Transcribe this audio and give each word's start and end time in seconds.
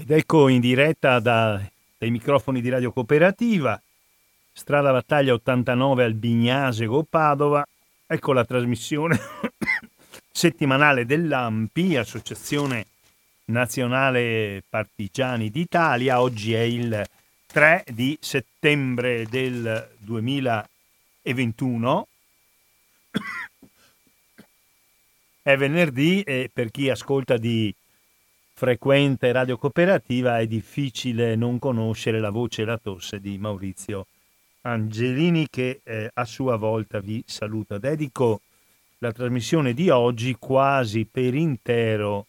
Ed 0.00 0.10
ecco 0.10 0.48
in 0.48 0.60
diretta 0.60 1.20
da, 1.20 1.60
dai 1.98 2.10
microfoni 2.10 2.62
di 2.62 2.70
Radio 2.70 2.90
Cooperativa, 2.90 3.78
strada 4.50 4.92
Battaglia 4.92 5.34
89 5.34 6.04
al 6.04 6.14
Bignasego, 6.14 7.02
Padova. 7.02 7.62
Ecco 8.06 8.32
la 8.32 8.46
trasmissione 8.46 9.20
settimanale 10.32 11.04
dell'AMPI, 11.04 11.96
Associazione 11.96 12.86
Nazionale 13.44 14.62
Partigiani 14.66 15.50
d'Italia. 15.50 16.22
Oggi 16.22 16.54
è 16.54 16.62
il 16.62 17.06
3 17.46 17.84
di 17.88 18.16
settembre 18.22 19.26
del 19.26 19.86
2021. 19.98 22.06
È 25.42 25.56
venerdì 25.56 26.22
e 26.22 26.50
per 26.50 26.70
chi 26.70 26.88
ascolta 26.88 27.36
di 27.36 27.74
frequente 28.60 29.32
radio 29.32 29.56
cooperativa 29.56 30.38
è 30.38 30.46
difficile 30.46 31.34
non 31.34 31.58
conoscere 31.58 32.20
la 32.20 32.28
voce 32.28 32.60
e 32.60 32.64
la 32.66 32.76
tosse 32.76 33.18
di 33.18 33.38
Maurizio 33.38 34.08
Angelini 34.60 35.46
che 35.48 35.80
eh, 35.82 36.10
a 36.12 36.26
sua 36.26 36.56
volta 36.56 37.00
vi 37.00 37.24
saluta. 37.26 37.78
Dedico 37.78 38.42
la 38.98 39.12
trasmissione 39.12 39.72
di 39.72 39.88
oggi 39.88 40.36
quasi 40.38 41.06
per 41.10 41.34
intero 41.34 42.26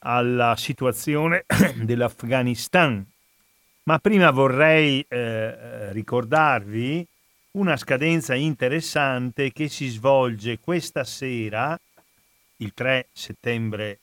alla 0.00 0.56
situazione 0.56 1.44
dell'Afghanistan. 1.80 3.06
Ma 3.84 3.98
prima 4.00 4.32
vorrei 4.32 5.04
eh, 5.06 5.92
ricordarvi 5.92 7.06
una 7.52 7.76
scadenza 7.76 8.34
interessante 8.34 9.52
che 9.52 9.68
si 9.68 9.86
svolge 9.86 10.58
questa 10.58 11.04
sera, 11.04 11.78
il 12.56 12.74
3 12.74 13.06
settembre 13.12 14.00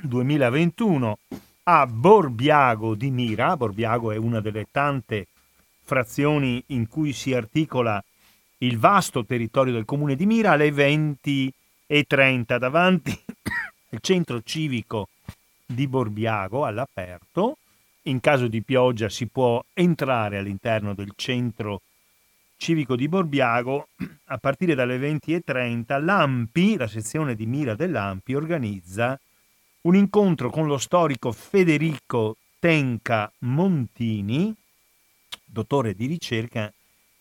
2021 0.00 1.18
a 1.64 1.86
Borbiago 1.86 2.94
di 2.94 3.10
Mira. 3.10 3.56
Borbiago 3.56 4.10
è 4.10 4.16
una 4.16 4.40
delle 4.40 4.66
tante 4.70 5.26
frazioni 5.82 6.62
in 6.68 6.88
cui 6.88 7.12
si 7.12 7.34
articola 7.34 8.02
il 8.58 8.78
vasto 8.78 9.24
territorio 9.24 9.72
del 9.72 9.84
comune 9.84 10.16
di 10.16 10.26
Mira 10.26 10.52
alle 10.52 10.70
20 10.70 11.52
e 11.86 12.04
30 12.04 12.58
davanti 12.58 13.12
al 13.90 13.98
centro 14.00 14.40
civico 14.42 15.08
di 15.66 15.86
Borbiago 15.86 16.64
all'aperto. 16.64 17.58
In 18.06 18.20
caso 18.20 18.48
di 18.48 18.62
pioggia 18.62 19.08
si 19.08 19.26
può 19.26 19.62
entrare 19.74 20.38
all'interno 20.38 20.94
del 20.94 21.12
centro 21.14 21.82
civico 22.56 22.96
di 22.96 23.08
Borbiago 23.08 23.88
a 24.26 24.38
partire 24.38 24.74
dalle 24.74 24.98
20 24.98 25.34
e 25.34 25.40
30. 25.40 25.98
L'AMPI, 25.98 26.76
la 26.76 26.88
sezione 26.88 27.34
di 27.34 27.46
Mira 27.46 27.74
dell'AMPI, 27.74 28.34
organizza 28.34 29.18
un 29.82 29.96
incontro 29.96 30.50
con 30.50 30.66
lo 30.66 30.78
storico 30.78 31.32
Federico 31.32 32.36
Tenca 32.58 33.32
Montini, 33.40 34.54
dottore 35.44 35.94
di 35.94 36.06
ricerca 36.06 36.72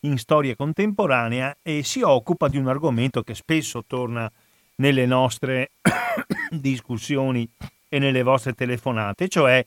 in 0.02 0.18
storia 0.18 0.56
contemporanea 0.56 1.58
e 1.64 1.84
si 1.84 2.02
occupa 2.02 2.48
di 2.48 2.58
un 2.58 2.68
argomento 2.68 3.24
che 3.24 3.34
spesso 3.34 3.84
torna 3.88 4.32
nelle 4.76 5.06
nostre 5.08 5.72
discussioni 6.52 7.50
e 7.90 7.98
nelle 7.98 8.22
vostre 8.22 8.54
telefonate, 8.54 9.28
cioè 9.28 9.66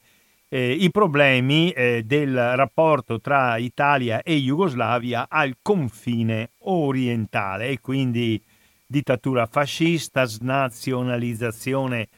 eh, 0.49 0.71
i 0.71 0.91
problemi 0.91 1.73
eh, 1.73 2.03
del 2.05 2.33
rapporto 2.55 3.21
tra 3.21 3.57
Italia 3.57 4.23
e 4.23 4.37
Jugoslavia 4.37 5.27
al 5.29 5.57
confine 5.61 6.51
orientale 6.59 7.71
e 7.71 7.81
quindi 7.81 8.41
dittatura 8.87 9.47
fascista, 9.47 10.25
snazionalizzazione 10.25 12.09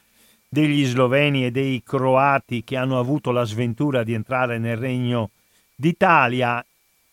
degli 0.47 0.85
sloveni 0.85 1.45
e 1.45 1.51
dei 1.51 1.81
croati 1.83 2.63
che 2.63 2.77
hanno 2.77 2.99
avuto 2.99 3.31
la 3.31 3.43
sventura 3.43 4.03
di 4.03 4.13
entrare 4.13 4.57
nel 4.57 4.77
regno 4.77 5.31
d'Italia, 5.75 6.63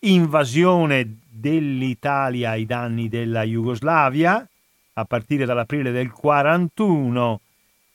invasione 0.01 1.19
dell'Italia 1.29 2.51
ai 2.51 2.67
danni 2.67 3.09
della 3.09 3.43
Jugoslavia 3.43 4.47
a 4.97 5.05
partire 5.05 5.45
dall'aprile 5.45 5.91
del 5.91 6.11
41, 6.11 7.41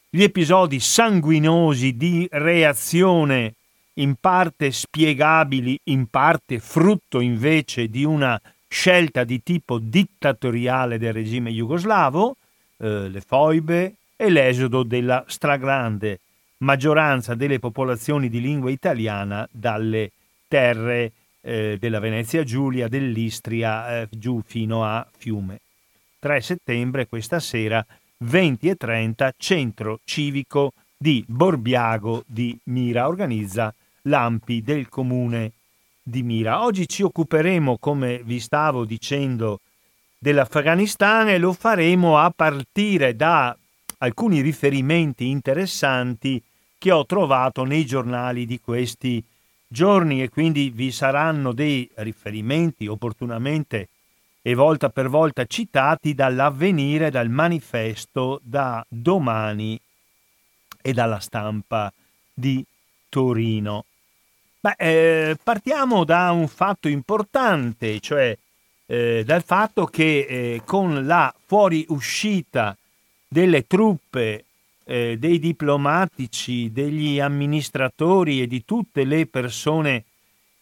gli 0.10 0.24
episodi 0.24 0.80
sanguinosi 0.80 1.96
di 1.96 2.28
reazione 2.30 3.54
in 3.94 4.16
parte 4.20 4.72
spiegabili, 4.72 5.80
in 5.86 6.08
parte 6.08 6.60
frutto 6.60 7.20
invece 7.20 7.88
di 7.88 8.04
una 8.04 8.40
scelta 8.68 9.24
di 9.24 9.42
tipo 9.44 9.80
dittatoriale 9.80 10.98
del 10.98 11.14
regime 11.14 11.52
jugoslavo, 11.52 12.36
eh, 12.78 13.08
le 13.10 13.22
foibe, 13.22 13.96
e 14.22 14.30
l'esodo 14.30 14.84
della 14.84 15.24
stragrande 15.28 16.20
maggioranza 16.58 17.36
delle 17.36 17.58
popolazioni 17.58 18.28
di 18.28 18.42
lingua 18.42 18.70
italiana 18.70 19.48
dalle 19.50 20.12
terre 20.50 21.14
eh, 21.40 21.78
della 21.80 22.00
Venezia 22.00 22.44
Giulia, 22.44 22.90
dell'Istria, 22.90 24.02
eh, 24.02 24.08
giù 24.12 24.42
fino 24.46 24.84
a 24.84 25.08
Fiume. 25.18 25.62
3 26.20 26.42
settembre, 26.42 27.08
questa 27.08 27.40
sera, 27.40 27.86
20 28.18 28.68
e 28.68 28.76
30, 28.76 29.34
centro 29.38 30.02
civico 30.04 30.74
di 30.98 31.24
Borbiago 31.26 32.26
di 32.28 32.60
Mira, 32.64 33.08
organizza 33.08 33.74
l'AMPI 34.02 34.62
del 34.62 34.90
comune 34.90 35.54
di 36.04 36.24
Mira. 36.24 36.66
Oggi 36.66 36.90
ci 36.90 37.04
occuperemo, 37.04 37.78
come 37.78 38.22
vi 38.22 38.42
stavo 38.42 38.84
dicendo, 38.84 39.62
dell'Afghanistan 40.18 41.30
e 41.30 41.38
lo 41.38 41.54
faremo 41.54 42.18
a 42.18 42.30
partire 42.36 43.16
da 43.16 43.56
alcuni 44.00 44.42
riferimenti 44.42 45.28
interessanti 45.28 46.42
che 46.78 46.92
ho 46.92 47.06
trovato 47.06 47.64
nei 47.64 47.86
giornali 47.86 48.46
di 48.46 48.60
questi 48.60 49.24
giorni 49.68 50.22
e 50.22 50.30
quindi 50.30 50.70
vi 50.70 50.92
saranno 50.92 51.54
dei 51.54 51.90
riferimenti 51.96 52.88
opportunamente 52.88 53.90
e 54.42 54.54
volta 54.56 54.90
per 54.90 55.10
volta 55.10 55.46
citati 55.46 56.16
dall'avvenire, 56.16 57.12
dal 57.12 57.30
manifesto, 57.30 58.40
da 58.42 58.84
domani 58.88 59.80
e 60.82 60.94
dalla 60.94 61.20
stampa 61.20 61.92
di 62.34 62.66
Torino. 63.10 63.86
Beh, 64.62 64.76
eh, 64.78 65.38
partiamo 65.42 66.04
da 66.04 66.32
un 66.32 66.48
fatto 66.48 66.88
importante, 66.88 68.00
cioè 68.00 68.36
eh, 68.86 69.24
dal 69.26 69.44
fatto 69.44 69.86
che 69.86 70.26
eh, 70.28 70.62
con 70.66 71.06
la 71.06 71.34
fuoriuscita 71.46 72.76
delle 73.30 73.68
truppe, 73.68 74.46
eh, 74.84 75.18
dei 75.20 75.38
diplomatici, 75.38 76.72
degli 76.72 77.20
amministratori 77.20 78.42
e 78.42 78.48
di 78.48 78.66
tutte 78.66 79.04
le 79.04 79.28
persone 79.28 80.06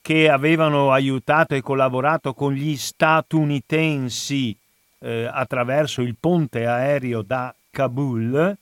che 0.02 0.30
avevano 0.30 0.92
aiutato 0.92 1.56
e 1.56 1.62
collaborato 1.62 2.34
con 2.34 2.54
gli 2.54 2.76
statunitensi 2.76 4.56
eh, 5.00 5.30
attraverso 5.32 6.02
il 6.02 6.16
ponte 6.20 6.66
aereo 6.66 7.22
da 7.22 7.54
Kabul, 7.72 8.56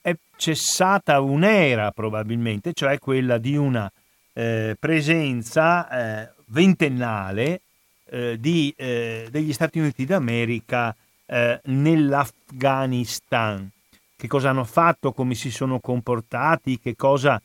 è 0.00 0.16
cessata 0.36 1.20
un'era 1.20 1.90
probabilmente, 1.90 2.72
cioè 2.72 2.98
quella 2.98 3.38
di 3.38 3.56
una 3.56 3.90
eh, 4.32 4.76
presenza 4.78 5.88
eh, 5.88 6.30
ventennale 6.46 7.60
eh, 8.08 8.36
di, 8.38 8.72
eh, 8.76 9.28
degli 9.30 9.52
Stati 9.52 9.78
Uniti 9.78 10.04
d'America 10.04 10.94
eh, 11.26 11.60
nell'Afghanistan. 11.64 13.68
Che 14.16 14.28
cosa 14.28 14.50
hanno 14.50 14.64
fatto, 14.64 15.12
come 15.12 15.34
si 15.34 15.50
sono 15.50 15.80
comportati, 15.80 16.78
che 16.78 16.94
cosa 16.96 17.40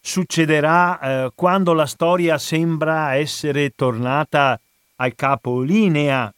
succederà 0.00 1.00
eh, 1.00 1.32
quando 1.34 1.72
la 1.72 1.86
storia 1.86 2.38
sembra 2.38 3.14
essere 3.14 3.72
tornata 3.74 4.58
al 4.96 5.14
capolinea. 5.14 6.32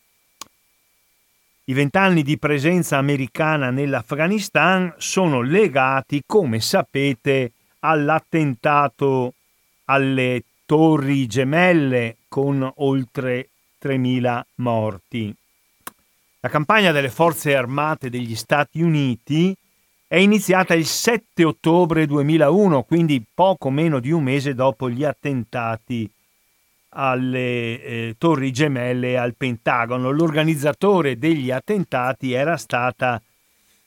I 1.65 1.73
vent'anni 1.75 2.23
di 2.23 2.39
presenza 2.39 2.97
americana 2.97 3.71
nell'Afghanistan 3.71 4.95
sono 4.97 5.43
legati, 5.43 6.23
come 6.27 6.61
sapete, 6.61 7.53
all'attentato 7.81 9.35
alle 9.85 10.43
torri 10.65 11.27
gemelle 11.27 12.17
con 12.29 12.71
oltre 12.77 13.51
3.000 13.83 14.41
morti. 14.57 15.35
La 16.41 16.49
campagna 16.49 16.93
delle 16.93 17.11
forze 17.11 17.57
armate 17.57 18.11
degli 18.11 18.37
Stati 18.37 18.81
Uniti 18.81 19.53
è 20.07 20.17
iniziata 20.17 20.73
il 20.75 20.87
7 20.87 21.43
ottobre 21.43 22.07
2001, 22.07 22.85
quindi 22.85 23.25
poco 23.35 23.71
meno 23.71 23.99
di 23.99 24.13
un 24.13 24.23
mese 24.23 24.55
dopo 24.55 24.89
gli 24.89 25.03
attentati 25.03 26.09
alle 26.91 27.83
eh, 27.83 28.15
torri 28.19 28.53
gemelle 28.53 29.19
al 29.19 29.35
Pentagono. 29.35 30.13
L'organizzatore 30.13 31.19
degli 31.19 31.51
attentati 31.51 32.33
era 32.33 32.57
stata 32.57 33.21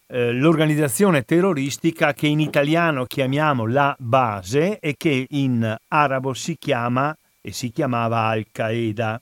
eh, 0.07 0.33
l'organizzazione 0.33 1.24
terroristica 1.24 2.13
che 2.13 2.27
in 2.27 2.42
italiano 2.42 3.06
chiamiamo 3.06 3.65
la 3.65 3.95
base 3.98 4.77
e 4.80 4.95
che 4.98 5.25
in 5.30 5.74
arabo 5.88 6.33
si 6.33 6.57
chiama 6.59 7.18
e 7.39 7.53
si 7.53 7.71
chiamava 7.71 8.25
Al-Qaeda. 8.25 9.21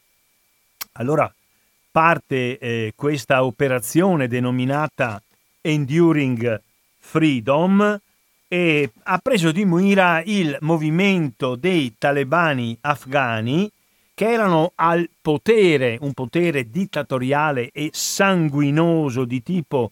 Allora, 0.94 1.32
parte 1.92 2.58
eh, 2.58 2.94
questa 2.96 3.44
operazione 3.44 4.28
denominata 4.28 5.22
Enduring 5.62 6.62
Freedom 6.98 8.00
e 8.48 8.92
ha 9.04 9.18
preso 9.20 9.52
di 9.52 9.66
mira 9.66 10.22
il 10.26 10.58
movimento 10.62 11.56
dei 11.56 11.96
talebani 11.98 12.78
afghani 12.82 13.72
che 14.14 14.32
erano 14.32 14.74
al 14.76 15.10
potere, 15.22 15.98
un 16.02 16.14
potere 16.14 16.70
dittatoriale 16.70 17.70
e 17.72 17.90
sanguinoso 17.94 19.24
di 19.24 19.42
tipo 19.42 19.92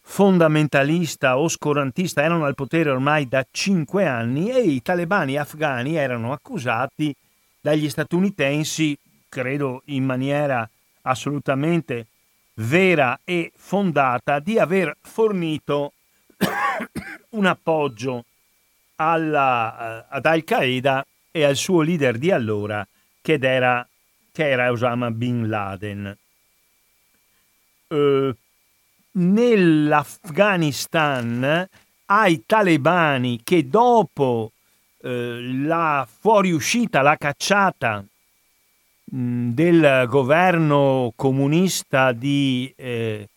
fondamentalista, 0.00 1.38
oscurantista, 1.38 2.22
erano 2.22 2.44
al 2.44 2.56
potere 2.56 2.90
ormai 2.90 3.28
da 3.28 3.46
cinque 3.50 4.04
anni 4.06 4.50
e 4.50 4.62
i 4.62 4.82
talebani 4.82 5.36
afghani 5.36 5.94
erano 5.94 6.32
accusati 6.32 7.14
dagli 7.60 7.88
statunitensi, 7.88 8.98
credo 9.28 9.82
in 9.86 10.04
maniera 10.04 10.68
assolutamente 11.02 12.06
vera 12.54 13.20
e 13.24 13.52
fondata, 13.56 14.40
di 14.40 14.58
aver 14.58 14.96
fornito 15.00 15.92
un 17.30 17.46
appoggio 17.46 18.24
alla, 18.96 19.78
eh, 19.78 20.04
ad 20.08 20.26
Al-Qaeda 20.26 21.06
e 21.30 21.44
al 21.44 21.56
suo 21.56 21.80
leader 21.82 22.18
di 22.18 22.30
allora, 22.30 22.86
che 23.20 23.38
era, 23.40 23.88
che 24.30 24.50
era 24.50 24.70
Osama 24.70 25.10
Bin 25.10 25.48
Laden. 25.48 26.14
Uh, 27.88 28.30
nell'Afghanistan 29.12 31.68
ai 32.06 32.44
talebani 32.46 33.40
che 33.42 33.68
dopo 33.68 34.52
eh, 35.02 35.40
la 35.64 36.08
fuoriuscita, 36.08 37.02
la 37.02 37.16
cacciata 37.16 38.02
del 39.14 40.06
governo 40.08 41.12
comunista 41.14 42.12
di 42.12 42.72
eh, 42.74 43.28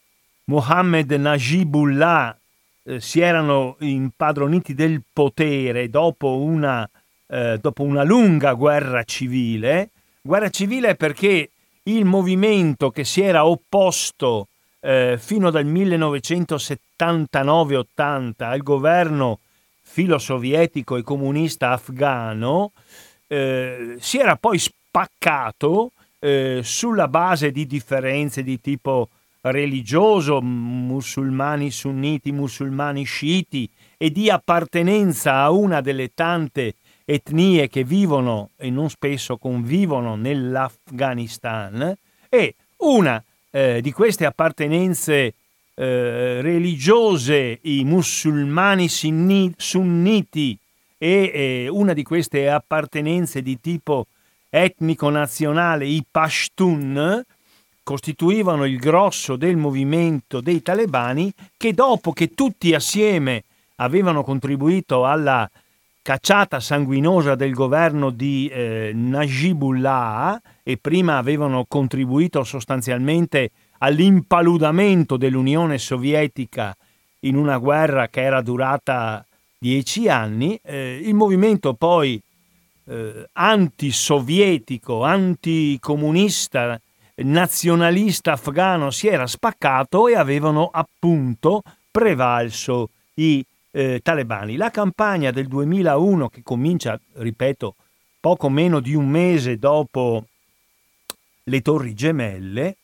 Mohammed 0.45 1.11
Najibullah 1.11 2.39
eh, 2.83 3.01
si 3.01 3.19
erano 3.19 3.75
impadroniti 3.79 4.73
del 4.73 5.01
potere 5.11 5.89
dopo 5.89 6.37
una, 6.37 6.89
eh, 7.27 7.57
dopo 7.59 7.83
una 7.83 8.03
lunga 8.03 8.53
guerra 8.53 9.03
civile, 9.03 9.89
guerra 10.21 10.49
civile 10.49 10.95
perché 10.95 11.49
il 11.83 12.05
movimento 12.05 12.89
che 12.89 13.03
si 13.03 13.19
era 13.19 13.45
opposto 13.45 14.47
eh, 14.79 15.17
fino 15.19 15.49
dal 15.49 15.65
1979-80 15.65 18.33
al 18.37 18.63
governo 18.63 19.39
filosovietico 19.81 20.95
e 20.95 21.03
comunista 21.03 21.71
afghano, 21.71 22.71
eh, 23.27 23.97
si 23.99 24.19
era 24.19 24.37
poi 24.37 24.57
spaccato 24.95 25.91
eh, 26.19 26.61
sulla 26.63 27.09
base 27.09 27.51
di 27.51 27.67
differenze 27.67 28.43
di 28.43 28.61
tipo 28.61 29.09
religioso, 29.41 30.41
musulmani 30.41 31.69
sunniti, 31.69 32.31
musulmani 32.31 33.03
sciiti 33.03 33.69
e 33.97 34.09
di 34.09 34.29
appartenenza 34.29 35.41
a 35.41 35.51
una 35.51 35.81
delle 35.81 36.13
tante 36.13 36.75
etnie 37.03 37.67
che 37.67 37.83
vivono 37.83 38.51
e 38.55 38.69
non 38.69 38.89
spesso 38.89 39.35
convivono 39.37 40.15
nell'Afghanistan 40.15 41.93
e 42.29 42.55
una 42.77 43.21
eh, 43.51 43.81
di 43.81 43.91
queste 43.91 44.25
appartenenze 44.25 45.33
eh, 45.75 46.41
religiose, 46.41 47.59
i 47.63 47.83
musulmani 47.83 48.87
sunniti 48.87 50.57
e 50.97 51.31
eh, 51.33 51.67
una 51.69 51.91
di 51.91 52.03
queste 52.03 52.49
appartenenze 52.49 53.41
di 53.41 53.59
tipo 53.59 54.07
etnico-nazionale, 54.49 55.85
i 55.85 56.03
Pashtun, 56.09 57.23
costituivano 57.83 58.65
il 58.65 58.77
grosso 58.77 59.35
del 59.35 59.57
movimento 59.57 60.41
dei 60.41 60.61
talebani 60.61 61.31
che 61.55 61.73
dopo 61.73 62.13
che 62.13 62.33
tutti 62.33 62.73
assieme 62.73 63.43
avevano 63.75 64.23
contribuito 64.23 65.05
alla 65.05 65.47
cacciata 66.01 66.59
sanguinosa 66.59 67.35
del 67.35 67.53
governo 67.53 68.09
di 68.09 68.47
eh, 68.47 68.91
Najibullah 68.93 70.41
e 70.63 70.77
prima 70.77 71.17
avevano 71.17 71.65
contribuito 71.67 72.43
sostanzialmente 72.43 73.51
all'impaludamento 73.79 75.17
dell'Unione 75.17 75.77
Sovietica 75.77 76.75
in 77.21 77.35
una 77.35 77.57
guerra 77.57 78.07
che 78.07 78.21
era 78.21 78.41
durata 78.41 79.25
dieci 79.57 80.07
anni, 80.07 80.59
eh, 80.63 80.99
il 81.03 81.15
movimento 81.15 81.73
poi 81.73 82.21
eh, 82.87 83.29
antisovietico, 83.33 85.03
anticomunista, 85.03 86.79
nazionalista 87.15 88.33
afghano 88.33 88.91
si 88.91 89.07
era 89.07 89.25
spaccato 89.25 90.07
e 90.07 90.15
avevano 90.15 90.69
appunto 90.71 91.61
prevalso 91.89 92.89
i 93.15 93.43
eh, 93.71 93.99
talebani. 94.01 94.55
La 94.55 94.71
campagna 94.71 95.31
del 95.31 95.47
2001 95.47 96.29
che 96.29 96.41
comincia, 96.43 96.99
ripeto, 97.13 97.75
poco 98.19 98.49
meno 98.49 98.79
di 98.79 98.95
un 98.95 99.07
mese 99.07 99.57
dopo 99.57 100.25
le 101.43 101.61
torri 101.61 101.93
gemelle, 101.93 102.75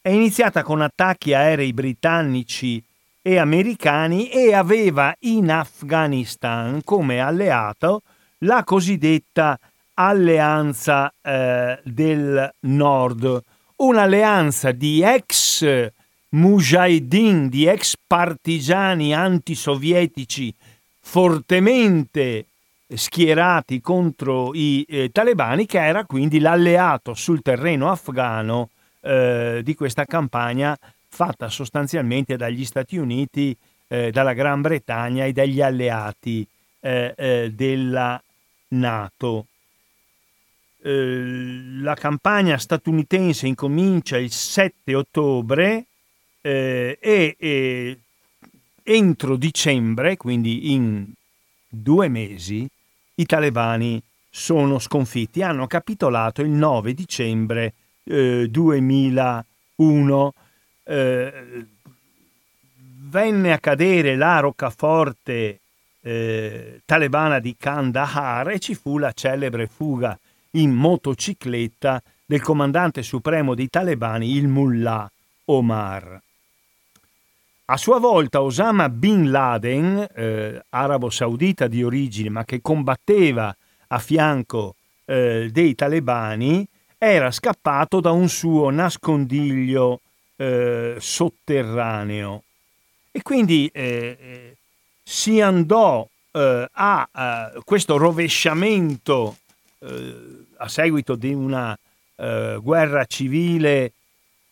è 0.00 0.10
iniziata 0.10 0.62
con 0.62 0.82
attacchi 0.82 1.32
aerei 1.32 1.72
britannici 1.72 2.82
e 3.22 3.38
americani 3.38 4.28
e 4.28 4.52
aveva 4.52 5.14
in 5.20 5.50
Afghanistan 5.50 6.82
come 6.84 7.20
alleato 7.20 8.02
la 8.44 8.64
cosiddetta 8.64 9.58
Alleanza 9.94 11.12
eh, 11.22 11.78
del 11.84 12.52
Nord, 12.60 13.42
un'alleanza 13.76 14.72
di 14.72 15.02
ex 15.02 15.90
mujahideen, 16.30 17.48
di 17.48 17.66
ex 17.66 17.94
partigiani 18.04 19.14
antisovietici 19.14 20.52
fortemente 21.00 22.46
schierati 22.92 23.80
contro 23.80 24.52
i 24.52 24.84
eh, 24.88 25.10
talebani, 25.12 25.64
che 25.66 25.84
era 25.84 26.04
quindi 26.04 26.40
l'alleato 26.40 27.14
sul 27.14 27.40
terreno 27.40 27.88
afghano 27.88 28.70
eh, 29.00 29.60
di 29.62 29.74
questa 29.76 30.06
campagna 30.06 30.76
fatta 31.08 31.48
sostanzialmente 31.48 32.36
dagli 32.36 32.64
Stati 32.64 32.96
Uniti, 32.96 33.56
eh, 33.86 34.10
dalla 34.10 34.32
Gran 34.32 34.60
Bretagna 34.60 35.24
e 35.24 35.32
dagli 35.32 35.60
alleati 35.60 36.44
eh, 36.80 37.14
eh, 37.16 37.52
della 37.54 38.20
Nato. 38.78 39.46
Eh, 40.82 41.80
la 41.80 41.94
campagna 41.94 42.58
statunitense 42.58 43.46
incomincia 43.46 44.18
il 44.18 44.30
7 44.30 44.94
ottobre 44.94 45.86
e, 46.40 46.98
e 47.00 47.98
entro 48.82 49.36
dicembre, 49.36 50.16
quindi 50.16 50.72
in 50.72 51.10
due 51.68 52.08
mesi, 52.08 52.68
i 53.14 53.26
talebani 53.26 54.02
sono 54.28 54.78
sconfitti. 54.78 55.42
Hanno 55.42 55.66
capitolato 55.66 56.42
il 56.42 56.50
9 56.50 56.92
dicembre 56.92 57.74
eh, 58.04 58.46
2001. 58.48 60.32
Eh, 60.86 61.66
venne 63.06 63.52
a 63.52 63.58
cadere 63.58 64.16
la 64.16 64.40
roccaforte 64.40 65.60
eh, 66.06 66.82
talebana 66.84 67.38
di 67.38 67.56
Kandahar 67.58 68.50
e 68.50 68.58
ci 68.58 68.74
fu 68.74 68.98
la 68.98 69.12
celebre 69.12 69.66
fuga 69.66 70.18
in 70.52 70.70
motocicletta 70.70 72.02
del 72.26 72.42
comandante 72.42 73.02
supremo 73.02 73.54
dei 73.54 73.70
talebani, 73.70 74.36
il 74.36 74.46
mullah 74.46 75.10
Omar. 75.46 76.20
A 77.66 77.76
sua 77.78 77.98
volta 77.98 78.42
Osama 78.42 78.90
Bin 78.90 79.30
Laden, 79.30 80.06
eh, 80.14 80.62
arabo 80.68 81.08
saudita 81.08 81.66
di 81.66 81.82
origine 81.82 82.28
ma 82.28 82.44
che 82.44 82.60
combatteva 82.60 83.54
a 83.88 83.98
fianco 83.98 84.74
eh, 85.06 85.48
dei 85.50 85.74
talebani, 85.74 86.66
era 86.98 87.30
scappato 87.30 88.00
da 88.00 88.10
un 88.10 88.28
suo 88.28 88.68
nascondiglio 88.68 90.00
eh, 90.36 90.96
sotterraneo 90.98 92.42
e 93.10 93.22
quindi 93.22 93.70
eh, 93.72 94.16
eh, 94.20 94.56
si 95.04 95.40
andò 95.40 96.08
eh, 96.32 96.68
a, 96.72 97.08
a, 97.12 97.52
questo 97.64 97.96
rovesciamento 97.96 99.36
a 100.56 100.66
seguito 100.66 101.14
di 101.14 101.34
una 101.34 101.78
guerra 102.16 103.04
civile 103.04 103.92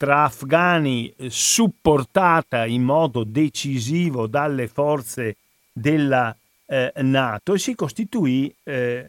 tra 0.03 0.25
afghani 0.25 1.15
eh, 1.17 1.31
supportata 1.31 2.67
in 2.67 2.83
modo 2.83 3.23
decisivo 3.23 4.27
dalle 4.27 4.67
forze 4.67 5.37
della 5.73 6.37
eh, 6.67 6.93
Nato 6.97 7.55
e 7.55 7.59
si 7.61 7.77
costituì 7.77 8.53
eh, 8.65 9.09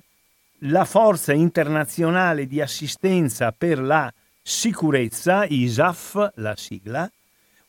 la 0.59 0.85
forza 0.85 1.33
internazionale 1.33 2.45
di 2.45 2.61
assistenza 2.61 3.51
per 3.51 3.79
la 3.79 4.13
sicurezza, 4.39 5.45
ISAF, 5.45 6.33
la 6.35 6.55
sigla, 6.55 7.09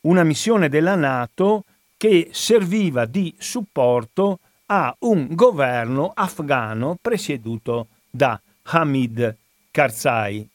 una 0.02 0.22
missione 0.22 0.68
della 0.68 0.94
Nato 0.94 1.64
che 2.04 2.28
serviva 2.32 3.06
di 3.06 3.34
supporto 3.38 4.40
a 4.66 4.94
un 4.98 5.28
governo 5.30 6.12
afghano 6.14 6.98
presieduto 7.00 7.86
da 8.10 8.38
Hamid 8.64 9.34
Karzai. 9.70 10.46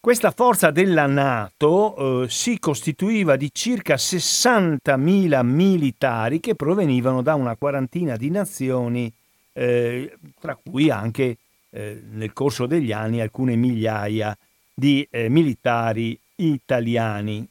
Questa 0.00 0.30
forza 0.30 0.70
della 0.70 1.04
Nato 1.04 2.22
eh, 2.22 2.30
si 2.30 2.58
costituiva 2.58 3.36
di 3.36 3.50
circa 3.52 3.96
60.000 3.96 5.44
militari 5.44 6.40
che 6.40 6.54
provenivano 6.54 7.20
da 7.20 7.34
una 7.34 7.54
quarantina 7.54 8.16
di 8.16 8.30
nazioni, 8.30 9.12
eh, 9.52 10.16
tra 10.40 10.56
cui 10.56 10.88
anche 10.88 11.36
eh, 11.68 12.02
nel 12.12 12.32
corso 12.32 12.64
degli 12.64 12.92
anni 12.92 13.20
alcune 13.20 13.56
migliaia 13.56 14.34
di 14.72 15.06
eh, 15.10 15.28
militari 15.28 16.18
italiani. 16.36 17.46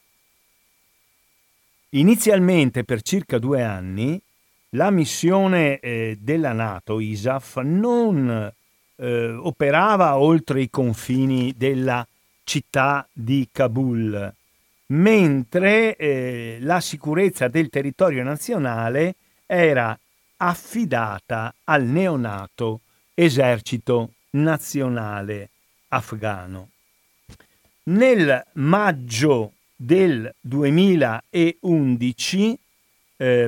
Inizialmente 1.94 2.84
per 2.84 3.02
circa 3.02 3.40
due 3.40 3.64
anni 3.64 4.22
la 4.74 4.92
missione 4.92 5.80
eh, 5.80 6.18
della 6.22 6.54
Nato, 6.54 7.00
ISAF, 7.00 7.58
non 7.62 8.54
eh, 8.96 9.32
operava 9.32 10.18
oltre 10.20 10.62
i 10.62 10.70
confini 10.70 11.56
della 11.58 12.08
città 12.44 13.08
di 13.12 13.50
Kabul, 13.52 14.32
mentre 14.88 15.96
eh, 15.96 16.58
la 16.62 16.80
sicurezza 16.80 17.48
del 17.48 17.70
territorio 17.70 18.22
nazionale 18.22 19.16
era 19.48 19.98
affidata 20.38 21.52
al 21.64 21.86
neonato 21.86 22.82
esercito 23.16 24.14
nazionale 24.32 25.50
afghano. 25.88 26.70
Nel 27.86 28.46
maggio 28.54 29.54
del 29.82 30.30
2011 30.42 32.60
eh, 33.16 33.48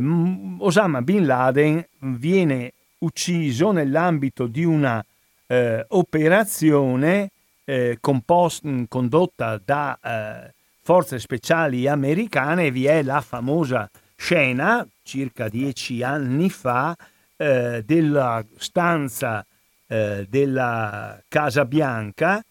Osama 0.60 1.02
Bin 1.02 1.26
Laden 1.26 1.86
viene 2.00 2.72
ucciso 3.00 3.72
nell'ambito 3.72 4.48
di 4.48 4.64
una 4.64 5.06
eh, 5.48 5.84
operazione 5.90 7.32
eh, 7.66 7.98
compost- 8.00 8.64
condotta 8.88 9.62
da 9.64 10.00
eh, 10.02 10.54
forze 10.82 11.20
speciali 11.20 11.86
americane. 11.88 12.72
Vi 12.72 12.86
è 12.86 13.04
la 13.04 13.20
famosa 13.20 13.90
scena, 14.16 14.88
circa 15.04 15.50
dieci 15.50 16.02
anni 16.02 16.50
fa, 16.50 16.96
eh, 17.36 17.84
della 17.86 18.42
stanza 18.56 19.46
eh, 19.88 20.26
della 20.30 21.22
Casa 21.28 21.66
Bianca 21.66 22.42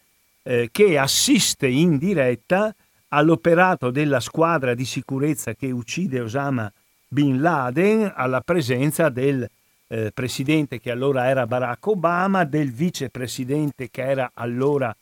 che 0.43 0.99
assiste 0.99 1.69
in 1.69 1.99
diretta 1.99 2.75
all'operato 3.11 3.90
della 3.90 4.21
squadra 4.21 4.75
di 4.75 4.85
sicurezza 4.85 5.55
che 5.55 5.71
uccide 5.71 6.21
Osama 6.21 6.71
Bin 7.07 7.40
Laden 7.40 8.12
alla 8.14 8.40
presenza 8.40 9.09
del 9.09 9.49
eh, 9.88 10.11
presidente 10.12 10.81
che 10.81 10.90
allora 10.90 11.26
era 11.26 11.47
Barack 11.47 11.87
Obama, 11.88 12.45
del 12.45 12.73
vicepresidente 12.73 13.90
che 13.90 14.02
era 14.02 14.31
allora 14.35 14.95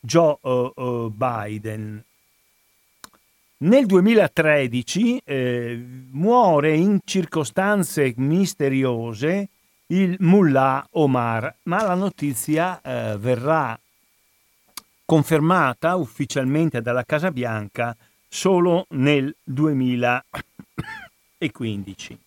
Joe 0.00 0.36
uh, 0.42 0.72
uh, 0.74 1.10
Biden. 1.10 2.04
Nel 3.56 3.86
2013 3.86 5.22
eh, 5.24 5.82
muore 6.10 6.74
in 6.74 6.98
circostanze 7.02 8.12
misteriose 8.16 9.48
il 9.86 10.16
mullah 10.18 10.86
Omar, 10.92 11.56
ma 11.62 11.82
la 11.82 11.94
notizia 11.94 12.82
eh, 12.82 13.16
verrà 13.16 13.78
confermata 15.04 15.96
ufficialmente 15.96 16.80
dalla 16.80 17.04
Casa 17.04 17.30
Bianca 17.30 17.94
solo 18.28 18.86
nel 18.90 19.34
2015. 19.44 22.18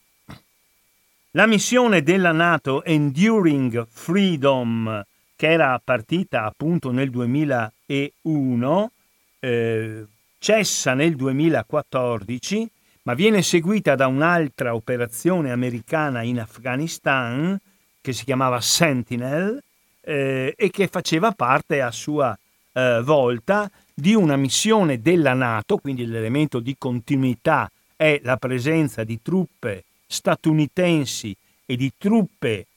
La 1.32 1.46
missione 1.46 2.02
della 2.02 2.32
Nato 2.32 2.84
Enduring 2.84 3.86
Freedom, 3.90 5.04
che 5.36 5.52
era 5.52 5.80
partita 5.84 6.46
appunto 6.46 6.92
nel 6.92 7.10
2001, 7.10 8.92
eh, 9.40 10.06
cessa 10.40 10.94
nel 10.94 11.16
2014, 11.16 12.70
ma 13.04 13.14
viene 13.14 13.42
seguita 13.42 13.96
da 13.96 14.08
un'altra 14.08 14.74
operazione 14.74 15.52
americana 15.52 16.24
in 16.24 16.40
Afghanistan 16.40 17.60
che 18.02 18.14
si 18.14 18.24
chiamava 18.24 18.62
Sentinel 18.62 19.62
eh, 20.02 20.54
e 20.58 20.70
che 20.70 20.88
faceva 20.88 21.32
parte 21.32 21.82
a 21.82 21.92
sua 21.92 22.38
eh, 22.78 23.02
volta 23.02 23.70
di 23.92 24.14
una 24.14 24.36
missione 24.36 25.02
della 25.02 25.34
Nato, 25.34 25.78
quindi 25.78 26.06
l'elemento 26.06 26.60
di 26.60 26.76
continuità 26.78 27.72
è 27.96 28.20
la 28.24 28.38
presenza 28.38 29.04
di 29.04 29.20
truppe 29.24 29.86
statunitensi 30.06 31.36
e 31.66 31.76
di 31.76 31.92
truppe 31.98 32.68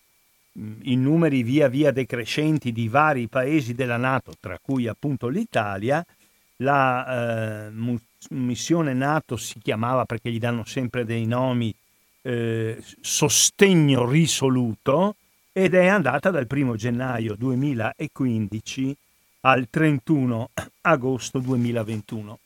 in 0.54 1.02
numeri 1.02 1.42
via 1.42 1.68
via 1.68 1.90
decrescenti 1.90 2.72
di 2.72 2.88
vari 2.88 3.28
paesi 3.28 3.74
della 3.74 3.98
Nato, 3.98 4.32
tra 4.40 4.58
cui 4.60 4.86
appunto 4.88 5.28
l'Italia, 5.28 6.04
la 6.56 7.66
eh, 7.68 7.98
missione 8.30 8.94
NATO 8.94 9.36
si 9.36 9.58
chiamava 9.60 10.06
perché 10.06 10.30
gli 10.30 10.38
danno 10.38 10.64
sempre 10.64 11.04
dei 11.04 11.26
nomi 11.26 11.74
eh, 12.22 12.82
sostegno 13.00 14.08
risoluto 14.08 15.16
ed 15.52 15.74
è 15.74 15.86
andata 15.86 16.30
dal 16.30 16.46
1 16.50 16.76
gennaio 16.76 17.34
2015 17.34 18.96
al 19.40 19.68
31 19.70 20.50
agosto 20.82 21.38
2021 21.38 22.38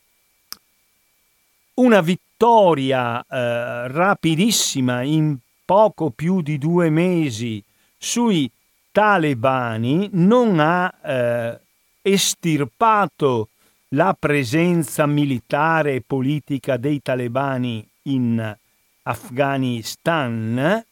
una 1.74 2.00
vittoria 2.00 3.20
eh, 3.20 3.88
rapidissima 3.88 5.02
in 5.02 5.36
poco 5.64 6.10
più 6.10 6.40
di 6.40 6.58
due 6.58 6.90
mesi 6.90 7.62
sui 7.96 8.50
talebani 8.92 10.08
non 10.12 10.60
ha 10.60 10.92
eh, 11.02 11.60
estirpato 12.02 13.48
la 13.88 14.14
presenza 14.18 15.06
militare 15.06 15.94
e 15.94 16.02
politica 16.06 16.76
dei 16.76 17.00
talebani 17.00 17.86
in 18.02 18.56
Afghanistan, 19.02 20.84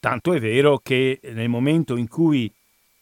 tanto 0.00 0.32
è 0.32 0.40
vero 0.40 0.78
che 0.78 1.20
nel 1.22 1.48
momento 1.48 1.96
in 1.96 2.08
cui 2.08 2.50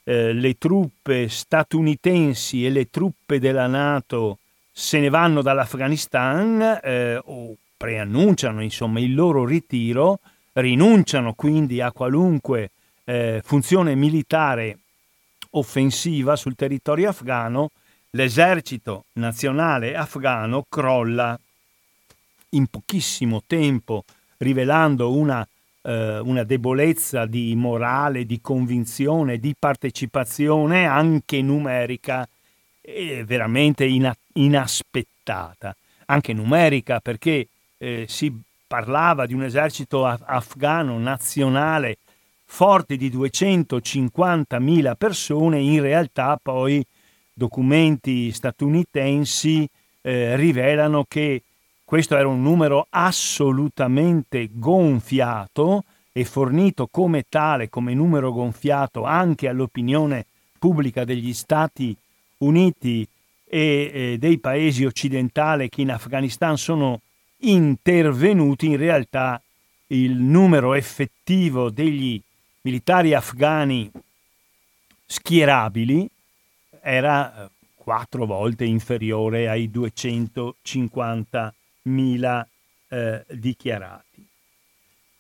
eh, 0.09 0.33
le 0.33 0.57
truppe 0.57 1.29
statunitensi 1.29 2.65
e 2.65 2.71
le 2.71 2.89
truppe 2.91 3.41
della 3.41 3.67
Nato 3.67 4.39
se 4.71 5.01
ne 5.01 5.09
vanno 5.09 5.43
dall'Afghanistan 5.43 6.79
eh, 6.81 7.21
o 7.25 7.57
preannunciano 7.77 8.63
insomma 8.63 9.01
il 9.01 9.15
loro 9.15 9.45
ritiro, 9.45 10.21
rinunciano 10.53 11.35
quindi 11.35 11.81
a 11.81 11.91
qualunque 11.91 12.71
eh, 13.05 13.41
funzione 13.45 13.97
militare 13.97 14.79
offensiva 15.51 16.37
sul 16.37 16.55
territorio 16.55 17.09
afghano, 17.09 17.71
l'esercito 18.11 19.07
nazionale 19.15 19.97
afghano 19.97 20.65
crolla 20.69 21.37
in 22.51 22.67
pochissimo 22.69 23.43
tempo, 23.45 24.05
rivelando 24.39 25.13
una, 25.13 25.47
eh, 25.87 26.19
una 26.19 26.43
debolezza 26.43 27.27
di 27.27 27.55
morale, 27.55 28.27
di 28.27 28.41
convinzione, 28.41 29.39
di 29.39 29.55
partecipazione 29.57 30.87
anche 30.87 31.41
numerica 31.41 32.29
veramente 33.25 33.85
ina- 33.85 34.17
inaspettata, 34.35 35.75
anche 36.07 36.33
numerica, 36.33 37.01
perché 37.01 37.49
eh, 37.79 38.05
si 38.09 38.33
parlava 38.67 39.27
di 39.27 39.35
un 39.35 39.43
esercito 39.43 40.07
af- 40.07 40.23
afgano 40.25 40.99
nazionale 40.99 41.99
forte 42.45 42.97
di 42.97 43.11
250.000 43.11 44.95
persone, 44.97 45.59
in 45.59 45.81
realtà 45.81 46.39
poi 46.41 46.85
documenti 47.33 48.31
statunitensi 48.31 49.69
eh, 50.01 50.37
rivelano 50.37 51.05
che 51.09 51.43
questo 51.87 52.17
era 52.17 52.27
un 52.27 52.43
numero 52.43 52.89
assolutamente 52.91 54.49
gonfiato 54.51 55.85
e 56.11 56.25
fornito 56.25 56.89
come 56.89 57.27
tale, 57.29 57.69
come 57.69 57.95
numero 57.95 58.33
gonfiato 58.33 59.05
anche 59.05 59.47
all'opinione 59.47 60.27
pubblica 60.59 61.05
degli 61.05 61.33
Stati 61.33 61.97
Uniti 62.39 63.07
e 63.49 64.17
dei 64.19 64.39
paesi 64.39 64.85
occidentali 64.85 65.69
che 65.69 65.83
in 65.83 65.93
Afghanistan 65.93 66.59
sono 66.59 67.03
intervenuti, 67.39 68.67
in 68.67 68.77
realtà 68.79 69.41
il 69.89 70.17
numero 70.17 70.75
effettivo 70.75 71.71
degli 71.71 72.21
militari 72.63 73.15
afghani 73.15 73.89
schierabili 75.07 76.11
era 76.83 77.45
eh, 77.45 77.51
quattro 77.77 78.27
volte 78.27 78.65
inferiore 78.65 79.49
ai 79.49 79.71
250.000 81.87 82.45
eh, 82.89 83.25
dichiarati. 83.31 84.27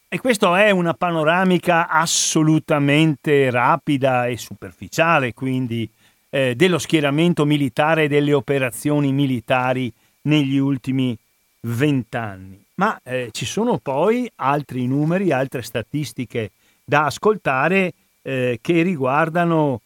E 0.08 0.20
questa 0.20 0.64
è 0.64 0.70
una 0.70 0.94
panoramica 0.94 1.88
assolutamente 1.88 3.50
rapida 3.50 4.26
e 4.26 4.36
superficiale, 4.36 5.34
quindi 5.34 5.88
eh, 6.30 6.54
dello 6.54 6.78
schieramento 6.78 7.44
militare 7.44 8.04
e 8.04 8.08
delle 8.08 8.32
operazioni 8.32 9.12
militari 9.12 9.92
negli 10.22 10.58
ultimi 10.58 11.16
vent'anni. 11.60 12.64
Ma 12.74 13.00
eh, 13.02 13.30
ci 13.32 13.44
sono 13.44 13.78
poi 13.78 14.30
altri 14.36 14.86
numeri, 14.86 15.32
altre 15.32 15.62
statistiche 15.62 16.52
da 16.84 17.06
ascoltare 17.06 17.92
eh, 18.22 18.58
che 18.60 18.82
riguardano 18.82 19.80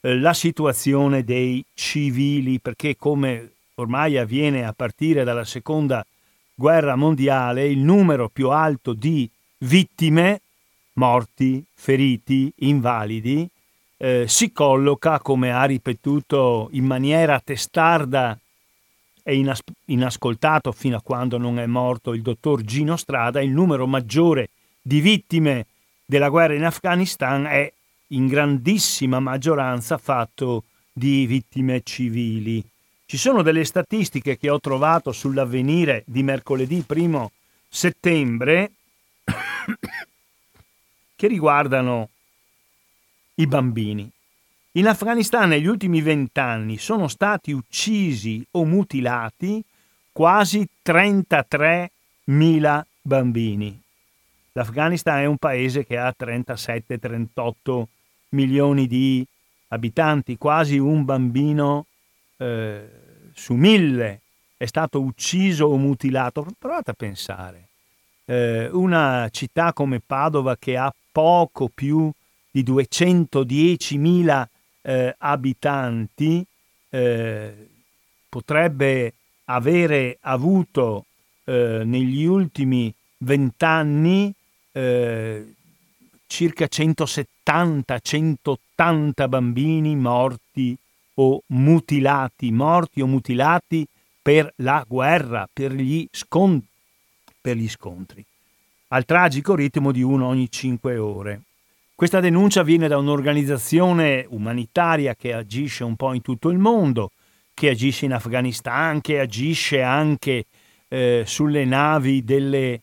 eh, 0.00 0.18
la 0.18 0.32
situazione 0.32 1.22
dei 1.22 1.64
civili, 1.74 2.58
perché 2.58 2.96
come 2.96 3.52
ormai 3.74 4.16
avviene 4.18 4.64
a 4.64 4.72
partire 4.72 5.22
dalla 5.22 5.44
seconda 5.44 6.04
guerra 6.60 6.94
mondiale, 6.94 7.66
il 7.66 7.78
numero 7.78 8.28
più 8.28 8.50
alto 8.50 8.92
di 8.92 9.26
vittime, 9.60 10.42
morti, 10.94 11.64
feriti, 11.72 12.52
invalidi, 12.56 13.48
eh, 13.96 14.26
si 14.28 14.52
colloca, 14.52 15.20
come 15.20 15.52
ha 15.52 15.64
ripetuto 15.64 16.68
in 16.72 16.84
maniera 16.84 17.40
testarda 17.40 18.38
e 19.22 19.34
inas- 19.36 19.62
inascoltato 19.86 20.70
fino 20.72 20.98
a 20.98 21.02
quando 21.02 21.38
non 21.38 21.58
è 21.58 21.64
morto 21.64 22.12
il 22.12 22.20
dottor 22.20 22.60
Gino 22.60 22.96
Strada, 22.96 23.40
il 23.40 23.52
numero 23.52 23.86
maggiore 23.86 24.50
di 24.82 25.00
vittime 25.00 25.64
della 26.04 26.28
guerra 26.28 26.52
in 26.52 26.64
Afghanistan 26.64 27.46
è 27.46 27.72
in 28.08 28.26
grandissima 28.26 29.18
maggioranza 29.18 29.96
fatto 29.96 30.64
di 30.92 31.24
vittime 31.24 31.80
civili. 31.82 32.62
Ci 33.10 33.16
sono 33.16 33.42
delle 33.42 33.64
statistiche 33.64 34.38
che 34.38 34.48
ho 34.48 34.60
trovato 34.60 35.10
sull'avvenire 35.10 36.04
di 36.06 36.22
mercoledì 36.22 36.84
1 36.86 37.32
settembre 37.68 38.70
che 41.16 41.26
riguardano 41.26 42.08
i 43.34 43.48
bambini. 43.48 44.08
In 44.74 44.86
Afghanistan 44.86 45.48
negli 45.48 45.66
ultimi 45.66 46.02
vent'anni 46.02 46.78
sono 46.78 47.08
stati 47.08 47.50
uccisi 47.50 48.46
o 48.52 48.64
mutilati 48.64 49.60
quasi 50.12 50.64
33.000 50.80 52.82
bambini. 53.02 53.82
L'Afghanistan 54.52 55.18
è 55.18 55.24
un 55.24 55.36
paese 55.36 55.84
che 55.84 55.98
ha 55.98 56.14
37-38 56.16 57.82
milioni 58.28 58.86
di 58.86 59.26
abitanti, 59.66 60.38
quasi 60.38 60.78
un 60.78 61.04
bambino 61.04 61.86
eh, 62.36 62.98
su 63.40 63.54
mille 63.54 64.20
è 64.58 64.66
stato 64.66 65.00
ucciso 65.00 65.64
o 65.64 65.78
mutilato. 65.78 66.46
Provate 66.58 66.90
a 66.90 66.94
pensare. 66.94 67.68
Eh, 68.26 68.68
una 68.70 69.26
città 69.30 69.72
come 69.72 70.02
Padova 70.04 70.58
che 70.58 70.76
ha 70.76 70.92
poco 71.10 71.70
più 71.72 72.12
di 72.50 72.62
210.000 72.62 74.46
eh, 74.82 75.14
abitanti 75.16 76.44
eh, 76.90 77.68
potrebbe 78.28 79.14
avere 79.44 80.18
avuto 80.20 81.06
eh, 81.44 81.80
negli 81.84 82.24
ultimi 82.24 82.92
vent'anni 83.18 84.34
eh, 84.72 85.54
circa 86.26 86.66
170-180 86.66 89.28
bambini 89.28 89.96
morti 89.96 90.76
o 91.20 91.42
mutilati, 91.48 92.50
morti 92.50 93.02
o 93.02 93.06
mutilati 93.06 93.86
per 94.22 94.52
la 94.56 94.84
guerra, 94.88 95.46
per 95.52 95.72
gli, 95.72 96.06
scont- 96.10 96.64
per 97.40 97.56
gli 97.56 97.68
scontri, 97.68 98.24
al 98.88 99.04
tragico 99.04 99.54
ritmo 99.54 99.92
di 99.92 100.02
uno 100.02 100.26
ogni 100.26 100.50
cinque 100.50 100.96
ore. 100.96 101.42
Questa 101.94 102.20
denuncia 102.20 102.62
viene 102.62 102.88
da 102.88 102.96
un'organizzazione 102.96 104.24
umanitaria 104.30 105.14
che 105.14 105.34
agisce 105.34 105.84
un 105.84 105.96
po' 105.96 106.14
in 106.14 106.22
tutto 106.22 106.48
il 106.48 106.58
mondo, 106.58 107.10
che 107.52 107.68
agisce 107.68 108.06
in 108.06 108.14
Afghanistan, 108.14 109.02
che 109.02 109.20
agisce 109.20 109.82
anche 109.82 110.46
eh, 110.88 111.24
sulle 111.26 111.66
navi 111.66 112.24
delle 112.24 112.80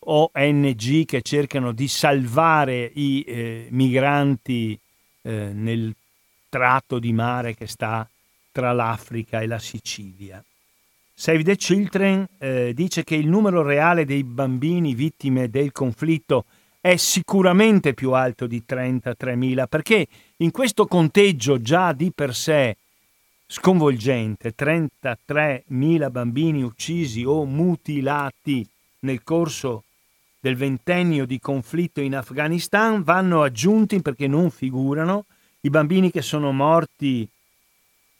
ONG 0.00 1.04
che 1.04 1.22
cercano 1.22 1.70
di 1.70 1.86
salvare 1.86 2.90
i 2.94 3.24
eh, 3.26 3.68
migranti 3.70 4.76
eh, 5.22 5.50
nel 5.52 5.94
tratto 6.48 6.98
di 6.98 7.12
mare 7.12 7.54
che 7.54 7.66
sta 7.66 8.08
tra 8.52 8.72
l'Africa 8.72 9.40
e 9.40 9.46
la 9.46 9.58
Sicilia. 9.58 10.42
Save 11.18 11.44
the 11.44 11.56
Children 11.56 12.28
eh, 12.38 12.72
dice 12.74 13.02
che 13.02 13.14
il 13.14 13.28
numero 13.28 13.62
reale 13.62 14.04
dei 14.04 14.22
bambini 14.22 14.94
vittime 14.94 15.48
del 15.48 15.72
conflitto 15.72 16.44
è 16.80 16.96
sicuramente 16.96 17.94
più 17.94 18.12
alto 18.12 18.46
di 18.46 18.62
33.000 18.68 19.66
perché 19.66 20.06
in 20.36 20.50
questo 20.50 20.86
conteggio 20.86 21.60
già 21.60 21.92
di 21.92 22.12
per 22.14 22.34
sé 22.34 22.76
sconvolgente, 23.46 24.54
33.000 24.56 26.10
bambini 26.10 26.62
uccisi 26.62 27.24
o 27.24 27.44
mutilati 27.44 28.68
nel 29.00 29.22
corso 29.22 29.84
del 30.38 30.56
ventennio 30.56 31.26
di 31.26 31.40
conflitto 31.40 32.00
in 32.00 32.14
Afghanistan 32.14 33.02
vanno 33.02 33.42
aggiunti 33.42 34.02
perché 34.02 34.26
non 34.26 34.50
figurano 34.50 35.24
i 35.66 35.70
bambini 35.70 36.12
che 36.12 36.22
sono 36.22 36.52
morti 36.52 37.28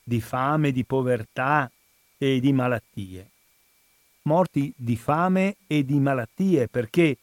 di 0.03 0.21
fame, 0.21 0.73
di 0.73 0.85
povertà 0.85 1.71
e 2.19 2.41
di 2.41 2.53
malattie. 2.53 3.31
Morti 4.23 4.73
di 4.77 4.97
fame 4.97 5.55
e 5.69 5.85
di 5.85 6.01
malattie 6.01 6.67
perché 6.67 7.17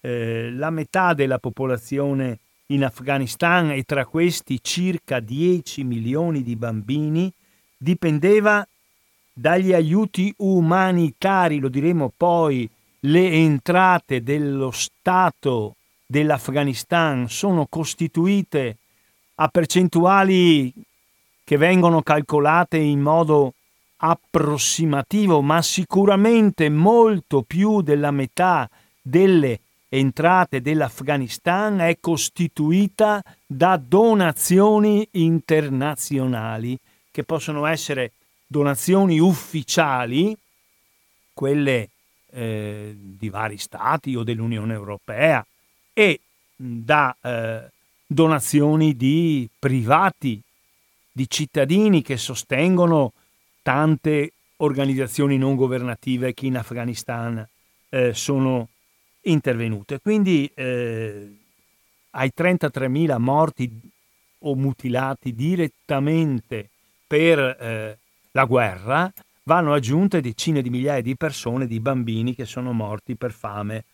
eh, 0.00 0.50
la 0.52 0.68
metà 0.68 1.14
della 1.14 1.38
popolazione 1.38 2.40
in 2.66 2.84
Afghanistan 2.84 3.70
e 3.70 3.84
tra 3.84 4.04
questi 4.04 4.58
circa 4.62 5.20
10 5.20 5.84
milioni 5.84 6.42
di 6.42 6.54
bambini 6.54 7.32
dipendeva 7.78 8.66
dagli 9.32 9.72
aiuti 9.72 10.34
umanitari, 10.38 11.58
lo 11.58 11.68
diremo 11.68 12.12
poi, 12.14 12.68
le 13.04 13.30
entrate 13.30 14.22
dello 14.22 14.70
Stato 14.70 15.76
dell'Afghanistan 16.04 17.26
sono 17.30 17.66
costituite 17.66 18.76
a 19.42 19.48
percentuali 19.48 20.72
che 21.42 21.56
vengono 21.56 22.00
calcolate 22.02 22.76
in 22.76 23.00
modo 23.00 23.54
approssimativo, 23.96 25.42
ma 25.42 25.60
sicuramente 25.62 26.68
molto 26.68 27.42
più 27.42 27.82
della 27.82 28.12
metà 28.12 28.70
delle 29.00 29.58
entrate 29.88 30.60
dell'Afghanistan 30.60 31.80
è 31.80 31.98
costituita 32.00 33.20
da 33.44 33.76
donazioni 33.76 35.06
internazionali, 35.12 36.78
che 37.10 37.24
possono 37.24 37.66
essere 37.66 38.12
donazioni 38.46 39.18
ufficiali, 39.18 40.36
quelle 41.34 41.90
eh, 42.30 42.94
di 42.96 43.28
vari 43.28 43.58
stati 43.58 44.14
o 44.14 44.22
dell'Unione 44.22 44.72
Europea 44.72 45.44
e 45.92 46.20
da 46.54 47.14
eh, 47.20 47.70
donazioni 48.12 48.96
di 48.96 49.48
privati, 49.58 50.40
di 51.10 51.28
cittadini 51.28 52.02
che 52.02 52.16
sostengono 52.16 53.12
tante 53.62 54.32
organizzazioni 54.56 55.38
non 55.38 55.56
governative 55.56 56.34
che 56.34 56.46
in 56.46 56.56
Afghanistan 56.56 57.46
eh, 57.88 58.14
sono 58.14 58.68
intervenute. 59.22 60.00
Quindi 60.00 60.50
eh, 60.54 61.36
ai 62.10 62.32
33.000 62.36 63.18
morti 63.18 63.70
o 64.44 64.54
mutilati 64.54 65.34
direttamente 65.34 66.68
per 67.06 67.38
eh, 67.38 67.98
la 68.32 68.44
guerra, 68.44 69.12
vanno 69.44 69.74
aggiunte 69.74 70.20
decine 70.20 70.62
di 70.62 70.70
migliaia 70.70 71.02
di 71.02 71.16
persone, 71.16 71.66
di 71.66 71.80
bambini 71.80 72.34
che 72.34 72.46
sono 72.46 72.72
morti 72.72 73.16
per 73.16 73.32
fame, 73.32 73.84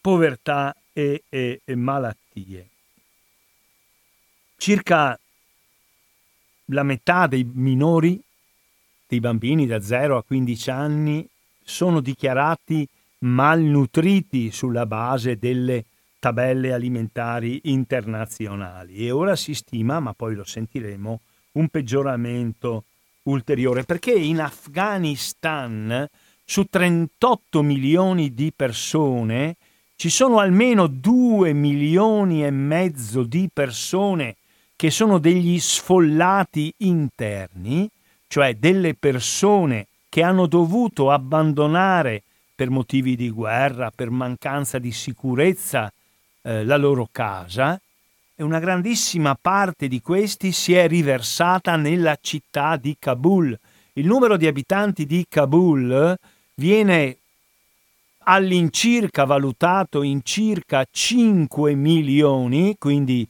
povertà 0.00 0.74
e, 0.92 1.22
e, 1.28 1.60
e 1.64 1.74
malattie. 1.76 2.71
Circa 4.62 5.18
la 6.66 6.84
metà 6.84 7.26
dei 7.26 7.42
minori, 7.42 8.22
dei 9.08 9.18
bambini 9.18 9.66
da 9.66 9.80
0 9.80 10.16
a 10.16 10.22
15 10.22 10.70
anni, 10.70 11.28
sono 11.64 11.98
dichiarati 11.98 12.86
malnutriti 13.24 14.52
sulla 14.52 14.86
base 14.86 15.36
delle 15.36 15.84
tabelle 16.20 16.72
alimentari 16.72 17.62
internazionali. 17.64 19.04
E 19.04 19.10
ora 19.10 19.34
si 19.34 19.52
stima, 19.52 19.98
ma 19.98 20.12
poi 20.12 20.36
lo 20.36 20.44
sentiremo, 20.44 21.20
un 21.54 21.68
peggioramento 21.68 22.84
ulteriore, 23.24 23.82
perché 23.82 24.12
in 24.12 24.40
Afghanistan 24.40 26.06
su 26.44 26.66
38 26.70 27.62
milioni 27.62 28.32
di 28.32 28.52
persone 28.54 29.56
ci 29.96 30.08
sono 30.08 30.38
almeno 30.38 30.86
2 30.86 31.52
milioni 31.52 32.44
e 32.44 32.52
mezzo 32.52 33.24
di 33.24 33.50
persone 33.52 34.36
che 34.82 34.90
sono 34.90 35.18
degli 35.18 35.60
sfollati 35.60 36.74
interni, 36.78 37.88
cioè 38.26 38.56
delle 38.56 38.94
persone 38.94 39.86
che 40.08 40.24
hanno 40.24 40.48
dovuto 40.48 41.12
abbandonare 41.12 42.24
per 42.52 42.68
motivi 42.68 43.14
di 43.14 43.30
guerra, 43.30 43.92
per 43.94 44.10
mancanza 44.10 44.80
di 44.80 44.90
sicurezza 44.90 45.88
eh, 46.42 46.64
la 46.64 46.76
loro 46.76 47.08
casa 47.12 47.80
e 48.34 48.42
una 48.42 48.58
grandissima 48.58 49.38
parte 49.40 49.86
di 49.86 50.00
questi 50.00 50.50
si 50.50 50.74
è 50.74 50.88
riversata 50.88 51.76
nella 51.76 52.18
città 52.20 52.76
di 52.76 52.96
Kabul. 52.98 53.56
Il 53.92 54.06
numero 54.06 54.36
di 54.36 54.48
abitanti 54.48 55.06
di 55.06 55.24
Kabul 55.28 56.18
viene 56.54 57.18
all'incirca 58.24 59.26
valutato 59.26 60.02
in 60.02 60.22
circa 60.24 60.84
5 60.90 61.72
milioni, 61.76 62.74
quindi 62.76 63.28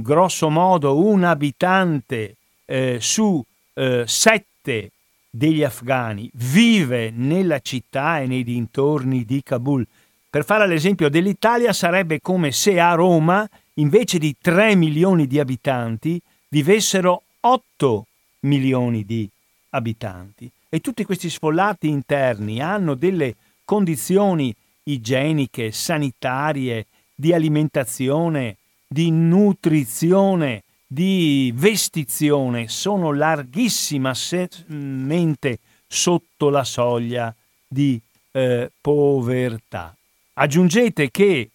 grosso 0.00 0.48
modo 0.48 1.04
un 1.04 1.24
abitante 1.24 2.36
eh, 2.64 2.98
su 3.00 3.44
eh, 3.74 4.04
sette 4.06 4.90
degli 5.28 5.62
afghani 5.62 6.30
vive 6.34 7.10
nella 7.10 7.60
città 7.60 8.20
e 8.20 8.26
nei 8.26 8.44
dintorni 8.44 9.24
di 9.24 9.42
Kabul. 9.42 9.86
Per 10.30 10.44
fare 10.44 10.66
l'esempio 10.66 11.10
dell'Italia 11.10 11.72
sarebbe 11.72 12.20
come 12.20 12.52
se 12.52 12.80
a 12.80 12.94
Roma, 12.94 13.48
invece 13.74 14.18
di 14.18 14.34
3 14.40 14.74
milioni 14.74 15.26
di 15.26 15.38
abitanti, 15.38 16.20
vivessero 16.48 17.22
8 17.40 18.06
milioni 18.40 19.04
di 19.04 19.28
abitanti. 19.70 20.50
E 20.68 20.80
tutti 20.80 21.04
questi 21.04 21.28
sfollati 21.28 21.88
interni 21.88 22.60
hanno 22.60 22.94
delle 22.94 23.34
condizioni 23.64 24.54
igieniche, 24.84 25.70
sanitarie, 25.70 26.86
di 27.14 27.32
alimentazione, 27.32 28.56
di 28.92 29.10
nutrizione, 29.10 30.62
di 30.86 31.50
vestizione 31.56 32.68
sono 32.68 33.10
larghissimamente 33.12 35.58
sotto 35.86 36.50
la 36.50 36.62
soglia 36.62 37.34
di 37.66 37.98
eh, 38.32 38.70
povertà. 38.80 39.96
Aggiungete 40.34 41.10
che 41.10 41.48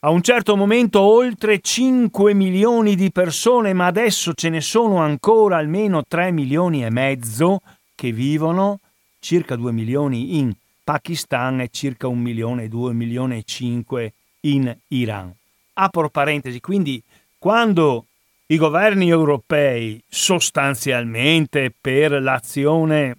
a 0.04 0.10
un 0.10 0.20
certo 0.20 0.54
momento 0.54 1.00
oltre 1.00 1.60
5 1.60 2.34
milioni 2.34 2.94
di 2.94 3.10
persone, 3.10 3.72
ma 3.72 3.86
adesso 3.86 4.34
ce 4.34 4.50
ne 4.50 4.60
sono 4.60 4.98
ancora 4.98 5.56
almeno 5.56 6.04
3 6.06 6.30
milioni 6.30 6.84
e 6.84 6.90
mezzo 6.90 7.62
che 7.94 8.12
vivono, 8.12 8.80
circa 9.18 9.56
2 9.56 9.72
milioni 9.72 10.36
in 10.38 10.52
Pakistan 10.84 11.62
e 11.62 11.70
circa 11.70 12.06
1 12.06 12.20
milione, 12.20 12.68
2 12.68 12.92
milioni 12.92 13.38
e 13.38 13.44
5 13.44 14.12
in 14.40 14.76
Iran. 14.88 15.34
Apro 15.72 16.10
parentesi, 16.10 16.60
quindi 16.60 17.02
quando 17.38 18.04
i 18.48 18.58
governi 18.58 19.08
europei 19.08 19.98
sostanzialmente 20.06 21.72
per 21.80 22.20
l'azione 22.20 23.16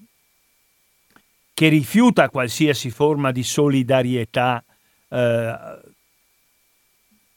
che 1.52 1.68
rifiuta 1.68 2.30
qualsiasi 2.30 2.92
forma 2.92 3.32
di 3.32 3.42
solidarietà 3.42 4.64
eh, 5.10 5.80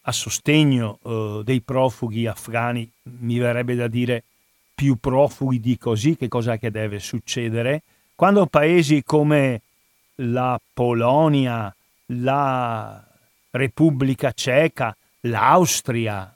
a 0.09 0.13
sostegno 0.13 0.99
eh, 1.05 1.41
dei 1.45 1.61
profughi 1.61 2.27
afghani, 2.27 2.91
mi 3.21 3.39
verrebbe 3.39 3.75
da 3.75 3.89
dire 3.89 4.25
più 4.75 4.97
profughi 4.97 5.61
di 5.61 5.77
così, 5.77 6.17
che 6.17 6.29
cosa 6.29 6.57
che 6.57 6.71
deve 6.71 6.99
succedere? 6.99 7.83
Quando 8.15 8.47
paesi 8.47 9.03
come 9.05 9.61
la 10.17 10.59
Polonia, 10.73 11.75
la 12.07 13.05
Repubblica 13.51 14.33
Ceca, 14.33 14.97
l'Austria, 15.23 16.35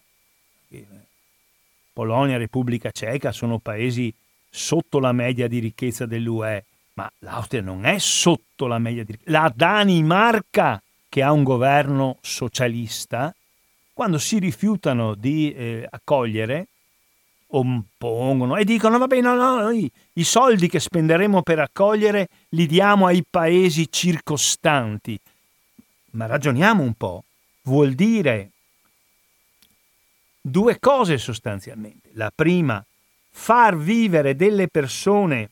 Polonia 1.94 2.34
e 2.34 2.38
Repubblica 2.38 2.90
Ceca 2.90 3.32
sono 3.32 3.58
paesi 3.58 4.12
sotto 4.50 4.98
la 4.98 5.12
media 5.12 5.48
di 5.48 5.60
ricchezza 5.60 6.04
dell'UE, 6.04 6.64
ma 6.94 7.10
l'Austria 7.20 7.62
non 7.62 7.86
è 7.86 7.98
sotto 7.98 8.66
la 8.66 8.78
media 8.78 9.02
di 9.02 9.12
ricchezza. 9.12 9.30
La 9.30 9.52
Danimarca, 9.54 10.82
che 11.08 11.22
ha 11.22 11.32
un 11.32 11.42
governo 11.42 12.18
socialista, 12.20 13.34
quando 13.92 14.18
si 14.18 14.38
rifiutano 14.38 15.14
di 15.14 15.52
eh, 15.52 15.86
accogliere 15.88 16.68
oppongono 17.54 18.56
e 18.56 18.64
dicono 18.64 18.98
va 18.98 19.06
bene, 19.06 19.22
no, 19.22 19.34
no, 19.34 19.60
noi 19.60 19.90
i 20.14 20.24
soldi 20.24 20.68
che 20.68 20.80
spenderemo 20.80 21.42
per 21.42 21.58
accogliere 21.58 22.28
li 22.50 22.66
diamo 22.66 23.06
ai 23.06 23.24
paesi 23.28 23.90
circostanti. 23.90 25.18
Ma 26.12 26.26
ragioniamo 26.26 26.82
un 26.82 26.94
po', 26.94 27.24
vuol 27.62 27.92
dire 27.92 28.50
due 30.40 30.78
cose 30.78 31.18
sostanzialmente. 31.18 32.10
La 32.14 32.32
prima, 32.34 32.84
far 33.30 33.76
vivere 33.76 34.34
delle 34.34 34.68
persone, 34.68 35.50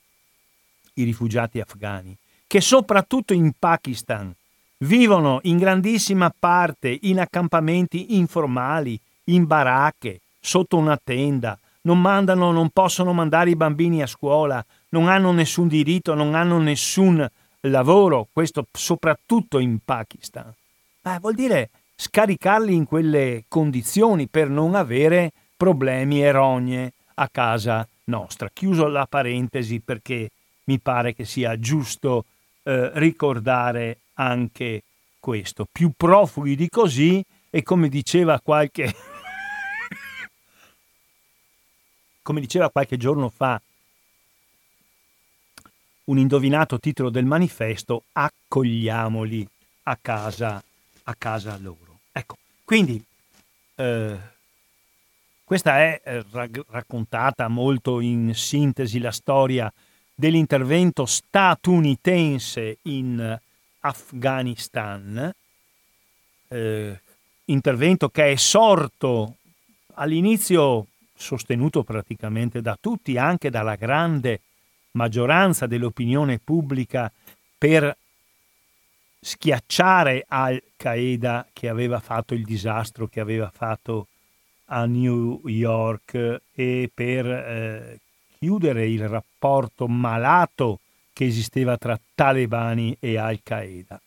i 0.95 1.05
rifugiati 1.05 1.61
afghani, 1.61 2.17
che 2.47 2.61
soprattutto 2.61 3.33
in 3.33 3.53
Pakistan 3.59 4.35
vivono 4.83 5.41
in 5.43 5.59
grandissima 5.59 6.33
parte 6.37 6.97
in 7.03 7.21
accampamenti 7.21 8.17
informali, 8.17 8.99
in 9.25 9.47
baracche, 9.47 10.21
sotto 10.41 10.77
una 10.77 10.99
tenda, 11.03 11.59
non 11.83 12.01
mandano, 12.01 12.53
non 12.53 12.71
possono 12.71 13.13
mandare 13.13 13.51
i 13.51 13.57
bambini 13.57 14.03
a 14.03 14.07
scuola, 14.07 14.65
non 14.91 15.09
hanno 15.09 15.33
nessun 15.33 15.69
diritto, 15.69 16.15
non 16.15 16.35
hanno 16.35 16.59
nessun 16.59 17.29
lavoro, 17.63 18.29
questo 18.33 18.67
soprattutto 18.73 19.59
in 19.59 19.79
Pakistan. 19.85 20.53
Eh, 21.03 21.19
vuol 21.21 21.35
dire 21.35 21.71
scaricarli 21.97 22.75
in 22.75 22.87
quelle 22.87 23.45
condizioni 23.49 24.27
per 24.29 24.49
non 24.49 24.75
avere 24.75 25.33
problemi 25.57 26.23
e 26.23 26.31
rogne 26.31 26.93
a 27.15 27.29
casa 27.31 27.87
nostra. 28.05 28.51
Chiuso 28.53 28.89
la 28.89 29.07
parentesi 29.07 29.81
perché 29.81 30.31
mi 30.65 30.79
pare 30.79 31.15
che 31.15 31.25
sia 31.25 31.59
giusto 31.59 32.25
eh, 32.63 32.91
ricordare 32.95 33.99
anche 34.21 34.83
questo. 35.19 35.67
Più 35.71 35.93
profughi 35.97 36.55
di 36.55 36.69
così 36.69 37.25
e 37.49 37.63
come 37.63 37.89
diceva 37.89 38.39
qualche 38.41 38.95
come 42.23 42.41
diceva 42.41 42.71
qualche 42.71 42.97
giorno 42.97 43.29
fa 43.29 43.61
un 46.05 46.19
indovinato 46.19 46.79
titolo 46.79 47.09
del 47.09 47.25
manifesto, 47.25 48.05
accogliamoli 48.13 49.49
a 49.85 49.97
casa, 50.01 50.63
a 51.05 51.15
casa 51.17 51.57
loro. 51.59 52.01
Ecco, 52.11 52.37
quindi 52.65 53.03
eh, 53.77 54.19
questa 55.45 55.79
è 55.79 56.01
eh, 56.05 56.25
raccontata 56.69 57.47
molto 57.49 58.01
in 58.01 58.35
sintesi 58.35 58.99
la 58.99 59.13
storia 59.13 59.73
dell'intervento 60.15 61.07
statunitense 61.07 62.79
in 62.83 63.39
Afghanistan, 63.81 65.33
eh, 66.49 67.01
intervento 67.47 68.09
che 68.09 68.33
è 68.33 68.37
sorto 68.37 69.37
all'inizio 69.95 70.87
sostenuto 71.15 71.83
praticamente 71.83 72.63
da 72.63 72.77
tutti, 72.81 73.19
anche 73.19 73.51
dalla 73.51 73.77
grande 73.77 74.41
maggioranza 74.93 75.67
dell'opinione 75.67 76.39
pubblica, 76.39 77.11
per 77.59 77.97
schiacciare 79.21 80.25
Al-Qaeda 80.27 81.47
che 81.53 81.69
aveva 81.69 82.01
fatto 82.01 82.33
il 82.33 82.45
disastro 82.45 83.07
che 83.07 83.21
aveva 83.21 83.51
fatto 83.55 84.07
a 84.67 84.87
New 84.87 85.43
York 85.45 86.41
e 86.55 86.91
per 86.93 87.27
eh, 87.27 87.99
chiudere 88.39 88.87
il 88.87 89.07
rapporto 89.07 89.87
malato 89.87 90.81
che 91.13 91.27
esisteva 91.27 91.77
tra 91.77 92.01
talebani 92.21 92.95
e 93.01 93.17
Al-Qaeda. 93.17 93.99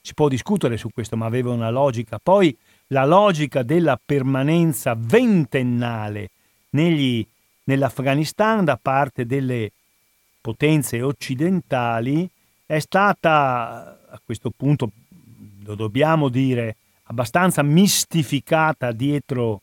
Si 0.00 0.14
può 0.14 0.28
discutere 0.28 0.76
su 0.76 0.90
questo, 0.94 1.16
ma 1.16 1.26
aveva 1.26 1.50
una 1.50 1.70
logica. 1.70 2.20
Poi 2.22 2.56
la 2.88 3.04
logica 3.04 3.64
della 3.64 3.98
permanenza 4.02 4.94
ventennale 4.96 6.30
negli, 6.70 7.26
nell'Afghanistan 7.64 8.64
da 8.64 8.78
parte 8.80 9.26
delle 9.26 9.72
potenze 10.40 11.02
occidentali 11.02 12.30
è 12.64 12.78
stata, 12.78 13.98
a 14.08 14.20
questo 14.24 14.52
punto 14.56 14.92
lo 15.64 15.74
dobbiamo 15.74 16.28
dire, 16.28 16.76
abbastanza 17.06 17.64
mistificata 17.64 18.92
dietro 18.92 19.62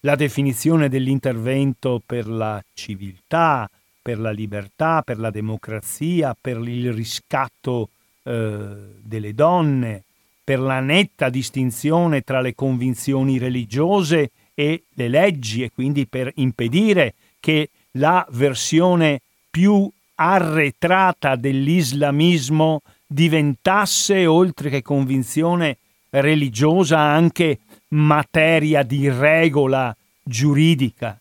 la 0.00 0.14
definizione 0.14 0.88
dell'intervento 0.88 2.00
per 2.06 2.28
la 2.28 2.62
civiltà, 2.72 3.68
per 4.06 4.20
la 4.20 4.30
libertà, 4.30 5.02
per 5.02 5.18
la 5.18 5.30
democrazia, 5.30 6.36
per 6.40 6.58
il 6.58 6.92
riscatto 6.92 7.88
eh, 8.22 8.68
delle 9.02 9.34
donne, 9.34 10.04
per 10.44 10.60
la 10.60 10.78
netta 10.78 11.28
distinzione 11.28 12.20
tra 12.20 12.40
le 12.40 12.54
convinzioni 12.54 13.36
religiose 13.36 14.30
e 14.54 14.84
le 14.94 15.08
leggi 15.08 15.64
e 15.64 15.72
quindi 15.74 16.06
per 16.06 16.30
impedire 16.36 17.14
che 17.40 17.70
la 17.94 18.24
versione 18.30 19.22
più 19.50 19.90
arretrata 20.14 21.34
dell'islamismo 21.34 22.82
diventasse, 23.08 24.24
oltre 24.24 24.70
che 24.70 24.82
convinzione 24.82 25.78
religiosa, 26.10 27.00
anche 27.00 27.58
materia 27.88 28.84
di 28.84 29.10
regola 29.10 29.92
giuridica. 30.22 31.18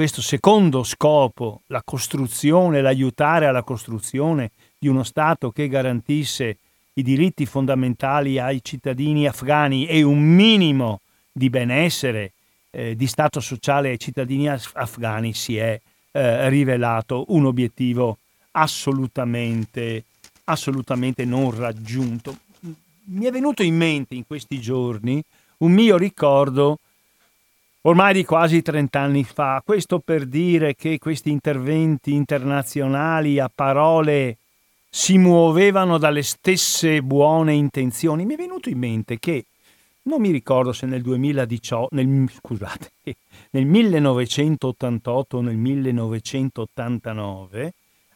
Questo 0.00 0.22
secondo 0.22 0.82
scopo, 0.82 1.60
la 1.66 1.82
costruzione, 1.84 2.80
l'aiutare 2.80 3.44
alla 3.44 3.62
costruzione 3.62 4.50
di 4.78 4.88
uno 4.88 5.02
Stato 5.02 5.50
che 5.50 5.68
garantisse 5.68 6.56
i 6.94 7.02
diritti 7.02 7.44
fondamentali 7.44 8.38
ai 8.38 8.60
cittadini 8.64 9.26
afghani 9.26 9.86
e 9.86 10.00
un 10.00 10.22
minimo 10.22 11.00
di 11.30 11.50
benessere, 11.50 12.32
eh, 12.70 12.96
di 12.96 13.06
stato 13.06 13.40
sociale 13.40 13.90
ai 13.90 13.98
cittadini 13.98 14.48
af- 14.48 14.70
afghani 14.72 15.34
si 15.34 15.58
è 15.58 15.78
eh, 16.12 16.48
rivelato 16.48 17.26
un 17.28 17.44
obiettivo 17.44 18.16
assolutamente, 18.52 20.04
assolutamente 20.44 21.26
non 21.26 21.54
raggiunto. 21.54 22.38
Mi 23.04 23.26
è 23.26 23.30
venuto 23.30 23.62
in 23.62 23.76
mente 23.76 24.14
in 24.14 24.26
questi 24.26 24.62
giorni 24.62 25.22
un 25.58 25.72
mio 25.72 25.98
ricordo 25.98 26.78
ormai 27.82 28.12
di 28.12 28.24
quasi 28.24 28.60
30 28.62 29.00
anni 29.00 29.22
fa, 29.24 29.62
questo 29.64 30.00
per 30.00 30.26
dire 30.26 30.74
che 30.74 30.98
questi 30.98 31.30
interventi 31.30 32.12
internazionali 32.12 33.38
a 33.38 33.48
parole 33.52 34.36
si 34.88 35.18
muovevano 35.18 35.98
dalle 35.98 36.22
stesse 36.22 37.00
buone 37.00 37.54
intenzioni. 37.54 38.26
Mi 38.26 38.34
è 38.34 38.36
venuto 38.36 38.68
in 38.68 38.78
mente 38.78 39.18
che 39.18 39.46
non 40.02 40.20
mi 40.20 40.30
ricordo 40.30 40.72
se 40.72 40.86
nel 40.86 41.02
2018, 41.02 41.94
nel, 41.94 42.28
scusate, 42.28 42.90
nel 43.50 43.66
1988 43.66 45.36
o 45.36 45.40
nel 45.40 45.56
1989, 45.56 47.72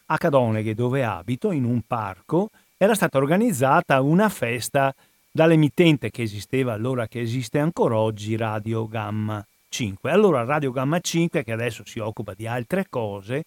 a 0.07 0.18
Cadoneghe, 0.18 0.74
dove 0.74 1.05
abito, 1.05 1.53
in 1.53 1.64
un 1.64 1.81
parco, 1.87 2.50
era 2.77 2.94
stata 2.94 3.18
organizzata 3.18 4.00
una 4.03 4.29
festa 4.29 4.94
dall'emittente 5.31 6.11
che 6.11 6.22
esisteva 6.22 6.72
allora, 6.72 7.07
che 7.07 7.20
esiste 7.20 7.59
ancora 7.59 7.96
oggi, 7.96 8.37
Radio 8.37 8.87
Gamma 8.87 9.44
5. 9.75 10.09
Allora 10.09 10.45
Radio 10.45 10.71
Gamma 10.71 11.01
5, 11.01 11.43
che 11.43 11.51
adesso 11.51 11.83
si 11.85 11.99
occupa 11.99 12.33
di 12.35 12.47
altre 12.47 12.87
cose, 12.89 13.45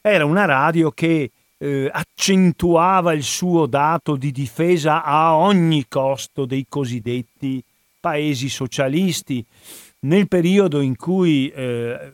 era 0.00 0.24
una 0.24 0.44
radio 0.44 0.92
che 0.92 1.32
eh, 1.58 1.90
accentuava 1.92 3.12
il 3.12 3.24
suo 3.24 3.66
dato 3.66 4.14
di 4.14 4.30
difesa 4.30 5.02
a 5.02 5.34
ogni 5.34 5.86
costo 5.88 6.44
dei 6.44 6.66
cosiddetti 6.68 7.60
paesi 7.98 8.48
socialisti, 8.48 9.44
nel 10.00 10.28
periodo 10.28 10.80
in 10.80 10.94
cui 10.94 11.48
eh, 11.48 12.12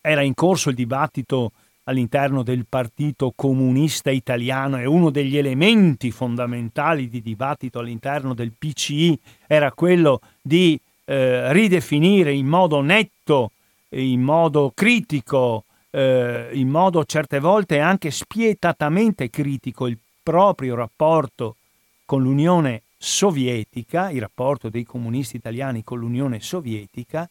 era 0.00 0.22
in 0.22 0.34
corso 0.34 0.70
il 0.70 0.74
dibattito 0.74 1.52
all'interno 1.84 2.42
del 2.42 2.66
Partito 2.68 3.32
Comunista 3.36 4.10
Italiano 4.10 4.76
e 4.76 4.86
uno 4.86 5.10
degli 5.10 5.36
elementi 5.36 6.10
fondamentali 6.10 7.08
di 7.08 7.22
dibattito 7.22 7.78
all'interno 7.78 8.34
del 8.34 8.52
PCI 8.58 9.16
era 9.46 9.70
quello 9.70 10.20
di 10.40 10.80
eh, 11.10 11.52
ridefinire 11.52 12.32
in 12.32 12.46
modo 12.46 12.80
netto, 12.80 13.50
in 13.88 14.22
modo 14.22 14.70
critico, 14.72 15.64
eh, 15.90 16.50
in 16.52 16.68
modo 16.68 17.04
certe 17.04 17.40
volte 17.40 17.80
anche 17.80 18.12
spietatamente 18.12 19.28
critico 19.28 19.88
il 19.88 19.98
proprio 20.22 20.76
rapporto 20.76 21.56
con 22.04 22.22
l'Unione 22.22 22.82
sovietica, 22.96 24.10
il 24.10 24.20
rapporto 24.20 24.68
dei 24.68 24.84
comunisti 24.84 25.34
italiani 25.34 25.82
con 25.82 25.98
l'Unione 25.98 26.38
sovietica, 26.38 27.28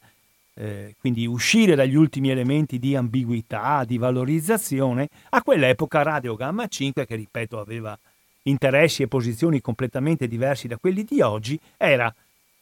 eh, 0.55 0.95
quindi 0.99 1.25
uscire 1.25 1.75
dagli 1.75 1.95
ultimi 1.95 2.31
elementi 2.31 2.79
di 2.79 2.97
ambiguità, 2.97 3.85
di 3.85 3.97
valorizzazione, 3.97 5.07
a 5.29 5.41
quell'epoca 5.41 6.01
Radio 6.01 6.35
Gamma 6.35 6.67
5, 6.67 7.05
che 7.05 7.15
ripeto 7.15 7.57
aveva 7.57 7.97
interessi 8.41 9.03
e 9.03 9.07
posizioni 9.07 9.61
completamente 9.61 10.27
diversi 10.27 10.67
da 10.67 10.75
quelli 10.75 11.05
di 11.05 11.21
oggi, 11.21 11.57
era 11.77 12.13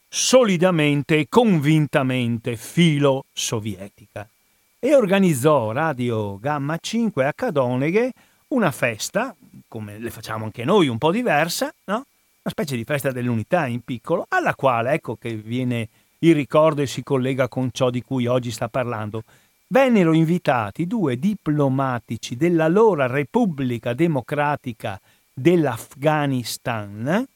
solidamente 0.08 1.18
e 1.18 1.26
convintamente 1.28 2.56
filo 2.56 3.24
sovietica 3.32 4.28
e 4.80 4.94
organizzò 4.94 5.72
Radio 5.72 6.38
Gamma 6.38 6.78
5 6.80 7.26
a 7.26 7.32
Cadoneghe 7.32 8.12
una 8.48 8.70
festa, 8.70 9.34
come 9.66 9.98
le 9.98 10.10
facciamo 10.10 10.44
anche 10.44 10.64
noi, 10.64 10.88
un 10.88 10.98
po' 10.98 11.10
diversa, 11.10 11.72
no? 11.84 11.94
una 11.94 12.04
specie 12.44 12.76
di 12.76 12.84
festa 12.84 13.10
dell'unità 13.10 13.66
in 13.66 13.80
piccolo, 13.80 14.24
alla 14.28 14.54
quale 14.54 14.92
ecco 14.92 15.16
che 15.16 15.34
viene 15.34 15.88
il 16.20 16.34
ricordo 16.34 16.80
e 16.80 16.86
si 16.86 17.02
collega 17.02 17.48
con 17.48 17.70
ciò 17.72 17.90
di 17.90 18.02
cui 18.02 18.26
oggi 18.26 18.50
sta 18.50 18.68
parlando. 18.68 19.24
Vennero 19.66 20.14
invitati 20.14 20.86
due 20.86 21.18
diplomatici 21.18 22.36
dell'allora 22.36 23.06
Repubblica 23.06 23.92
Democratica 23.92 24.98
dell'Afghanistan, 25.34 27.26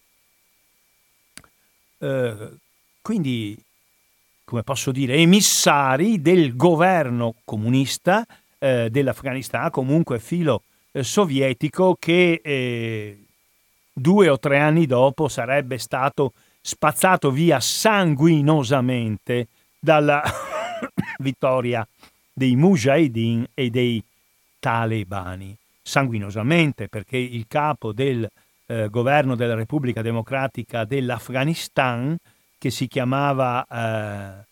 eh, 2.03 2.51
quindi, 3.01 3.57
come 4.45 4.63
posso 4.65 4.91
dire, 4.91 5.15
emissari 5.15 6.21
del 6.21 6.57
governo 6.57 7.37
comunista 7.45 8.27
eh, 8.59 8.89
dell'Afghanistan, 8.91 9.71
comunque 9.71 10.19
filo 10.19 10.65
eh, 10.91 11.05
sovietico, 11.05 11.97
che 11.99 12.41
eh, 12.43 13.25
due 13.93 14.29
o 14.29 14.39
tre 14.39 14.59
anni 14.59 14.87
dopo 14.87 15.29
sarebbe 15.29 15.79
stato 15.79 16.33
spazzato 16.61 17.31
via 17.31 17.61
sanguinosamente 17.61 19.47
dalla 19.79 20.23
vittoria 21.19 21.87
dei 22.33 22.57
mujahideen 22.57 23.47
e 23.55 23.71
dei 23.71 24.03
talebani. 24.59 25.57
Sanguinosamente 25.83 26.89
perché 26.89 27.17
il 27.17 27.47
capo 27.49 27.93
del 27.93 28.29
eh, 28.67 28.89
governo 28.89 29.35
della 29.35 29.55
Repubblica 29.55 30.03
Democratica 30.03 30.85
dell'Afghanistan, 30.85 32.17
che 32.59 32.71
si 32.71 32.87
chiamava 32.87 33.67
eh, 33.67 34.45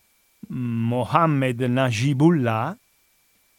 Mohammed 0.49 1.61
Najibullah, 1.61 2.77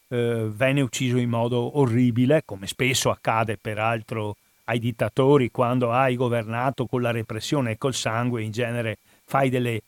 eh, 0.08 0.50
venne 0.52 0.80
ucciso 0.82 1.16
in 1.16 1.30
modo 1.30 1.78
orribile, 1.78 2.42
come 2.44 2.66
spesso 2.66 3.10
accade 3.10 3.56
peraltro 3.56 4.36
ai 4.64 4.78
dittatori 4.78 5.50
quando 5.50 5.90
hai 5.90 6.16
governato 6.16 6.86
con 6.86 7.02
la 7.02 7.10
repressione 7.10 7.72
e 7.72 7.78
col 7.78 7.94
sangue, 7.94 8.42
in 8.42 8.50
genere 8.50 8.98
fai 9.24 9.48
delle, 9.48 9.82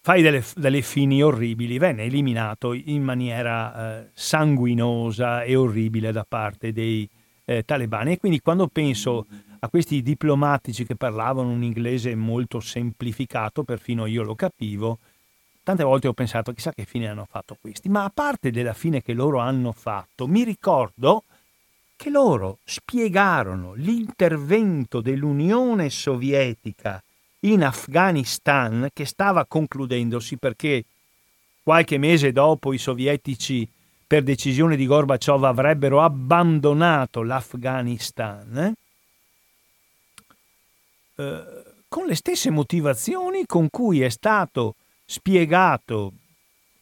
fai 0.00 0.22
delle, 0.22 0.42
delle 0.54 0.82
fini 0.82 1.22
orribili, 1.22 1.78
venne 1.78 2.04
eliminato 2.04 2.72
in 2.72 3.02
maniera 3.02 4.02
eh, 4.02 4.10
sanguinosa 4.14 5.42
e 5.42 5.56
orribile 5.56 6.12
da 6.12 6.24
parte 6.26 6.72
dei 6.72 7.08
eh, 7.44 7.64
talebani. 7.64 8.12
E 8.12 8.18
quindi 8.18 8.40
quando 8.40 8.68
penso 8.68 9.26
a 9.64 9.68
questi 9.70 10.02
diplomatici 10.02 10.84
che 10.84 10.94
parlavano 10.94 11.48
un 11.48 11.62
inglese 11.62 12.14
molto 12.14 12.60
semplificato, 12.60 13.62
perfino 13.62 14.04
io 14.04 14.22
lo 14.22 14.34
capivo, 14.34 14.98
tante 15.62 15.82
volte 15.82 16.06
ho 16.06 16.12
pensato 16.12 16.52
chissà 16.52 16.70
che 16.70 16.84
fine 16.84 17.08
hanno 17.08 17.26
fatto 17.28 17.56
questi, 17.58 17.88
ma 17.88 18.04
a 18.04 18.10
parte 18.12 18.50
della 18.50 18.74
fine 18.74 19.00
che 19.00 19.14
loro 19.14 19.38
hanno 19.38 19.72
fatto, 19.72 20.26
mi 20.26 20.44
ricordo 20.44 21.24
che 21.96 22.10
loro 22.10 22.58
spiegarono 22.62 23.72
l'intervento 23.72 25.00
dell'Unione 25.00 25.88
Sovietica 25.88 27.02
in 27.40 27.64
Afghanistan 27.64 28.88
che 28.92 29.06
stava 29.06 29.46
concludendosi 29.46 30.36
perché 30.36 30.84
qualche 31.62 31.96
mese 31.96 32.32
dopo 32.32 32.74
i 32.74 32.78
sovietici 32.78 33.66
per 34.06 34.22
decisione 34.22 34.76
di 34.76 34.86
Gorbaciov 34.86 35.44
avrebbero 35.44 36.02
abbandonato 36.02 37.22
l'Afghanistan 37.22 38.74
eh? 41.16 41.62
Con 41.88 42.06
le 42.06 42.16
stesse 42.16 42.50
motivazioni 42.50 43.46
con 43.46 43.70
cui 43.70 44.02
è 44.02 44.08
stato 44.08 44.74
spiegato 45.04 46.12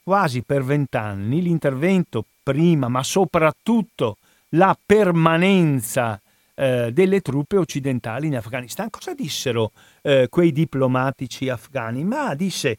quasi 0.03 0.43
per 0.43 0.65
vent'anni 0.65 1.43
l'intervento 1.43 2.25
prima 2.43 2.89
ma 2.89 3.03
soprattutto 3.03 4.17
la 4.51 4.77
permanenza 4.87 6.19
eh, 6.55 6.91
delle 6.93 7.21
truppe 7.21 7.57
occidentali 7.57 8.27
in 8.27 8.37
Afghanistan. 8.37 8.89
Cosa 8.91 9.15
dissero 9.15 9.73
eh, 10.03 10.29
quei 10.31 10.53
diplomatici 10.53 11.49
afghani? 11.49 12.05
Ma 12.05 12.35
disse, 12.35 12.79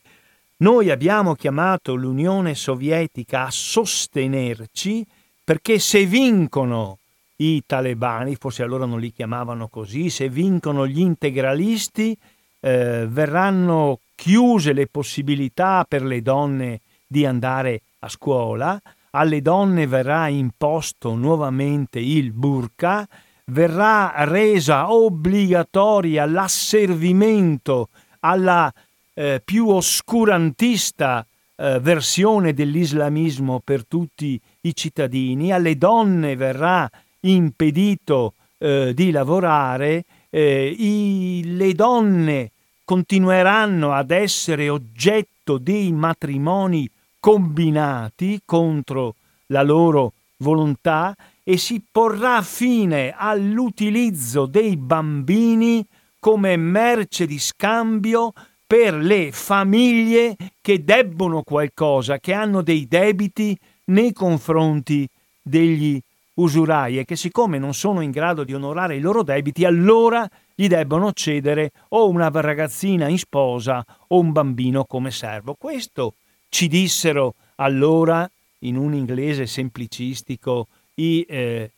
noi 0.57 0.89
abbiamo 0.89 1.35
chiamato 1.35 1.93
l'Unione 1.95 2.55
Sovietica 2.55 3.45
a 3.45 3.51
sostenerci 3.51 5.05
perché 5.43 5.77
se 5.79 6.05
vincono 6.05 6.97
i 7.37 7.63
talebani, 7.65 8.35
forse 8.35 8.63
allora 8.63 8.85
non 8.85 8.99
li 8.99 9.11
chiamavano 9.11 9.67
così, 9.67 10.09
se 10.09 10.29
vincono 10.29 10.87
gli 10.87 10.99
integralisti, 10.99 12.17
eh, 12.59 13.05
verranno 13.09 13.99
chiuse 14.15 14.73
le 14.73 14.87
possibilità 14.87 15.85
per 15.87 16.03
le 16.03 16.21
donne 16.21 16.81
di 17.05 17.25
andare 17.25 17.81
a 17.99 18.09
scuola, 18.09 18.79
alle 19.11 19.41
donne 19.41 19.85
verrà 19.85 20.27
imposto 20.27 21.13
nuovamente 21.13 21.99
il 21.99 22.31
burqa, 22.31 23.07
verrà 23.45 24.13
resa 24.25 24.91
obbligatoria 24.91 26.25
l'asservimento 26.25 27.89
alla 28.21 28.73
eh, 29.13 29.41
più 29.43 29.67
oscurantista 29.67 31.25
eh, 31.55 31.79
versione 31.79 32.53
dell'islamismo 32.53 33.59
per 33.59 33.85
tutti 33.85 34.39
i 34.61 34.75
cittadini, 34.75 35.51
alle 35.51 35.77
donne 35.77 36.35
verrà 36.35 36.89
impedito 37.23 38.33
eh, 38.57 38.93
di 38.93 39.11
lavorare, 39.11 40.05
eh, 40.29 40.67
i, 40.77 41.41
le 41.55 41.73
donne 41.73 42.51
continueranno 42.83 43.93
ad 43.93 44.11
essere 44.11 44.69
oggetto 44.69 45.57
dei 45.57 45.91
matrimoni 45.91 46.89
combinati 47.19 48.41
contro 48.43 49.15
la 49.47 49.63
loro 49.63 50.13
volontà 50.37 51.15
e 51.43 51.57
si 51.57 51.81
porrà 51.89 52.41
fine 52.41 53.13
all'utilizzo 53.15 54.45
dei 54.45 54.77
bambini 54.77 55.85
come 56.19 56.55
merce 56.55 57.25
di 57.25 57.37
scambio 57.39 58.33
per 58.65 58.95
le 58.95 59.31
famiglie 59.31 60.35
che 60.61 60.83
debbono 60.83 61.43
qualcosa, 61.43 62.17
che 62.19 62.33
hanno 62.33 62.61
dei 62.61 62.87
debiti 62.87 63.57
nei 63.85 64.13
confronti 64.13 65.07
degli 65.41 66.01
usurai 66.35 66.99
e 66.99 67.05
che 67.05 67.15
siccome 67.15 67.57
non 67.57 67.73
sono 67.73 68.01
in 68.01 68.11
grado 68.11 68.43
di 68.43 68.53
onorare 68.53 68.95
i 68.95 68.99
loro 68.99 69.23
debiti, 69.23 69.65
allora 69.65 70.27
gli 70.55 70.67
debbono 70.67 71.11
cedere 71.13 71.71
o 71.89 72.07
una 72.09 72.29
ragazzina 72.31 73.07
in 73.07 73.17
sposa 73.17 73.85
o 74.07 74.19
un 74.19 74.31
bambino 74.31 74.85
come 74.85 75.11
servo. 75.11 75.55
Questo 75.55 76.15
ci 76.49 76.67
dissero 76.67 77.35
allora, 77.55 78.29
in 78.59 78.77
un 78.77 78.93
inglese 78.93 79.45
semplicistico, 79.45 80.67
i 80.95 81.25
eh, 81.27 81.71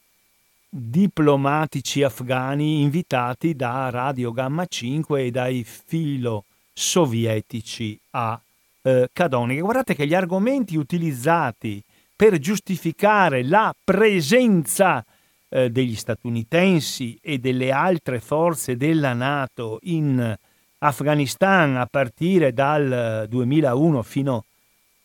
diplomatici 0.69 2.03
afghani 2.03 2.81
invitati 2.81 3.55
da 3.55 3.89
Radio 3.89 4.31
Gamma 4.31 4.65
5 4.65 5.23
e 5.23 5.31
dai 5.31 5.63
filo 5.63 6.43
sovietici 6.73 7.97
a 8.11 8.39
eh, 8.81 9.09
Cadonica. 9.11 9.61
Guardate 9.61 9.95
che 9.95 10.05
gli 10.05 10.13
argomenti 10.13 10.75
utilizzati 10.75 11.81
per 12.15 12.38
giustificare 12.39 13.43
la 13.43 13.75
presenza 13.84 15.04
eh, 15.49 15.69
degli 15.69 15.95
statunitensi 15.95 17.17
e 17.21 17.39
delle 17.39 17.71
altre 17.71 18.19
forze 18.19 18.78
della 18.78 19.13
Nato 19.13 19.80
in 19.84 20.36
Afghanistan 20.80 21.75
a 21.78 21.86
partire 21.88 22.54
dal 22.54 23.25
2001 23.28 24.04
fino, 24.04 24.45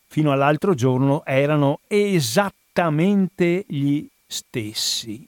fino 0.06 0.32
all'altro 0.32 0.74
giorno 0.74 1.24
erano 1.24 1.80
esattamente 1.88 3.64
gli 3.66 4.06
stessi. 4.26 5.26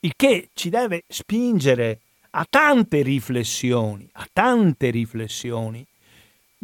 Il 0.00 0.12
che 0.16 0.50
ci 0.52 0.68
deve 0.68 1.04
spingere 1.08 2.00
a 2.30 2.46
tante 2.48 3.02
riflessioni, 3.02 4.08
a 4.12 4.28
tante 4.32 4.90
riflessioni 4.90 5.84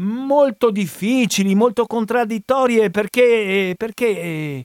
molto 0.03 0.71
difficili, 0.71 1.55
molto 1.55 1.87
contraddittorie, 1.87 2.91
perché, 2.91 3.73
perché 3.77 4.65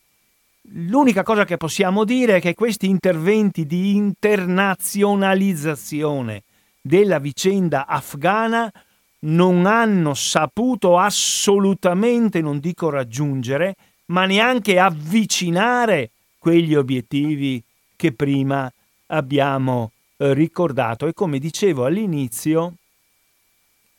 l'unica 0.72 1.24
cosa 1.24 1.46
che 1.46 1.56
possiamo 1.58 2.04
dire 2.04 2.38
è 2.38 2.42
che 2.42 2.54
questi 2.54 2.90
interventi 2.90 3.66
di 3.66 3.96
internazionalizzazione 3.96 6.44
della 6.82 7.20
vicenda 7.20 7.86
afghana 7.86 8.70
non 9.20 9.66
hanno 9.66 10.14
saputo 10.14 11.00
assolutamente, 11.00 12.42
non 12.42 12.60
dico 12.60 12.90
raggiungere, 12.90 13.76
ma 14.08 14.26
neanche 14.26 14.80
avvicinare 14.80 16.12
quegli 16.38 16.76
obiettivi 16.76 17.64
che 17.96 18.12
prima 18.14 18.70
abbiamo 19.08 19.92
eh, 20.18 20.34
ricordato. 20.34 21.08
E 21.08 21.14
come 21.14 21.40
dicevo 21.40 21.86
all'inizio, 21.86 22.74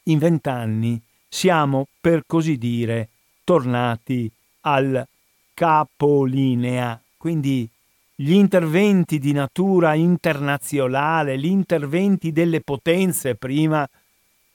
in 0.05 0.19
vent'anni 0.19 1.03
siamo, 1.29 1.87
per 2.01 2.23
così 2.27 2.57
dire, 2.57 3.09
tornati 3.45 4.31
al 4.63 5.07
capolinea. 5.55 7.01
Quindi 7.17 7.69
gli 8.15 8.33
interventi 8.33 9.19
di 9.19 9.33
natura 9.33 9.95
internazionale, 9.95 11.39
gli 11.39 11.47
interventi 11.47 12.33
delle 12.33 12.61
potenze, 12.61 13.35
prima 13.35 13.89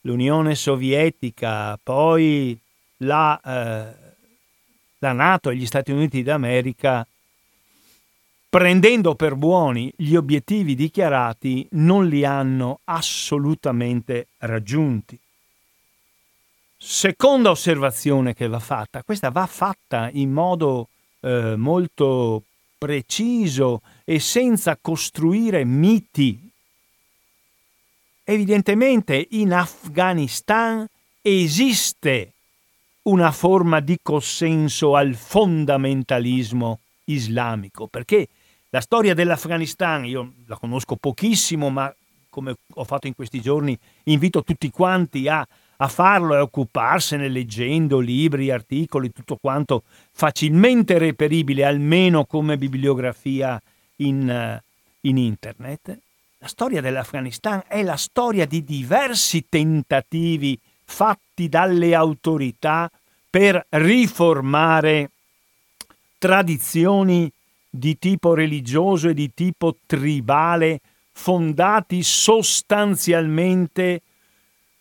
l'Unione 0.01 0.55
Sovietica, 0.55 1.79
poi 1.81 2.59
la, 2.97 3.39
eh, 3.39 3.95
la 4.99 5.11
Nato 5.13 5.49
e 5.49 5.55
gli 5.55 5.65
Stati 5.65 5.91
Uniti 5.91 6.23
d'America, 6.23 7.05
prendendo 8.49 9.15
per 9.15 9.35
buoni 9.35 9.91
gli 9.95 10.15
obiettivi 10.15 10.75
dichiarati, 10.75 11.67
non 11.71 12.07
li 12.07 12.25
hanno 12.25 12.81
assolutamente 12.83 14.27
raggiunti. 14.39 15.17
Seconda 16.85 17.49
osservazione 17.49 18.33
che 18.33 18.49
va 18.49 18.59
fatta, 18.59 19.03
questa 19.03 19.29
va 19.29 19.45
fatta 19.45 20.09
in 20.11 20.33
modo 20.33 20.89
eh, 21.21 21.55
molto 21.55 22.43
preciso 22.77 23.81
e 24.03 24.19
senza 24.19 24.77
costruire 24.79 25.63
miti. 25.63 26.51
Evidentemente 28.25 29.27
in 29.31 29.53
Afghanistan 29.53 30.85
esiste 31.21 32.33
una 33.03 33.31
forma 33.31 33.79
di 33.79 33.97
consenso 34.03 34.97
al 34.97 35.15
fondamentalismo 35.15 36.79
islamico, 37.05 37.87
perché 37.87 38.27
la 38.71 38.81
storia 38.81 39.13
dell'Afghanistan, 39.13 40.03
io 40.03 40.33
la 40.47 40.57
conosco 40.57 40.97
pochissimo, 40.97 41.69
ma 41.69 41.95
come 42.29 42.55
ho 42.73 42.83
fatto 42.83 43.07
in 43.07 43.15
questi 43.15 43.39
giorni, 43.39 43.77
invito 44.03 44.43
tutti 44.43 44.69
quanti 44.69 45.29
a, 45.29 45.47
a 45.77 45.87
farlo 45.87 46.35
e 46.35 46.39
occuparsene 46.39 47.27
leggendo 47.27 47.99
libri, 47.99 48.51
articoli, 48.51 49.11
tutto 49.11 49.37
quanto 49.37 49.83
facilmente 50.11 50.97
reperibile, 50.97 51.65
almeno 51.65 52.25
come 52.25 52.57
bibliografia 52.57 53.61
in, 53.97 54.61
in 55.01 55.17
internet. 55.17 55.97
La 56.39 56.47
storia 56.47 56.81
dell'Afghanistan 56.81 57.63
è 57.67 57.83
la 57.83 57.95
storia 57.95 58.45
di 58.45 58.63
diversi 58.63 59.45
tentativi 59.47 60.59
fatti 60.83 61.47
dalle 61.47 61.95
autorità 61.95 62.91
per 63.29 63.65
riformare 63.69 65.09
tradizioni 66.19 67.31
di 67.69 67.97
tipo 67.97 68.33
religioso 68.35 69.09
e 69.09 69.13
di 69.13 69.33
tipo 69.33 69.77
tribale 69.85 70.79
fondati 71.11 72.03
sostanzialmente 72.03 74.01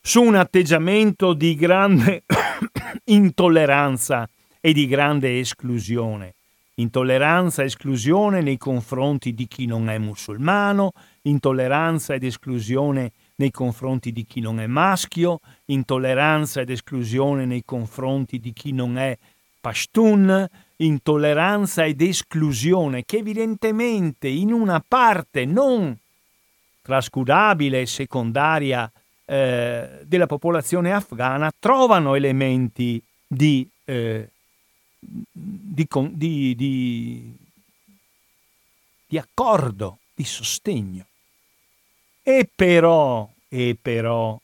su 0.04 0.20
un 0.20 0.34
atteggiamento 0.34 1.32
di 1.32 1.54
grande 1.54 2.24
intolleranza 3.06 4.28
e 4.60 4.72
di 4.72 4.88
grande 4.88 5.38
esclusione. 5.38 6.34
Intolleranza 6.74 7.62
e 7.62 7.66
esclusione 7.66 8.40
nei 8.40 8.58
confronti 8.58 9.32
di 9.32 9.46
chi 9.46 9.66
non 9.66 9.88
è 9.88 9.98
musulmano, 9.98 10.92
intolleranza 11.22 12.14
ed 12.14 12.24
esclusione 12.24 13.12
nei 13.36 13.52
confronti 13.52 14.10
di 14.10 14.24
chi 14.24 14.40
non 14.40 14.58
è 14.58 14.66
maschio, 14.66 15.38
intolleranza 15.66 16.62
ed 16.62 16.70
esclusione 16.70 17.44
nei 17.44 17.62
confronti 17.64 18.40
di 18.40 18.52
chi 18.52 18.72
non 18.72 18.98
è 18.98 19.16
pashtun, 19.60 20.48
intolleranza 20.78 21.84
ed 21.84 22.00
esclusione 22.00 23.04
che 23.04 23.18
evidentemente 23.18 24.26
in 24.26 24.52
una 24.52 24.82
parte 24.86 25.44
non 25.44 25.96
trascurabile 26.82 27.82
e 27.82 27.86
secondaria 27.86 28.90
eh, 29.32 30.00
della 30.04 30.26
popolazione 30.26 30.92
afghana 30.92 31.50
trovano 31.58 32.14
elementi 32.16 33.02
di, 33.26 33.66
eh, 33.86 34.28
di, 35.00 35.88
di, 36.10 37.34
di, 39.06 39.18
accordo, 39.18 40.00
di 40.12 40.24
sostegno. 40.24 41.06
E 42.22 42.46
però, 42.54 43.26
e 43.48 43.74
però, 43.80 44.38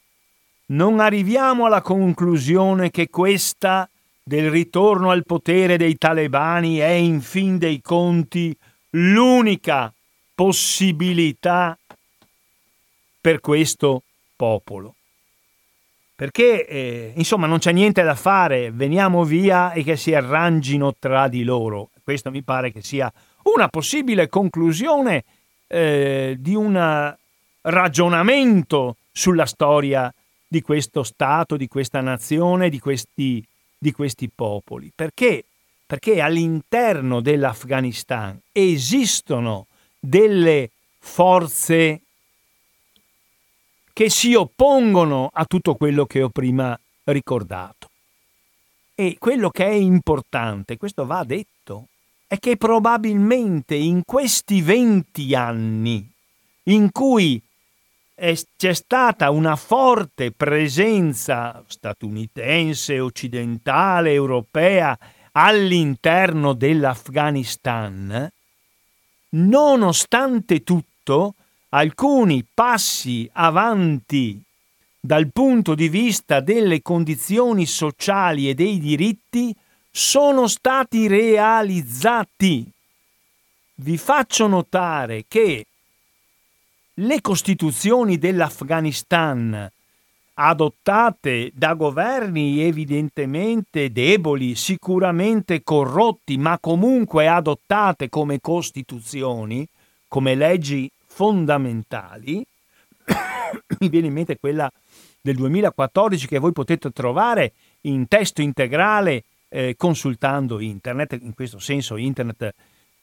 non 0.68 1.00
arriviamo 1.00 1.66
alla 1.66 1.82
conclusione 1.82 2.90
che 2.90 3.10
questa 3.10 3.86
del 4.22 4.50
ritorno 4.50 5.10
al 5.10 5.26
potere 5.26 5.76
dei 5.76 5.98
talebani 5.98 6.78
è 6.78 6.88
in 6.88 7.20
fin 7.20 7.58
dei 7.58 7.82
conti 7.82 8.56
l'unica 8.92 9.92
possibilità 10.34 11.78
per 13.20 13.40
questo 13.40 14.04
popolo. 14.38 14.94
Perché 16.14 16.66
eh, 16.66 17.12
insomma 17.16 17.46
non 17.46 17.58
c'è 17.58 17.72
niente 17.72 18.02
da 18.02 18.14
fare, 18.14 18.70
veniamo 18.70 19.24
via 19.24 19.72
e 19.72 19.82
che 19.82 19.96
si 19.96 20.14
arrangino 20.14 20.94
tra 20.98 21.26
di 21.28 21.42
loro. 21.42 21.90
Questo 22.02 22.30
mi 22.30 22.42
pare 22.42 22.70
che 22.72 22.82
sia 22.82 23.12
una 23.44 23.68
possibile 23.68 24.28
conclusione 24.28 25.24
eh, 25.66 26.36
di 26.38 26.54
un 26.54 27.16
ragionamento 27.60 28.96
sulla 29.12 29.46
storia 29.46 30.12
di 30.46 30.62
questo 30.62 31.02
Stato, 31.02 31.56
di 31.56 31.68
questa 31.68 32.00
nazione, 32.00 32.68
di 32.68 32.78
questi 32.78 33.44
di 33.78 33.92
questi 33.92 34.28
popoli. 34.28 34.90
Perché? 34.94 35.44
Perché 35.86 36.20
all'interno 36.20 37.20
dell'Afghanistan 37.20 38.38
esistono 38.52 39.66
delle 39.98 40.70
forze 40.98 42.02
che 43.98 44.10
si 44.10 44.32
oppongono 44.32 45.28
a 45.32 45.44
tutto 45.44 45.74
quello 45.74 46.06
che 46.06 46.22
ho 46.22 46.28
prima 46.28 46.78
ricordato. 47.02 47.90
E 48.94 49.16
quello 49.18 49.50
che 49.50 49.66
è 49.66 49.72
importante, 49.72 50.76
questo 50.76 51.04
va 51.04 51.24
detto, 51.24 51.88
è 52.28 52.38
che 52.38 52.56
probabilmente 52.56 53.74
in 53.74 54.04
questi 54.04 54.62
20 54.62 55.34
anni 55.34 56.08
in 56.66 56.92
cui 56.92 57.42
c'è 58.14 58.72
stata 58.72 59.30
una 59.30 59.56
forte 59.56 60.30
presenza 60.30 61.60
statunitense, 61.66 63.00
occidentale, 63.00 64.12
europea 64.12 64.96
all'interno 65.32 66.52
dell'Afghanistan, 66.52 68.30
nonostante 69.30 70.62
tutto 70.62 71.34
alcuni 71.70 72.44
passi 72.52 73.28
avanti 73.32 74.40
dal 75.00 75.30
punto 75.32 75.74
di 75.74 75.88
vista 75.88 76.40
delle 76.40 76.82
condizioni 76.82 77.66
sociali 77.66 78.48
e 78.48 78.54
dei 78.54 78.78
diritti 78.78 79.54
sono 79.90 80.46
stati 80.46 81.06
realizzati. 81.06 82.70
Vi 83.76 83.96
faccio 83.96 84.46
notare 84.46 85.24
che 85.28 85.66
le 86.94 87.20
costituzioni 87.20 88.18
dell'Afghanistan 88.18 89.70
adottate 90.40 91.50
da 91.54 91.74
governi 91.74 92.60
evidentemente 92.60 93.92
deboli, 93.92 94.54
sicuramente 94.54 95.62
corrotti, 95.62 96.36
ma 96.38 96.58
comunque 96.58 97.28
adottate 97.28 98.08
come 98.08 98.40
costituzioni, 98.40 99.66
come 100.06 100.34
leggi 100.34 100.90
fondamentali, 101.18 102.46
mi 103.80 103.88
viene 103.88 104.06
in 104.06 104.12
mente 104.12 104.38
quella 104.38 104.70
del 105.20 105.34
2014 105.34 106.28
che 106.28 106.38
voi 106.38 106.52
potete 106.52 106.92
trovare 106.92 107.54
in 107.82 108.06
testo 108.06 108.40
integrale 108.40 109.24
eh, 109.48 109.74
consultando 109.76 110.60
internet, 110.60 111.18
in 111.20 111.34
questo 111.34 111.58
senso 111.58 111.96
internet 111.96 112.54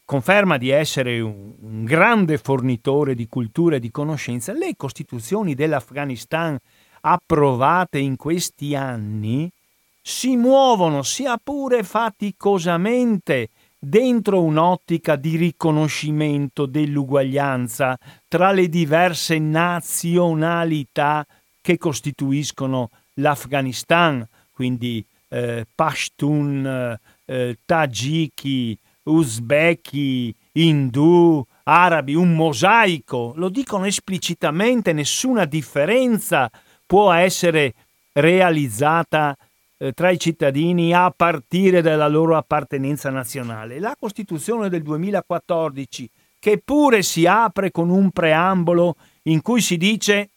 conferma 0.05 0.57
di 0.57 0.70
essere 0.70 1.20
un, 1.20 1.55
un 1.59 1.84
grande 1.84 2.38
fornitore 2.38 3.16
di 3.16 3.28
cultura 3.28 3.76
e 3.76 3.80
di 3.82 3.91
conoscenza, 3.91 4.53
le 4.53 4.76
costituzioni 4.78 5.53
dell'Afghanistan 5.53 6.57
approvate 7.01 7.99
in 7.99 8.16
questi 8.16 8.76
anni 8.76 9.51
si 10.01 10.38
muovono 10.38 11.03
sia 11.03 11.38
pure 11.43 11.84
faticosamente 11.84 13.49
dentro 13.88 14.41
un'ottica 14.41 15.15
di 15.15 15.36
riconoscimento 15.36 16.65
dell'uguaglianza 16.65 17.97
tra 18.27 18.51
le 18.51 18.67
diverse 18.67 19.38
nazionalità 19.38 21.25
che 21.61 21.77
costituiscono 21.77 22.89
l'Afghanistan, 23.15 24.27
quindi 24.51 25.05
eh, 25.29 25.65
Pashtun, 25.73 26.97
eh, 27.25 27.57
Tagiki, 27.65 28.77
Uzbeki, 29.03 30.36
Indù, 30.53 31.45
Arabi, 31.63 32.15
un 32.15 32.33
mosaico, 32.33 33.33
lo 33.36 33.49
dicono 33.49 33.86
esplicitamente, 33.86 34.93
nessuna 34.93 35.45
differenza 35.45 36.49
può 36.86 37.11
essere 37.11 37.73
realizzata 38.13 39.36
eh, 39.86 39.93
tra 39.93 40.09
i 40.09 40.17
cittadini 40.17 40.93
a 40.93 41.11
partire 41.15 41.81
dalla 41.81 42.07
loro 42.07 42.36
appartenenza 42.36 43.09
nazionale. 43.09 43.79
La 43.79 43.95
Costituzione 43.99 44.69
del 44.69 44.81
2014, 44.81 46.09
che 46.39 46.61
pure 46.63 47.03
si 47.03 47.27
apre 47.27 47.71
con 47.71 47.89
un 47.89 48.09
preambolo 48.11 48.95
in 49.23 49.41
cui 49.41 49.61
si 49.61 49.77
dice, 49.77 50.29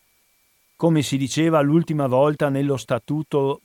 come 0.76 1.02
si 1.02 1.16
diceva 1.16 1.60
l'ultima 1.60 2.06
volta 2.06 2.48
nello 2.48 2.76
Statuto 2.76 3.60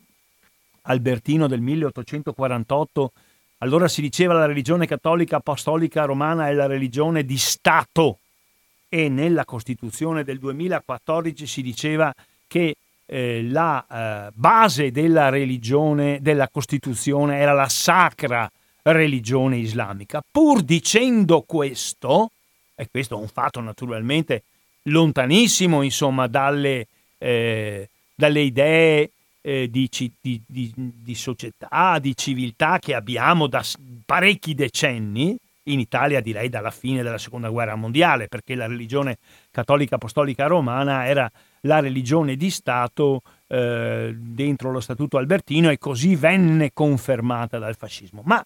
albertino 0.83 1.47
del 1.47 1.61
1848, 1.61 3.11
allora 3.59 3.87
si 3.87 4.01
diceva 4.01 4.33
la 4.33 4.45
religione 4.45 4.85
cattolica 4.85 5.37
apostolica 5.37 6.05
romana 6.05 6.49
è 6.49 6.53
la 6.53 6.65
religione 6.65 7.23
di 7.23 7.37
Stato 7.37 8.19
e 8.89 9.09
nella 9.09 9.45
Costituzione 9.45 10.23
del 10.23 10.39
2014 10.39 11.47
si 11.47 11.61
diceva 11.61 12.13
che 12.47 12.75
eh, 13.05 13.43
la 13.43 13.85
eh, 14.27 14.31
base 14.33 14.91
della 14.91 15.29
religione, 15.29 16.19
della 16.21 16.47
Costituzione, 16.49 17.37
era 17.37 17.53
la 17.53 17.69
sacra 17.69 18.49
religione 18.83 19.57
islamica. 19.57 20.21
Pur 20.29 20.61
dicendo 20.61 21.41
questo, 21.41 22.31
e 22.75 22.87
questo 22.89 23.17
è 23.17 23.21
un 23.21 23.27
fatto 23.27 23.59
naturalmente 23.61 24.43
lontanissimo 24.83 25.81
insomma 25.81 26.27
dalle, 26.27 26.87
eh, 27.17 27.87
dalle 28.15 28.41
idee 28.41 29.11
eh, 29.41 29.69
di, 29.69 29.89
di, 30.21 30.41
di, 30.45 30.71
di, 30.75 31.15
società, 31.15 31.97
di 31.99 32.15
civiltà 32.15 32.79
che 32.79 32.93
abbiamo 32.93 33.47
da 33.47 33.63
parecchi 34.05 34.53
decenni, 34.53 35.37
in 35.67 35.79
Italia 35.79 36.19
direi 36.19 36.49
dalla 36.49 36.71
fine 36.71 37.03
della 37.03 37.17
seconda 37.17 37.49
guerra 37.49 37.75
mondiale, 37.75 38.27
perché 38.27 38.55
la 38.55 38.67
religione 38.67 39.17
cattolica 39.51 39.95
apostolica 39.95 40.47
romana 40.47 41.07
era 41.07 41.31
la 41.65 41.79
religione 41.79 42.35
di 42.35 42.49
Stato 42.49 43.21
eh, 43.47 44.13
dentro 44.15 44.71
lo 44.71 44.79
Statuto 44.79 45.17
albertino 45.17 45.69
e 45.69 45.77
così 45.77 46.15
venne 46.15 46.71
confermata 46.73 47.59
dal 47.59 47.75
fascismo. 47.75 48.21
Ma 48.25 48.45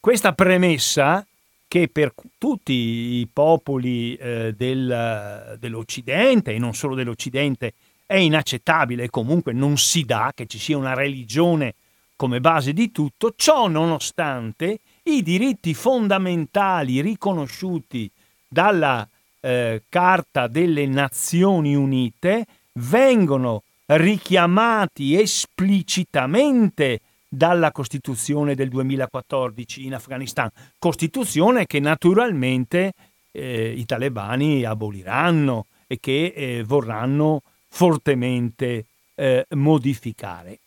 questa 0.00 0.32
premessa 0.32 1.26
che 1.68 1.88
per 1.88 2.14
tutti 2.38 2.72
i 2.72 3.28
popoli 3.32 4.14
eh, 4.14 4.54
del, 4.56 5.56
dell'Occidente 5.58 6.52
e 6.52 6.58
non 6.58 6.74
solo 6.74 6.94
dell'Occidente 6.94 7.74
è 8.06 8.14
inaccettabile 8.14 9.10
comunque 9.10 9.52
non 9.52 9.76
si 9.76 10.04
dà 10.04 10.30
che 10.32 10.46
ci 10.46 10.58
sia 10.58 10.76
una 10.76 10.94
religione 10.94 11.74
come 12.14 12.40
base 12.40 12.72
di 12.72 12.92
tutto, 12.92 13.34
ciò 13.36 13.68
nonostante 13.68 14.78
i 15.02 15.22
diritti 15.22 15.74
fondamentali 15.74 17.02
riconosciuti 17.02 18.10
dalla 18.48 19.06
eh, 19.46 19.82
Carta 19.88 20.48
delle 20.48 20.86
Nazioni 20.86 21.76
Unite 21.76 22.46
vengono 22.74 23.62
richiamati 23.86 25.16
esplicitamente 25.16 27.00
dalla 27.28 27.70
Costituzione 27.70 28.56
del 28.56 28.68
2014 28.68 29.84
in 29.84 29.94
Afghanistan, 29.94 30.50
Costituzione 30.78 31.66
che 31.66 31.78
naturalmente 31.78 32.92
eh, 33.30 33.70
i 33.70 33.84
talebani 33.84 34.64
aboliranno 34.64 35.66
e 35.86 35.98
che 36.00 36.32
eh, 36.34 36.64
vorranno 36.64 37.42
fortemente 37.68 38.86
eh, 39.14 39.46
modificare. 39.50 40.58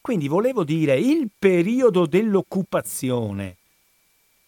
Quindi 0.00 0.26
volevo 0.26 0.64
dire, 0.64 0.98
il 0.98 1.30
periodo 1.38 2.06
dell'occupazione, 2.06 3.56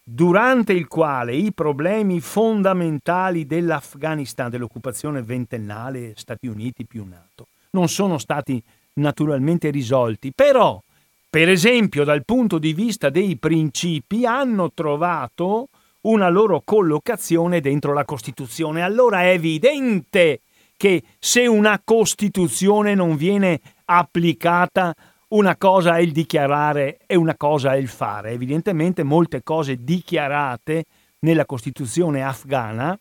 durante 0.08 0.72
il 0.72 0.86
quale 0.86 1.34
i 1.34 1.52
problemi 1.52 2.20
fondamentali 2.20 3.44
dell'Afghanistan, 3.44 4.48
dell'occupazione 4.48 5.20
ventennale 5.20 6.12
Stati 6.14 6.46
Uniti 6.46 6.84
più 6.84 7.04
NATO, 7.04 7.48
non 7.70 7.88
sono 7.88 8.16
stati 8.16 8.62
naturalmente 8.94 9.68
risolti, 9.70 10.30
però, 10.32 10.80
per 11.28 11.48
esempio, 11.48 12.04
dal 12.04 12.24
punto 12.24 12.58
di 12.58 12.72
vista 12.72 13.10
dei 13.10 13.36
principi, 13.36 14.24
hanno 14.24 14.70
trovato 14.72 15.70
una 16.02 16.28
loro 16.28 16.62
collocazione 16.64 17.60
dentro 17.60 17.92
la 17.92 18.04
Costituzione. 18.04 18.82
Allora 18.82 19.22
è 19.22 19.30
evidente 19.30 20.42
che 20.76 21.02
se 21.18 21.48
una 21.48 21.80
Costituzione 21.82 22.94
non 22.94 23.16
viene 23.16 23.60
applicata, 23.86 24.94
una 25.28 25.56
cosa 25.56 25.96
è 25.96 26.00
il 26.00 26.12
dichiarare 26.12 26.98
e 27.06 27.16
una 27.16 27.36
cosa 27.36 27.74
è 27.74 27.76
il 27.76 27.88
fare. 27.88 28.30
Evidentemente 28.30 29.02
molte 29.02 29.42
cose 29.42 29.82
dichiarate 29.82 30.84
nella 31.20 31.46
Costituzione 31.46 32.22
afghana 32.22 32.98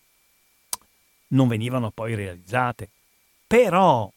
non 1.29 1.47
venivano 1.47 1.91
poi 1.91 2.15
realizzate. 2.15 2.89
Però, 3.45 4.11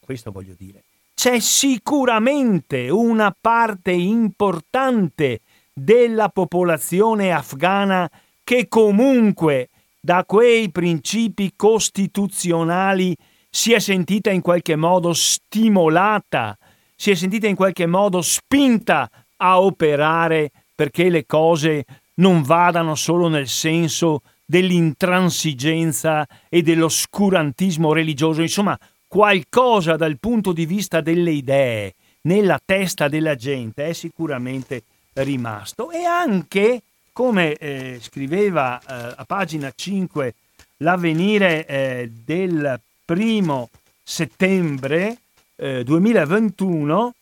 questo 0.00 0.30
voglio 0.30 0.54
dire, 0.56 0.82
c'è 1.14 1.38
sicuramente 1.38 2.90
una 2.90 3.34
parte 3.38 3.92
importante 3.92 5.40
della 5.72 6.28
popolazione 6.28 7.32
afghana 7.32 8.10
che 8.42 8.68
comunque 8.68 9.70
da 10.00 10.24
quei 10.24 10.70
principi 10.70 11.54
costituzionali 11.56 13.16
si 13.48 13.72
è 13.72 13.78
sentita 13.78 14.30
in 14.30 14.42
qualche 14.42 14.76
modo 14.76 15.14
stimolata, 15.14 16.58
si 17.04 17.10
è 17.10 17.14
sentita 17.16 17.46
in 17.46 17.54
qualche 17.54 17.84
modo 17.84 18.22
spinta 18.22 19.10
a 19.36 19.60
operare 19.60 20.50
perché 20.74 21.10
le 21.10 21.26
cose 21.26 21.84
non 22.14 22.40
vadano 22.40 22.94
solo 22.94 23.28
nel 23.28 23.46
senso 23.46 24.22
dell'intransigenza 24.42 26.26
e 26.48 26.62
dell'oscurantismo 26.62 27.92
religioso, 27.92 28.40
insomma 28.40 28.78
qualcosa 29.06 29.96
dal 29.96 30.16
punto 30.18 30.52
di 30.52 30.64
vista 30.64 31.02
delle 31.02 31.32
idee 31.32 31.92
nella 32.22 32.58
testa 32.64 33.08
della 33.08 33.34
gente 33.34 33.84
è 33.84 33.92
sicuramente 33.92 34.84
rimasto. 35.12 35.90
E 35.90 36.04
anche 36.04 36.80
come 37.12 37.52
eh, 37.56 37.98
scriveva 38.00 38.80
eh, 38.80 39.14
a 39.18 39.24
pagina 39.26 39.70
5 39.76 40.34
l'avvenire 40.78 41.66
eh, 41.66 42.10
del 42.24 42.80
primo 43.04 43.68
settembre 44.02 45.18
2021, 45.56 47.08
eh, 47.08 47.12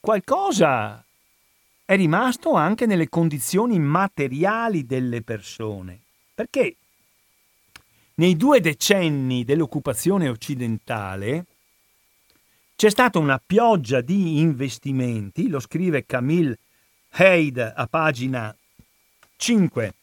qualcosa 0.00 1.04
è 1.84 1.96
rimasto 1.96 2.52
anche 2.52 2.86
nelle 2.86 3.08
condizioni 3.08 3.78
materiali 3.78 4.86
delle 4.86 5.22
persone. 5.22 6.00
Perché 6.34 6.76
nei 8.14 8.36
due 8.36 8.60
decenni 8.60 9.44
dell'occupazione 9.44 10.28
occidentale 10.28 11.46
c'è 12.76 12.90
stata 12.90 13.18
una 13.18 13.40
pioggia 13.44 14.00
di 14.00 14.38
investimenti, 14.38 15.48
lo 15.48 15.60
scrive 15.60 16.06
Camille 16.06 16.58
Haid 17.10 17.58
a 17.58 17.86
pagina 17.86 18.54
5 19.36 19.94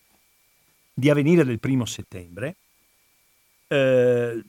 di 0.94 1.10
avvenire 1.10 1.44
del 1.44 1.60
primo 1.60 1.86
settembre 1.86 2.56
eh, 3.68 4.44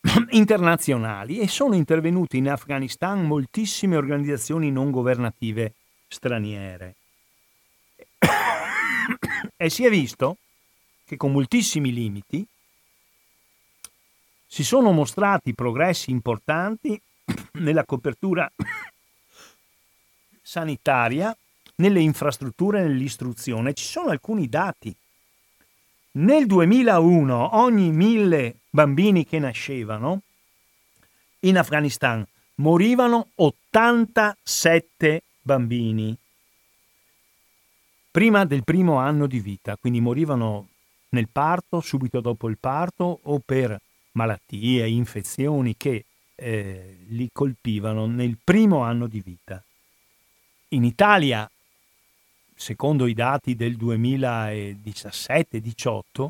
internazionali 0.30 1.38
e 1.38 1.48
sono 1.48 1.74
intervenute 1.74 2.36
in 2.36 2.48
Afghanistan 2.48 3.24
moltissime 3.24 3.96
organizzazioni 3.96 4.70
non 4.70 4.90
governative 4.90 5.74
straniere. 6.08 6.94
e 9.56 9.70
si 9.70 9.84
è 9.84 9.90
visto 9.90 10.36
che 11.04 11.16
con 11.16 11.32
moltissimi 11.32 11.92
limiti 11.92 12.46
si 14.46 14.64
sono 14.64 14.92
mostrati 14.92 15.54
progressi 15.54 16.10
importanti 16.10 17.00
nella 17.60 17.84
copertura 17.84 18.50
sanitaria, 20.42 21.36
nelle 21.76 22.00
infrastrutture 22.00 22.82
nell'istruzione. 22.82 23.74
Ci 23.74 23.84
sono 23.84 24.10
alcuni 24.10 24.48
dati. 24.48 24.94
Nel 26.12 26.46
2001 26.46 27.56
ogni 27.56 27.92
mille 27.92 28.60
bambini 28.78 29.26
che 29.26 29.40
nascevano 29.40 30.22
in 31.40 31.58
Afghanistan 31.58 32.24
morivano 32.56 33.30
87 33.34 35.22
bambini 35.42 36.16
prima 38.12 38.44
del 38.44 38.62
primo 38.62 38.98
anno 38.98 39.26
di 39.26 39.40
vita, 39.40 39.76
quindi 39.76 40.00
morivano 40.00 40.68
nel 41.08 41.28
parto, 41.28 41.80
subito 41.80 42.20
dopo 42.20 42.48
il 42.48 42.58
parto 42.58 43.18
o 43.20 43.40
per 43.44 43.76
malattie, 44.12 44.86
infezioni 44.86 45.74
che 45.76 46.04
eh, 46.36 46.98
li 47.08 47.28
colpivano 47.32 48.06
nel 48.06 48.38
primo 48.42 48.84
anno 48.84 49.08
di 49.08 49.20
vita. 49.20 49.60
In 50.68 50.84
Italia, 50.84 51.50
secondo 52.54 53.08
i 53.08 53.14
dati 53.14 53.56
del 53.56 53.76
2017-18, 53.76 56.28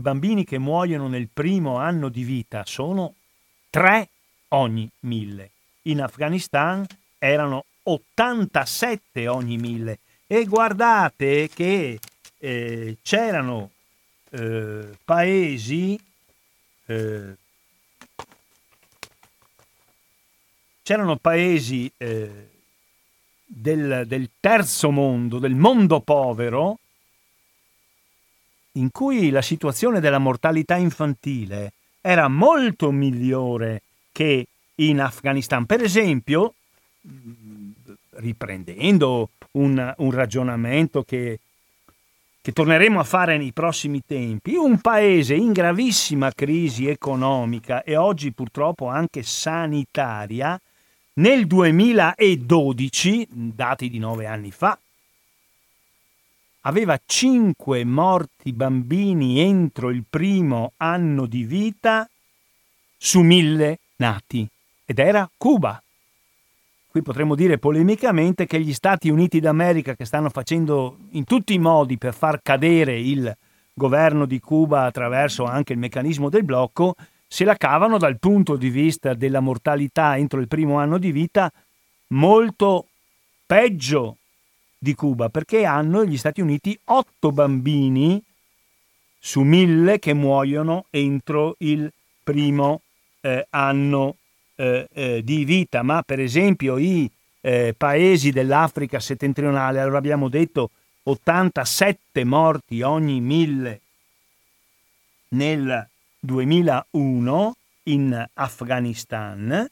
i 0.00 0.02
bambini 0.02 0.44
che 0.44 0.58
muoiono 0.58 1.08
nel 1.08 1.28
primo 1.28 1.76
anno 1.76 2.08
di 2.08 2.24
vita 2.24 2.64
sono 2.64 3.14
3 3.68 4.08
ogni 4.48 4.90
1000. 5.00 5.50
In 5.82 6.00
Afghanistan 6.00 6.84
erano 7.18 7.66
87 7.82 9.28
ogni 9.28 9.58
1000 9.58 9.98
e 10.26 10.44
guardate 10.46 11.48
che 11.48 11.98
eh, 12.38 12.96
c'erano 13.02 13.70
eh, 14.30 14.88
paesi 15.04 16.00
eh, 16.86 17.36
c'erano 20.82 21.16
paesi 21.16 21.92
eh, 21.98 22.48
del, 23.44 24.04
del 24.06 24.30
terzo 24.40 24.90
mondo, 24.90 25.38
del 25.38 25.54
mondo 25.54 26.00
povero, 26.00 26.78
in 28.72 28.90
cui 28.90 29.30
la 29.30 29.42
situazione 29.42 30.00
della 30.00 30.18
mortalità 30.18 30.76
infantile 30.76 31.72
era 32.00 32.28
molto 32.28 32.90
migliore 32.90 33.82
che 34.12 34.46
in 34.76 35.00
Afghanistan. 35.00 35.66
Per 35.66 35.82
esempio, 35.82 36.54
riprendendo 38.12 39.30
un, 39.52 39.94
un 39.96 40.10
ragionamento 40.10 41.02
che, 41.02 41.40
che 42.40 42.52
torneremo 42.52 43.00
a 43.00 43.04
fare 43.04 43.36
nei 43.36 43.52
prossimi 43.52 44.02
tempi, 44.06 44.54
un 44.54 44.80
paese 44.80 45.34
in 45.34 45.52
gravissima 45.52 46.32
crisi 46.32 46.88
economica 46.88 47.82
e 47.82 47.96
oggi 47.96 48.32
purtroppo 48.32 48.88
anche 48.88 49.22
sanitaria, 49.22 50.60
nel 51.14 51.46
2012, 51.46 53.28
dati 53.30 53.90
di 53.90 53.98
nove 53.98 54.26
anni 54.26 54.50
fa, 54.50 54.78
aveva 56.62 57.00
5 57.04 57.84
morti 57.84 58.52
bambini 58.52 59.40
entro 59.40 59.90
il 59.90 60.04
primo 60.08 60.72
anno 60.76 61.26
di 61.26 61.44
vita 61.44 62.08
su 62.96 63.20
mille 63.20 63.78
nati 63.96 64.46
ed 64.84 64.98
era 64.98 65.28
Cuba. 65.36 65.82
Qui 66.90 67.02
potremmo 67.02 67.36
dire 67.36 67.58
polemicamente 67.58 68.46
che 68.46 68.60
gli 68.60 68.74
Stati 68.74 69.08
Uniti 69.08 69.38
d'America, 69.38 69.94
che 69.94 70.04
stanno 70.04 70.28
facendo 70.28 70.98
in 71.10 71.24
tutti 71.24 71.54
i 71.54 71.58
modi 71.58 71.96
per 71.96 72.12
far 72.12 72.42
cadere 72.42 72.98
il 72.98 73.32
governo 73.72 74.26
di 74.26 74.40
Cuba 74.40 74.84
attraverso 74.84 75.44
anche 75.44 75.72
il 75.72 75.78
meccanismo 75.78 76.28
del 76.28 76.44
blocco, 76.44 76.96
se 77.28 77.44
la 77.44 77.56
cavano 77.56 77.96
dal 77.96 78.18
punto 78.18 78.56
di 78.56 78.70
vista 78.70 79.14
della 79.14 79.38
mortalità 79.38 80.16
entro 80.16 80.40
il 80.40 80.48
primo 80.48 80.78
anno 80.78 80.98
di 80.98 81.12
vita 81.12 81.50
molto 82.08 82.88
peggio 83.46 84.16
di 84.82 84.94
Cuba, 84.94 85.28
perché 85.28 85.66
hanno 85.66 86.06
gli 86.06 86.16
Stati 86.16 86.40
Uniti 86.40 86.76
otto 86.84 87.32
bambini 87.32 88.22
su 89.18 89.42
mille 89.42 89.98
che 89.98 90.14
muoiono 90.14 90.86
entro 90.88 91.54
il 91.58 91.92
primo 92.24 92.80
eh, 93.20 93.46
anno 93.50 94.16
eh, 94.56 94.88
eh, 94.90 95.22
di 95.22 95.44
vita, 95.44 95.82
ma 95.82 96.02
per 96.02 96.18
esempio 96.18 96.78
i 96.78 97.10
eh, 97.42 97.74
paesi 97.76 98.30
dell'Africa 98.30 98.98
settentrionale, 99.00 99.80
allora 99.80 99.98
abbiamo 99.98 100.30
detto 100.30 100.70
87 101.02 102.24
morti 102.24 102.80
ogni 102.80 103.20
mille 103.20 103.80
nel 105.28 105.86
2001 106.20 107.56
in 107.84 108.28
Afghanistan, 108.34 109.68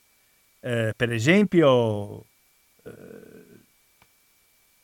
eh, 0.61 0.93
per 0.97 1.13
esempio, 1.13 2.25
eh, 2.85 3.38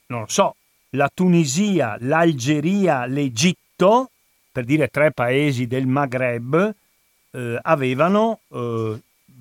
non 0.07 0.21
lo 0.21 0.29
so, 0.29 0.57
la 0.91 1.11
Tunisia, 1.13 1.97
l'Algeria, 2.01 3.07
l'Egitto, 3.07 4.11
per 4.53 4.65
dire 4.65 4.89
tre 4.89 5.11
paesi 5.11 5.67
del 5.67 5.87
Maghreb, 5.87 6.75
eh, 7.33 7.59
avevano 7.61 8.41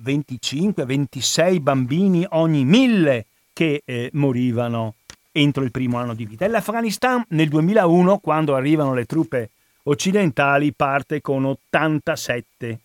25-26 0.02 1.60
bambini 1.60 2.26
ogni 2.30 2.64
mille 2.64 3.26
che 3.52 3.82
eh, 3.84 4.10
morivano 4.14 4.94
entro 5.30 5.62
il 5.62 5.70
primo 5.70 5.98
anno 5.98 6.14
di 6.14 6.26
vita. 6.26 6.44
E 6.44 6.48
l'Afghanistan 6.48 7.24
nel 7.28 7.48
2001, 7.48 8.18
quando 8.18 8.54
arrivano 8.56 8.94
le 8.94 9.04
truppe 9.04 9.50
occidentali, 9.84 10.72
parte 10.72 11.20
con 11.20 11.44
87. 11.44 12.78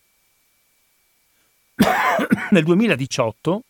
nel 2.51 2.63
2018 2.63 3.63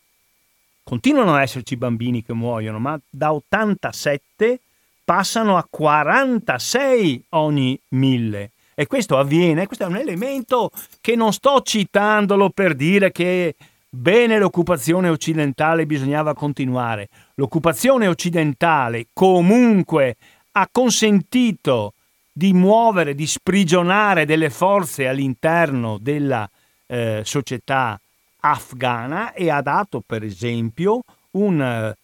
continuano 0.90 1.36
ad 1.36 1.42
esserci 1.42 1.76
bambini 1.76 2.20
che 2.24 2.32
muoiono, 2.34 2.80
ma 2.80 3.00
da 3.08 3.32
87 3.32 4.58
passano 5.04 5.56
a 5.56 5.64
46 5.70 7.26
ogni 7.28 7.80
mille. 7.90 8.50
E 8.74 8.88
questo 8.88 9.16
avviene, 9.16 9.66
questo 9.66 9.84
è 9.84 9.86
un 9.86 9.98
elemento 9.98 10.72
che 11.00 11.14
non 11.14 11.32
sto 11.32 11.60
citandolo 11.60 12.50
per 12.50 12.74
dire 12.74 13.12
che 13.12 13.54
bene 13.88 14.36
l'occupazione 14.40 15.08
occidentale 15.08 15.86
bisognava 15.86 16.34
continuare. 16.34 17.06
L'occupazione 17.34 18.08
occidentale 18.08 19.06
comunque 19.12 20.16
ha 20.50 20.68
consentito 20.72 21.92
di 22.32 22.52
muovere, 22.52 23.14
di 23.14 23.28
sprigionare 23.28 24.26
delle 24.26 24.50
forze 24.50 25.06
all'interno 25.06 25.98
della 26.00 26.50
eh, 26.88 27.22
società 27.24 27.96
afghana 28.40 29.32
e 29.32 29.50
ha 29.50 29.60
dato 29.60 30.02
per 30.04 30.24
esempio 30.24 31.02
un 31.32 31.94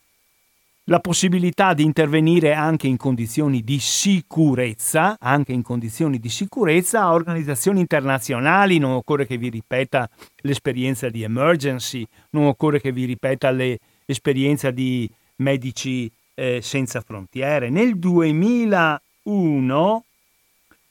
la 0.89 1.01
possibilità 1.01 1.75
di 1.75 1.83
intervenire 1.83 2.55
anche 2.55 2.87
in 2.87 2.97
condizioni 2.97 3.65
di 3.65 3.81
sicurezza, 3.81 5.17
anche 5.19 5.53
in 5.53 5.63
condizioni 5.63 6.21
di 6.21 6.29
sicurezza 6.29 7.03
a 7.03 7.13
organizzazioni 7.13 7.81
internazionali, 7.81 8.79
non 8.79 8.93
occorre 8.93 9.27
che 9.27 9.37
vi 9.37 9.49
ripeta 9.49 10.09
l'esperienza 10.43 11.09
di 11.09 11.25
emergency, 11.25 12.07
non 12.31 12.47
occorre 12.47 12.81
che 12.81 12.93
vi 12.93 13.05
ripeta 13.05 13.51
l'esperienza 13.51 14.71
di 14.71 15.11
medici 15.37 16.09
eh, 16.35 16.61
senza 16.63 17.01
frontiere. 17.01 17.69
Nel 17.69 17.99
2001 17.99 20.05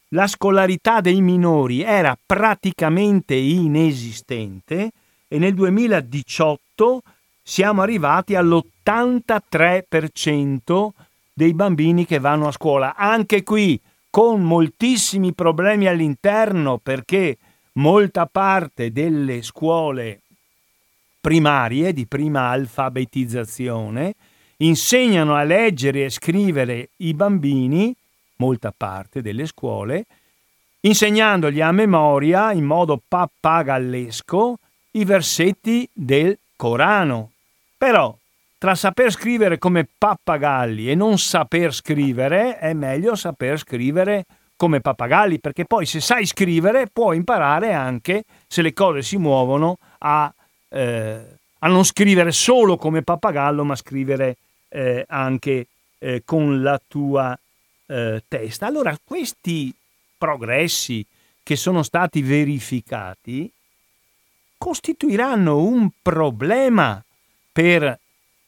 la 0.09 0.27
scolarità 0.27 0.99
dei 0.99 1.21
minori 1.21 1.83
era 1.83 2.17
praticamente 2.25 3.33
inesistente 3.33 4.91
e 5.27 5.39
nel 5.39 5.53
2018 5.53 7.01
siamo 7.41 7.81
arrivati 7.81 8.35
all'83% 8.35 10.89
dei 11.33 11.53
bambini 11.53 12.05
che 12.05 12.19
vanno 12.19 12.47
a 12.47 12.51
scuola. 12.51 12.95
Anche 12.95 13.43
qui 13.43 13.79
con 14.09 14.41
moltissimi 14.41 15.33
problemi 15.33 15.87
all'interno 15.87 16.77
perché 16.77 17.37
molta 17.73 18.25
parte 18.25 18.91
delle 18.91 19.41
scuole 19.41 20.21
primarie 21.19 21.91
di 21.91 22.05
prima 22.05 22.47
alfabetizzazione 22.49 24.13
insegnano 24.57 25.35
a 25.35 25.43
leggere 25.43 26.05
e 26.05 26.09
scrivere 26.09 26.91
i 26.97 27.13
bambini, 27.13 27.93
molta 28.37 28.73
parte 28.75 29.21
delle 29.21 29.45
scuole, 29.45 30.05
insegnandogli 30.81 31.61
a 31.61 31.71
memoria 31.71 32.51
in 32.53 32.63
modo 32.63 33.01
pappagallesco 33.05 34.57
i 34.95 35.05
versetti 35.05 35.87
del 35.93 36.37
Corano, 36.55 37.31
però 37.77 38.15
tra 38.57 38.75
saper 38.75 39.11
scrivere 39.11 39.57
come 39.57 39.87
pappagalli 39.97 40.89
e 40.89 40.95
non 40.95 41.17
saper 41.17 41.73
scrivere 41.73 42.57
è 42.57 42.73
meglio 42.73 43.15
saper 43.15 43.59
scrivere 43.59 44.25
come 44.55 44.79
pappagalli, 44.79 45.39
perché 45.39 45.65
poi 45.65 45.85
se 45.85 45.99
sai 45.99 46.25
scrivere 46.25 46.87
puoi 46.91 47.17
imparare 47.17 47.73
anche, 47.73 48.23
se 48.47 48.61
le 48.61 48.71
cose 48.71 49.01
si 49.01 49.17
muovono, 49.17 49.77
a, 49.99 50.33
eh, 50.69 51.25
a 51.59 51.67
non 51.67 51.83
scrivere 51.83 52.31
solo 52.31 52.77
come 52.77 53.01
pappagallo, 53.01 53.65
ma 53.65 53.75
scrivere 53.75 54.37
eh, 54.69 55.03
anche 55.09 55.67
eh, 55.99 56.21
con 56.23 56.61
la 56.61 56.79
tua 56.87 57.37
eh, 57.87 58.23
testa. 58.27 58.65
Allora, 58.65 58.97
questi 59.03 59.73
progressi 60.17 61.05
che 61.43 61.57
sono 61.57 61.83
stati 61.83 62.21
verificati 62.21 63.51
costituiranno 64.57 65.57
un 65.57 65.89
problema 66.01 67.03
per 67.51 67.99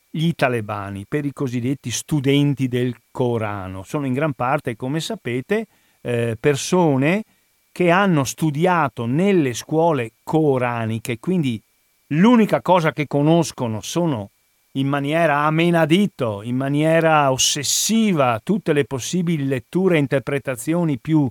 gli 0.10 0.34
talebani, 0.34 1.06
per 1.08 1.26
i 1.26 1.34
cosiddetti 1.34 1.92
studenti 1.92 2.68
del 2.68 2.96
Corano. 3.12 3.84
Sono 3.84 4.06
in 4.06 4.14
gran 4.14 4.34
parte, 4.34 4.76
come 4.76 5.00
sapete, 5.00 5.68
eh, 6.02 6.38
persone 6.40 7.24
che 7.72 7.92
hanno 7.92 8.24
studiato 8.24 9.06
nelle 9.06 9.54
scuole 9.54 10.14
coraniche, 10.24 11.20
quindi 11.20 11.62
l'unica 12.08 12.62
cosa 12.62 12.92
che 12.92 13.06
conoscono 13.06 13.82
sono 13.82 14.32
in 14.72 14.88
maniera 14.88 15.40
amenadito, 15.40 16.42
in 16.44 16.56
maniera 16.56 17.32
ossessiva, 17.32 18.40
tutte 18.44 18.74
le 18.74 18.86
possibili 18.86 19.46
letture 19.46 19.96
e 19.96 20.00
interpretazioni 20.00 20.98
più 20.98 21.30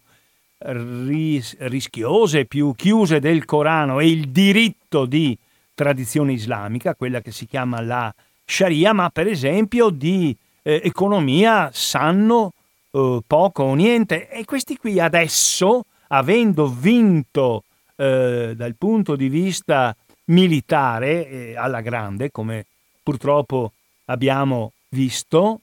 ris- 0.58 1.56
rischiose, 1.60 2.44
più 2.44 2.74
chiuse 2.74 3.20
del 3.20 3.44
Corano 3.44 4.00
e 4.00 4.08
il 4.08 4.28
diritto 4.28 5.04
di 5.06 5.36
tradizione 5.74 6.32
islamica, 6.32 6.94
quella 6.94 7.20
che 7.20 7.30
si 7.30 7.46
chiama 7.46 7.80
la 7.80 8.12
Sharia, 8.44 8.92
ma 8.92 9.10
per 9.10 9.26
esempio 9.26 9.90
di 9.90 10.34
eh, 10.62 10.80
economia 10.84 11.70
sanno 11.72 12.52
eh, 12.90 13.20
poco 13.26 13.62
o 13.64 13.74
niente. 13.74 14.28
E 14.28 14.44
questi 14.44 14.76
qui 14.76 14.98
adesso, 14.98 15.84
avendo 16.08 16.68
vinto 16.68 17.64
eh, 17.96 18.54
dal 18.56 18.74
punto 18.76 19.16
di 19.16 19.28
vista 19.28 19.94
militare 20.26 21.28
eh, 21.28 21.56
alla 21.56 21.80
grande, 21.80 22.30
come 22.30 22.66
purtroppo 23.02 23.72
abbiamo 24.06 24.72
visto, 24.88 25.60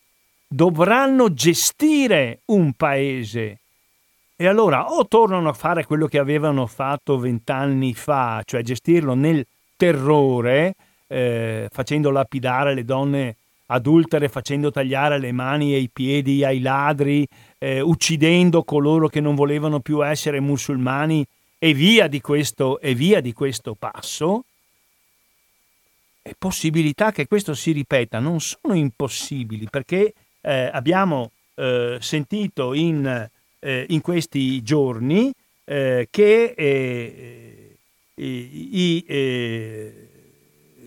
dovranno 0.47 1.33
gestire 1.33 2.39
un 2.45 2.73
paese. 2.73 3.59
E 4.35 4.47
allora 4.47 4.91
o 4.91 5.07
tornano 5.07 5.49
a 5.49 5.53
fare 5.53 5.85
quello 5.85 6.07
che 6.07 6.17
avevano 6.17 6.65
fatto 6.65 7.17
vent'anni 7.17 7.93
fa, 7.93 8.41
cioè 8.43 8.63
gestirlo 8.63 9.13
nel 9.13 9.45
terrore, 9.77 10.73
eh, 11.07 11.67
facendo 11.71 12.09
lapidare 12.09 12.73
le 12.73 12.83
donne 12.83 13.35
adultere, 13.67 14.29
facendo 14.29 14.71
tagliare 14.71 15.19
le 15.19 15.31
mani 15.31 15.73
e 15.73 15.79
i 15.79 15.89
piedi 15.91 16.43
ai 16.43 16.59
ladri, 16.59 17.27
eh, 17.57 17.79
uccidendo 17.81 18.63
coloro 18.63 19.07
che 19.07 19.21
non 19.21 19.35
volevano 19.35 19.79
più 19.79 20.05
essere 20.05 20.39
musulmani 20.39 21.25
e 21.57 21.73
via 21.73 22.07
di 22.07 22.19
questo, 22.19 22.79
e 22.79 22.93
via 22.93 23.21
di 23.21 23.33
questo 23.33 23.75
passo, 23.75 24.43
e 26.21 26.35
possibilità 26.37 27.11
che 27.11 27.27
questo 27.27 27.53
si 27.53 27.71
ripeta. 27.71 28.19
Non 28.19 28.39
sono 28.39 28.73
impossibili 28.73 29.67
perché 29.69 30.13
eh, 30.41 30.69
abbiamo 30.71 31.31
eh, 31.55 31.97
sentito 31.99 32.73
in, 32.73 33.29
eh, 33.63 33.85
in, 33.89 34.01
questi 34.01 34.61
giorni 34.61 35.31
eh, 35.63 36.07
che 36.11 36.53
eh, 36.55 37.75
i, 38.15 39.05
i 39.05 39.93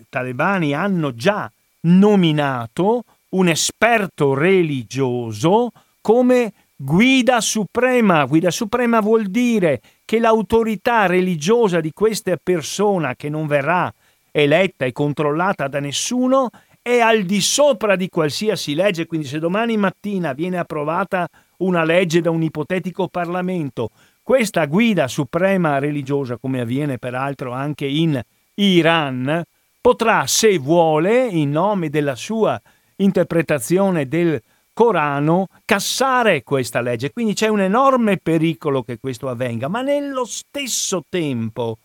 talebani 0.07 0.73
hanno 0.73 1.13
già 1.13 1.51
nominato 1.81 3.03
un 3.29 3.49
esperto 3.49 4.33
religioso 4.33 5.71
come 6.01 6.53
guida 6.75 7.41
suprema. 7.41 8.25
Guida 8.25 8.51
suprema 8.51 9.01
vuol 9.01 9.25
dire 9.27 9.81
che 10.05 10.19
l'autorità 10.19 11.05
religiosa 11.07 11.81
di 11.81 11.91
questa 11.91 12.37
persona 12.41 13.15
che 13.15 13.29
non 13.29 13.47
verrà 13.47 13.91
eletta 14.31 14.85
e 14.85 14.91
controllata 14.91 15.67
da 15.67 15.79
nessuno, 15.79 16.49
è 16.81 16.99
al 16.99 17.23
di 17.23 17.41
sopra 17.41 17.95
di 17.95 18.07
qualsiasi 18.07 18.75
legge. 18.75 19.07
Quindi 19.07 19.27
se 19.27 19.39
domani 19.39 19.75
mattina 19.75 20.33
viene 20.33 20.57
approvata 20.57 21.27
una 21.57 21.83
legge 21.83 22.21
da 22.21 22.29
un 22.29 22.43
ipotetico 22.43 23.07
Parlamento, 23.07 23.91
questa 24.21 24.65
guida 24.65 25.07
suprema 25.07 25.79
religiosa, 25.79 26.37
come 26.37 26.59
avviene 26.59 26.97
peraltro 26.97 27.53
anche 27.53 27.85
in 27.85 28.21
Iran, 28.55 29.43
potrà, 29.79 30.27
se 30.27 30.57
vuole, 30.57 31.27
in 31.27 31.51
nome 31.51 31.89
della 31.89 32.15
sua 32.15 32.61
interpretazione 32.97 34.07
del 34.07 34.41
Corano, 34.73 35.47
cassare 35.65 36.43
questa 36.43 36.81
legge. 36.81 37.11
Quindi 37.11 37.33
c'è 37.33 37.47
un 37.47 37.61
enorme 37.61 38.17
pericolo 38.17 38.83
che 38.83 38.99
questo 38.99 39.29
avvenga, 39.29 39.67
ma 39.67 39.81
nello 39.81 40.25
stesso 40.25 41.03
tempo 41.09 41.77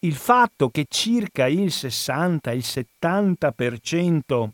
il 0.00 0.14
fatto 0.14 0.70
che 0.70 0.86
circa 0.88 1.46
il 1.46 1.70
60, 1.70 2.52
il 2.52 2.64
70% 2.64 4.48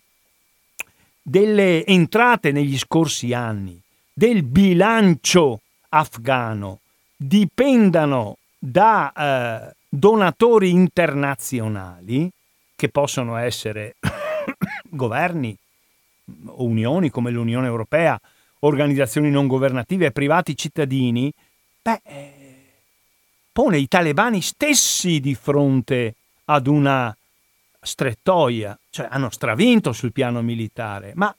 delle 1.22 1.85
entrate 1.85 2.53
negli 2.53 2.79
scorsi 2.79 3.33
anni 3.33 3.81
del 4.19 4.45
bilancio 4.45 5.61
afghano 5.91 6.81
dipendano 7.14 8.39
da 8.59 9.12
eh, 9.12 9.75
donatori 9.87 10.71
internazionali, 10.71 12.31
che 12.75 12.89
possono 12.89 13.37
essere 13.37 13.97
governi 14.89 15.55
unioni 16.57 17.11
come 17.11 17.31
l'Unione 17.31 17.67
Europea, 17.67 18.19
organizzazioni 18.61 19.31
non 19.31 19.47
governative 19.47 20.11
privati 20.12 20.57
cittadini, 20.57 21.31
beh, 21.83 22.01
eh, 22.05 22.35
pone 23.53 23.77
i 23.77 23.87
talebani 23.87 24.41
stessi 24.41 25.21
di 25.21 25.35
fronte 25.35 26.14
ad 26.47 26.67
una 26.67 27.14
strettoia, 27.83 28.79
cioè 28.89 29.09
hanno 29.11 29.29
stravinto 29.29 29.93
sul 29.93 30.12
piano 30.12 30.41
militare, 30.41 31.12
ma 31.17 31.37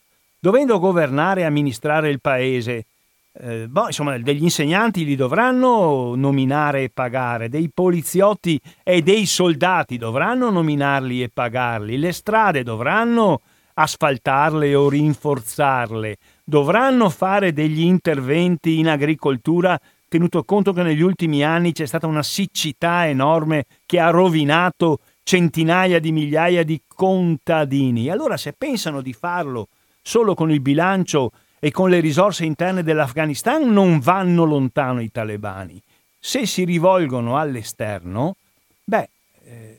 dovendo 0.47 0.79
governare 0.79 1.41
e 1.41 1.43
amministrare 1.43 2.09
il 2.09 2.21
paese, 2.21 2.85
eh, 3.33 3.67
boh, 3.67 3.87
insomma, 3.87 4.17
degli 4.17 4.43
insegnanti 4.43 5.03
li 5.03 5.17
dovranno 5.17 6.15
nominare 6.15 6.83
e 6.83 6.89
pagare, 6.89 7.49
dei 7.49 7.69
poliziotti 7.69 8.57
e 8.81 9.01
dei 9.01 9.25
soldati 9.25 9.97
dovranno 9.97 10.49
nominarli 10.49 11.21
e 11.21 11.29
pagarli, 11.33 11.97
le 11.97 12.13
strade 12.13 12.63
dovranno 12.63 13.41
asfaltarle 13.73 14.73
o 14.73 14.87
rinforzarle, 14.87 16.15
dovranno 16.45 17.09
fare 17.09 17.51
degli 17.51 17.81
interventi 17.81 18.79
in 18.79 18.87
agricoltura 18.87 19.77
tenuto 20.07 20.45
conto 20.45 20.71
che 20.71 20.81
negli 20.81 21.01
ultimi 21.01 21.43
anni 21.43 21.73
c'è 21.73 21.85
stata 21.85 22.07
una 22.07 22.23
siccità 22.23 23.05
enorme 23.05 23.65
che 23.85 23.99
ha 23.99 24.11
rovinato 24.11 24.99
centinaia 25.23 25.99
di 25.99 26.13
migliaia 26.13 26.63
di 26.63 26.81
contadini. 26.87 28.09
Allora 28.09 28.37
se 28.37 28.53
pensano 28.53 29.01
di 29.01 29.11
farlo 29.11 29.67
solo 30.07 30.35
con 30.35 30.49
il 30.49 30.61
bilancio 30.61 31.33
e 31.59 31.69
con 31.69 31.89
le 31.89 31.99
risorse 31.99 32.45
interne 32.45 32.81
dell'Afghanistan, 32.81 33.69
non 33.69 33.99
vanno 33.99 34.45
lontano 34.45 35.01
i 35.01 35.11
talebani. 35.11 35.81
Se 36.17 36.45
si 36.45 36.63
rivolgono 36.63 37.37
all'esterno, 37.37 38.37
beh, 38.85 39.09
eh, 39.43 39.77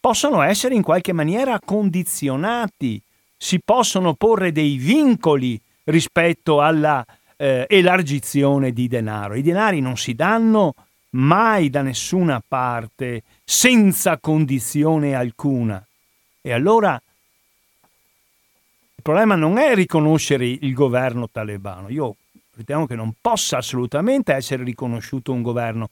possono 0.00 0.42
essere 0.42 0.74
in 0.74 0.82
qualche 0.82 1.12
maniera 1.12 1.60
condizionati, 1.64 3.00
si 3.36 3.60
possono 3.64 4.14
porre 4.14 4.50
dei 4.50 4.78
vincoli 4.78 5.60
rispetto 5.84 6.60
alla 6.60 7.06
eh, 7.36 7.64
elargizione 7.68 8.72
di 8.72 8.88
denaro. 8.88 9.34
I 9.34 9.42
denari 9.42 9.78
non 9.78 9.96
si 9.96 10.14
danno 10.14 10.74
mai 11.10 11.70
da 11.70 11.82
nessuna 11.82 12.42
parte 12.44 13.22
senza 13.44 14.18
condizione 14.18 15.14
alcuna. 15.14 15.80
E 16.40 16.52
allora 16.52 17.00
il 19.02 19.10
problema 19.10 19.34
non 19.34 19.58
è 19.58 19.74
riconoscere 19.74 20.46
il 20.46 20.72
governo 20.74 21.28
talebano. 21.28 21.88
Io 21.88 22.14
ritengo 22.54 22.86
che 22.86 22.94
non 22.94 23.14
possa 23.20 23.56
assolutamente 23.56 24.32
essere 24.32 24.62
riconosciuto 24.62 25.32
un 25.32 25.42
governo. 25.42 25.90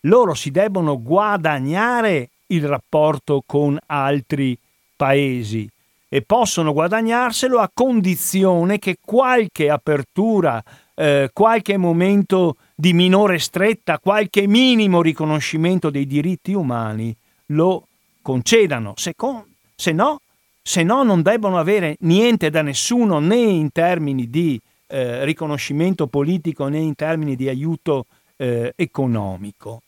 Loro 0.00 0.34
si 0.34 0.50
debbono 0.50 1.00
guadagnare 1.00 2.30
il 2.46 2.66
rapporto 2.66 3.44
con 3.46 3.78
altri 3.86 4.58
paesi 4.96 5.70
e 6.08 6.22
possono 6.22 6.72
guadagnarselo 6.72 7.60
a 7.60 7.70
condizione 7.72 8.80
che 8.80 8.96
qualche 9.04 9.70
apertura 9.70 10.60
eh, 10.96 11.30
qualche 11.32 11.76
momento 11.76 12.56
di 12.74 12.92
minore 12.92 13.38
stretta, 13.38 14.00
qualche 14.00 14.48
minimo 14.48 15.00
riconoscimento 15.00 15.90
dei 15.90 16.08
diritti 16.08 16.54
umani 16.54 17.14
lo 17.46 17.86
concedano. 18.20 18.94
Se, 18.96 19.14
con, 19.14 19.44
se, 19.76 19.92
no, 19.92 20.22
se 20.68 20.82
no, 20.82 21.02
non 21.02 21.22
debbono 21.22 21.58
avere 21.58 21.96
niente 22.00 22.50
da 22.50 22.60
nessuno 22.60 23.20
né 23.20 23.36
in 23.36 23.72
termini 23.72 24.28
di 24.28 24.60
eh, 24.88 25.24
riconoscimento 25.24 26.08
politico 26.08 26.68
né 26.68 26.76
in 26.76 26.94
termini 26.94 27.36
di 27.36 27.48
aiuto 27.48 28.04
eh, 28.36 28.74
economico. 28.76 29.80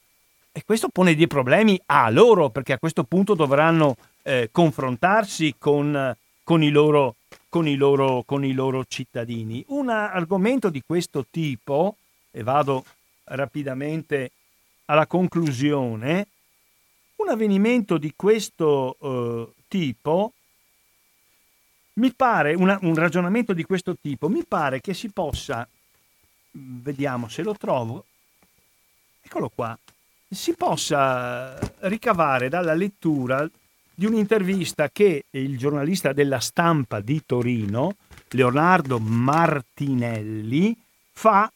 E 0.50 0.62
questo 0.64 0.88
pone 0.88 1.14
dei 1.14 1.26
problemi 1.26 1.78
a 1.84 2.08
loro, 2.08 2.48
perché 2.48 2.72
a 2.72 2.78
questo 2.78 3.04
punto 3.04 3.34
dovranno 3.34 3.94
eh, 4.22 4.48
confrontarsi 4.50 5.56
con, 5.58 6.16
con 6.42 6.62
i 6.62 6.70
loro 6.70 7.16
con 7.50 7.68
i 7.68 7.74
loro, 7.74 8.22
con 8.24 8.42
i 8.42 8.52
loro 8.52 8.86
cittadini. 8.88 9.62
Un 9.68 9.90
argomento 9.90 10.70
di 10.70 10.82
questo 10.86 11.26
tipo, 11.30 11.96
e 12.30 12.42
vado 12.42 12.84
rapidamente 13.24 14.30
alla 14.86 15.06
conclusione, 15.06 16.26
un 17.16 17.28
avvenimento 17.28 17.98
di 17.98 18.14
questo 18.16 18.96
eh, 18.98 19.52
tipo 19.68 20.32
mi 22.00 22.12
pare 22.14 22.54
una, 22.54 22.78
un 22.80 22.94
ragionamento 22.94 23.52
di 23.52 23.62
questo 23.62 23.94
tipo, 24.00 24.28
mi 24.28 24.44
pare 24.44 24.80
che 24.80 24.94
si 24.94 25.10
possa, 25.10 25.68
vediamo 26.52 27.28
se 27.28 27.42
lo 27.42 27.54
trovo, 27.54 28.06
eccolo 29.20 29.50
qua, 29.54 29.78
si 30.28 30.54
possa 30.54 31.58
ricavare 31.80 32.48
dalla 32.48 32.74
lettura 32.74 33.48
di 33.94 34.06
un'intervista 34.06 34.88
che 34.88 35.26
il 35.30 35.58
giornalista 35.58 36.14
della 36.14 36.40
stampa 36.40 37.00
di 37.00 37.22
Torino, 37.26 37.96
Leonardo 38.30 38.98
Martinelli, 38.98 40.74
fa 41.12 41.52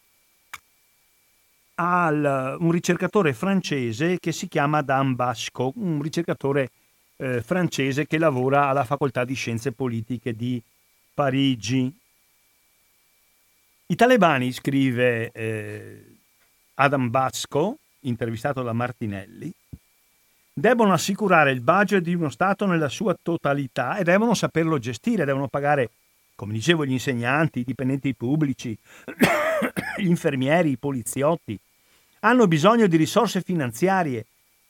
a 1.77 2.07
un 2.09 2.71
ricercatore 2.71 3.33
francese 3.33 4.19
che 4.19 4.31
si 4.31 4.47
chiama 4.47 4.83
Dan 4.83 5.15
Basco, 5.15 5.73
un 5.77 6.01
ricercatore 6.01 6.69
eh, 7.17 7.41
francese 7.41 8.07
che 8.07 8.17
lavora 8.17 8.67
alla 8.67 8.83
Facoltà 8.83 9.23
di 9.23 9.33
Scienze 9.33 9.71
Politiche 9.71 10.33
di 10.33 10.61
Parigi. 11.13 11.93
I 13.87 13.95
talebani, 13.95 14.51
scrive 14.51 15.31
eh, 15.31 16.05
Adam 16.75 17.09
Basco, 17.09 17.77
intervistato 18.01 18.63
da 18.63 18.73
Martinelli, 18.73 19.51
devono 20.51 20.93
assicurare 20.93 21.51
il 21.51 21.61
budget 21.61 22.01
di 22.01 22.13
uno 22.13 22.29
Stato 22.29 22.65
nella 22.65 22.89
sua 22.89 23.15
totalità 23.21 23.97
e 23.97 24.03
devono 24.03 24.33
saperlo 24.33 24.79
gestire, 24.79 25.25
devono 25.25 25.47
pagare, 25.47 25.89
come 26.35 26.53
dicevo, 26.53 26.85
gli 26.85 26.91
insegnanti, 26.91 27.59
i 27.59 27.63
dipendenti 27.63 28.13
pubblici, 28.13 28.77
gli 29.97 30.07
infermieri, 30.07 30.71
i 30.71 30.77
poliziotti. 30.77 31.57
Hanno 32.21 32.47
bisogno 32.47 32.87
di 32.87 32.97
risorse 32.97 33.41
finanziarie 33.41 34.25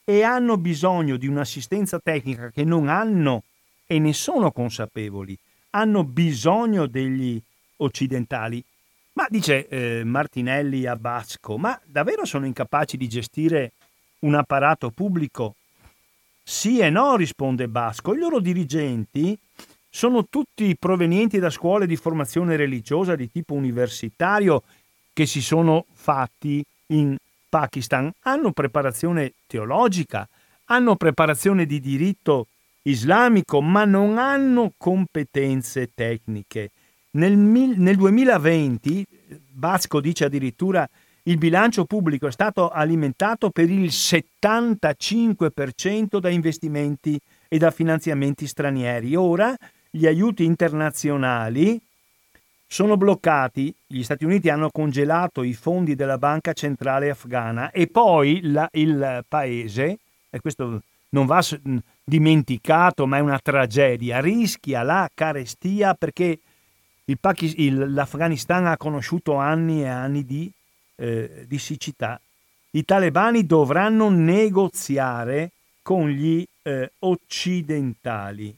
e 0.05 0.21
hanno 0.21 0.57
bisogno 0.57 1.17
di 1.17 1.27
un'assistenza 1.27 1.99
tecnica 1.99 2.51
che 2.51 2.63
non 2.63 2.87
hanno 2.87 3.43
e 3.87 3.97
ne 3.99 4.13
sono 4.13 4.51
consapevoli. 4.51 5.37
Hanno 5.71 6.03
bisogno 6.03 6.85
degli 6.85 7.41
occidentali. 7.77 8.63
Ma 9.13 9.25
dice 9.29 9.67
eh, 9.67 10.03
Martinelli 10.03 10.85
a 10.85 10.95
Basco, 10.95 11.57
ma 11.57 11.79
davvero 11.85 12.23
sono 12.25 12.45
incapaci 12.45 12.97
di 12.97 13.07
gestire 13.07 13.71
un 14.19 14.35
apparato 14.35 14.91
pubblico? 14.91 15.55
Sì 16.43 16.79
e 16.79 16.89
no, 16.89 17.15
risponde 17.15 17.67
Basco. 17.67 18.13
I 18.13 18.19
loro 18.19 18.39
dirigenti 18.39 19.37
sono 19.89 20.27
tutti 20.27 20.75
provenienti 20.77 21.39
da 21.39 21.49
scuole 21.49 21.87
di 21.87 21.95
formazione 21.95 22.55
religiosa 22.55 23.15
di 23.15 23.31
tipo 23.31 23.53
universitario 23.53 24.61
che 25.13 25.25
si 25.25 25.41
sono 25.41 25.85
fatti 25.93 26.63
in 26.87 27.15
Pakistan. 27.47 28.11
Hanno 28.21 28.51
preparazione 28.51 29.33
teologica, 29.47 30.27
hanno 30.65 30.95
preparazione 30.95 31.65
di 31.65 31.79
diritto 31.79 32.47
islamico, 32.83 33.61
ma 33.61 33.85
non 33.85 34.17
hanno 34.17 34.73
competenze 34.77 35.91
tecniche. 35.93 36.71
Nel, 37.11 37.37
nel 37.37 37.95
2020, 37.95 39.05
Basco 39.51 40.01
dice 40.01 40.25
addirittura, 40.25 40.87
il 41.27 41.37
bilancio 41.37 41.85
pubblico 41.85 42.27
è 42.27 42.31
stato 42.31 42.69
alimentato 42.69 43.49
per 43.49 43.67
il 43.69 43.87
75% 43.87 46.19
da 46.19 46.29
investimenti 46.29 47.19
e 47.47 47.57
da 47.57 47.71
finanziamenti 47.71 48.45
stranieri. 48.45 49.15
Ora 49.15 49.55
gli 49.89 50.05
aiuti 50.05 50.43
internazionali 50.43 51.81
sono 52.67 52.97
bloccati, 52.97 53.73
gli 53.85 54.03
Stati 54.03 54.25
Uniti 54.25 54.49
hanno 54.49 54.69
congelato 54.69 55.43
i 55.43 55.53
fondi 55.53 55.95
della 55.95 56.17
banca 56.17 56.53
centrale 56.53 57.09
afghana 57.09 57.71
e 57.71 57.87
poi 57.87 58.41
la, 58.43 58.67
il 58.73 59.23
paese, 59.27 59.99
e 60.29 60.39
questo 60.39 60.81
non 61.09 61.25
va 61.25 61.41
dimenticato 62.03 63.05
ma 63.07 63.17
è 63.17 63.21
una 63.21 63.39
tragedia, 63.39 64.19
rischia 64.19 64.83
la 64.83 65.09
carestia 65.13 65.93
perché 65.93 66.39
il 67.05 67.19
Pakis- 67.19 67.55
il, 67.57 67.93
l'Afghanistan 67.93 68.65
ha 68.65 68.77
conosciuto 68.77 69.35
anni 69.35 69.83
e 69.83 69.87
anni 69.87 70.25
di, 70.25 70.51
eh, 70.95 71.45
di, 71.47 71.59
siccità. 71.59 72.19
I 72.71 72.83
talebani 72.83 73.45
dovranno 73.45 74.09
negoziare 74.09 75.51
con 75.81 76.09
gli 76.09 76.43
eh, 76.63 76.91
occidentali. 76.99 78.53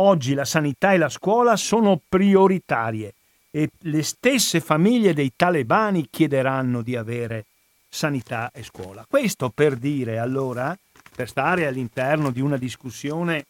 Oggi 0.00 0.34
la 0.34 0.44
sanità 0.44 0.92
e 0.92 0.96
la 0.96 1.08
scuola 1.08 1.56
sono 1.56 2.00
prioritarie 2.08 3.14
e 3.50 3.70
le 3.80 4.02
stesse 4.04 4.60
famiglie 4.60 5.12
dei 5.12 5.32
talebani 5.34 6.08
chiederanno 6.08 6.82
di 6.82 6.94
avere 6.94 7.46
sanità 7.88 8.52
e 8.52 8.62
scuola. 8.62 9.04
Questo 9.08 9.50
per 9.50 9.74
dire 9.74 10.18
allora, 10.18 10.76
per 11.16 11.28
stare 11.28 11.66
all'interno 11.66 12.30
di 12.30 12.40
una 12.40 12.56
discussione 12.56 13.46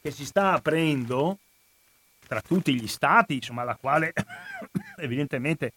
che 0.00 0.12
si 0.12 0.24
sta 0.24 0.52
aprendo 0.52 1.38
tra 2.28 2.40
tutti 2.40 2.72
gli 2.72 2.86
stati, 2.86 3.34
insomma, 3.34 3.62
alla 3.62 3.74
quale 3.74 4.12
evidentemente 4.98 5.72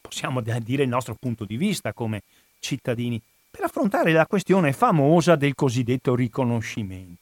possiamo 0.00 0.40
dire 0.40 0.82
il 0.82 0.88
nostro 0.88 1.14
punto 1.14 1.44
di 1.44 1.56
vista 1.56 1.92
come 1.92 2.22
cittadini, 2.58 3.22
per 3.48 3.62
affrontare 3.62 4.10
la 4.10 4.26
questione 4.26 4.72
famosa 4.72 5.36
del 5.36 5.54
cosiddetto 5.54 6.16
riconoscimento. 6.16 7.21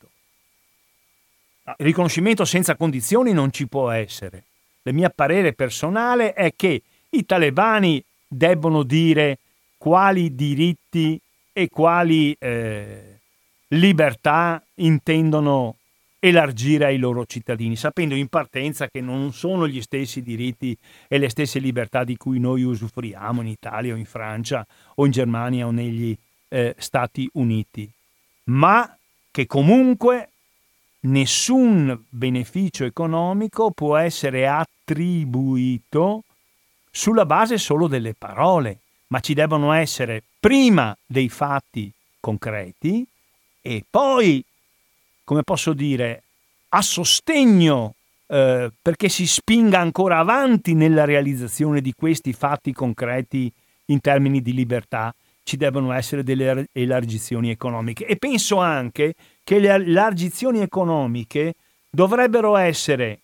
Il 1.79 1.87
riconoscimento 1.87 2.45
senza 2.45 2.77
condizioni 2.77 3.33
non 3.33 3.53
ci 3.53 3.67
può 3.67 3.91
essere. 3.91 4.45
Il 4.83 4.95
mio 4.95 5.11
parere 5.15 5.53
personale 5.53 6.33
è 6.33 6.53
che 6.57 6.83
i 7.11 7.27
talebani 7.27 8.03
debbono 8.27 8.83
dire 8.83 9.39
quali 9.77 10.35
diritti 10.35 11.21
e 11.53 11.69
quali 11.69 12.35
eh, 12.39 13.19
libertà 13.69 14.63
intendono 14.77 15.77
elargire 16.21 16.85
ai 16.85 16.99
loro 16.99 17.25
cittadini, 17.25 17.77
sapendo 17.77 18.15
in 18.15 18.29
partenza 18.29 18.89
che 18.89 19.01
non 19.01 19.33
sono 19.33 19.67
gli 19.67 19.81
stessi 19.81 20.23
diritti 20.23 20.77
e 21.09 21.19
le 21.19 21.31
stesse 21.31 21.59
libertà 21.59 22.05
di 22.05 22.17
cui 22.17 22.39
noi 22.39 22.63
usufruiamo 22.63 23.41
in 23.41 23.49
Italia 23.49 23.95
o 23.95 23.97
in 23.97 24.05
Francia 24.05 24.65
o 24.97 25.07
in 25.07 25.13
Germania 25.13 25.67
o 25.67 25.71
negli 25.71 26.17
eh, 26.49 26.75
Stati 26.79 27.29
Uniti, 27.35 27.91
ma 28.45 28.95
che 29.31 29.47
comunque 29.47 30.29
nessun 31.01 32.05
beneficio 32.09 32.85
economico 32.85 33.71
può 33.71 33.97
essere 33.97 34.47
attribuito 34.47 36.25
sulla 36.91 37.27
base 37.27 37.59
solo 37.59 37.87
delle 37.87 38.15
parole, 38.15 38.79
ma 39.09 39.21
ci 39.21 39.35
devono 39.35 39.73
essere 39.73 40.23
prima 40.39 40.97
dei 41.07 41.29
fatti 41.29 41.91
concreti 42.21 43.07
e 43.63 43.85
poi 43.89 44.45
come 45.31 45.45
posso 45.45 45.75
dire, 45.75 46.25
a 46.71 46.83
sostegno 46.83 47.95
eh, 48.27 48.69
perché 48.83 49.09
si 49.09 49.29
spinga 49.29 49.79
ancora 49.79 50.19
avanti 50.19 50.75
nella 50.75 51.05
realizzazione 51.05 51.81
di 51.81 51.93
questi 51.93 52.33
fatti 52.33 52.73
concreti 52.73 53.49
in 53.87 54.01
termini 54.01 54.43
di 54.43 54.53
libertà, 54.53 55.15
ci 55.45 55.57
devono 55.57 55.93
essere 55.93 56.25
delle 56.25 56.67
elargizioni 56.73 57.51
economiche. 57.51 58.07
E 58.07 58.17
penso 58.17 58.59
anche 58.59 59.15
che 59.51 59.59
le 59.59 59.75
elargizioni 59.75 60.61
economiche 60.61 61.55
dovrebbero 61.91 62.55
essere 62.55 63.19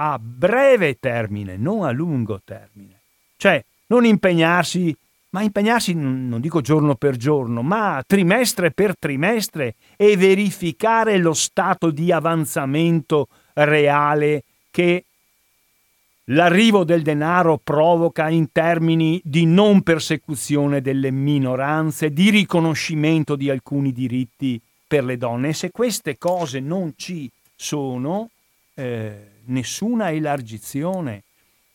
a 0.00 0.18
breve 0.18 0.98
termine, 0.98 1.56
non 1.56 1.84
a 1.84 1.92
lungo 1.92 2.40
termine. 2.44 2.98
Cioè, 3.36 3.64
non 3.86 4.04
impegnarsi 4.04 4.92
ma 5.30 5.42
impegnarsi 5.42 5.94
non 5.94 6.40
dico 6.40 6.60
giorno 6.60 6.96
per 6.96 7.14
giorno, 7.16 7.62
ma 7.62 8.02
trimestre 8.04 8.72
per 8.72 8.98
trimestre 8.98 9.76
e 9.96 10.16
verificare 10.16 11.18
lo 11.18 11.34
stato 11.34 11.92
di 11.92 12.10
avanzamento 12.10 13.28
reale 13.52 14.42
che 14.72 15.04
l'arrivo 16.24 16.82
del 16.82 17.02
denaro 17.02 17.60
provoca 17.62 18.28
in 18.28 18.50
termini 18.50 19.20
di 19.22 19.46
non 19.46 19.82
persecuzione 19.82 20.80
delle 20.80 21.12
minoranze, 21.12 22.12
di 22.12 22.30
riconoscimento 22.30 23.36
di 23.36 23.48
alcuni 23.48 23.92
diritti 23.92 24.60
per 24.90 25.04
le 25.04 25.16
donne. 25.16 25.50
E 25.50 25.52
se 25.52 25.70
queste 25.70 26.18
cose 26.18 26.58
non 26.58 26.94
ci 26.96 27.30
sono, 27.54 28.28
eh, 28.74 29.28
nessuna 29.44 30.10
elargizione. 30.10 31.22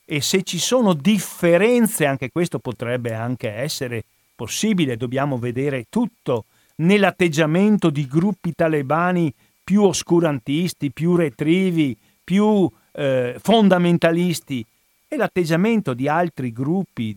E 0.04 0.20
se 0.20 0.44
ci 0.44 0.60
sono 0.60 0.94
differenze, 0.94 2.06
anche 2.06 2.30
questo 2.30 2.60
potrebbe 2.60 3.14
anche 3.14 3.50
essere 3.50 4.04
possibile, 4.36 4.98
dobbiamo 4.98 5.38
vedere 5.38 5.86
tutto 5.90 6.44
nell'atteggiamento 6.78 7.90
di 7.90 8.06
gruppi 8.06 8.54
talebani 8.54 9.34
più 9.64 9.84
oscurantisti, 9.84 10.92
più 10.92 11.16
retrivi, 11.16 11.96
più 12.22 12.70
eh, 12.92 13.38
fondamentalisti. 13.42 14.66
E 15.08 15.16
l'atteggiamento 15.16 15.94
di 15.94 16.10
altri 16.10 16.52
gruppi 16.52 17.16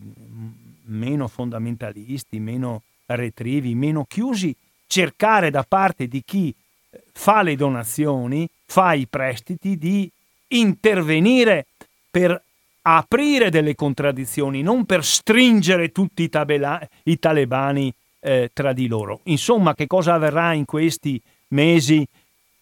meno 0.85 1.27
fondamentalisti, 1.27 2.39
meno 2.39 2.83
retrivi, 3.05 3.75
meno 3.75 4.05
chiusi, 4.07 4.55
cercare 4.89 5.51
da 5.51 5.63
parte 5.63 6.07
di 6.07 6.23
chi 6.25 6.53
eh, 6.89 7.03
fa 7.13 7.43
le 7.43 7.55
donazioni, 7.55 8.49
fa 8.65 8.93
i 8.93 9.05
prestiti, 9.07 9.77
di 9.77 10.11
intervenire 10.47 11.67
per 12.09 12.41
aprire 12.81 13.51
delle 13.51 13.75
contraddizioni, 13.75 14.63
non 14.63 14.85
per 14.85 15.05
stringere 15.05 15.91
tutti 15.91 16.23
i, 16.23 16.29
tabela- 16.29 16.81
i 17.03 17.19
talebani 17.19 17.93
eh, 18.21 18.49
tra 18.51 18.73
di 18.73 18.87
loro. 18.87 19.19
Insomma, 19.25 19.75
che 19.75 19.85
cosa 19.85 20.15
avverrà 20.15 20.53
in 20.53 20.65
questi 20.65 21.21
mesi 21.49 22.05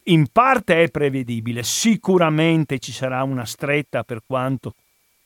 in 0.03 0.27
parte 0.31 0.83
è 0.83 0.89
prevedibile, 0.89 1.63
sicuramente 1.63 2.79
ci 2.79 2.91
sarà 2.91 3.23
una 3.23 3.45
stretta 3.45 4.03
per 4.03 4.21
quanto 4.25 4.73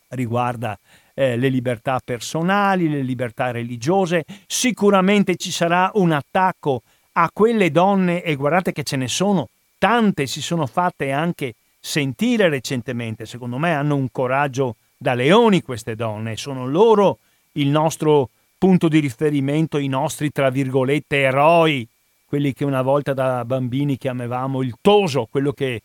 riguarda 0.10 0.78
eh, 1.14 1.38
le 1.38 1.50
libertà 1.50 2.00
personali, 2.04 2.90
le 2.90 3.02
libertà 3.02 3.52
religiose, 3.52 4.26
sicuramente 4.48 5.36
ci 5.36 5.52
sarà 5.52 5.92
un 5.96 6.12
attacco 6.12 6.82
a 7.14 7.30
quelle 7.34 7.72
donne 7.72 8.24
e 8.24 8.36
guardate 8.36 8.72
che 8.72 8.84
ce 8.84 8.96
ne 8.96 9.08
sono 9.08 9.50
tante, 9.78 10.28
si 10.28 10.42
sono 10.42 10.66
fatte 10.68 11.12
anche 11.12 11.56
sentire 11.80 12.50
recentemente, 12.50 13.26
secondo 13.26 13.58
me 13.58 13.74
hanno 13.74 13.96
un 13.96 14.12
coraggio 14.12 14.76
da 14.96 15.16
leoni 15.16 15.64
queste 15.64 15.96
donne, 15.96 16.38
sono 16.38 16.68
loro 16.68 17.18
il 17.54 17.68
nostro 17.68 18.30
punto 18.58 18.88
di 18.88 19.00
riferimento, 19.00 19.80
i 19.80 19.88
nostri, 19.88 20.32
tra 20.32 20.52
virgolette, 20.52 21.22
eroi, 21.22 21.88
quelli 22.26 22.54
che 22.54 22.64
una 22.64 22.84
volta 22.84 23.14
da 23.14 23.44
bambini 23.44 23.98
chiamavamo 23.98 24.62
il 24.62 24.76
toso, 24.80 25.28
quello 25.30 25.52
che, 25.52 25.82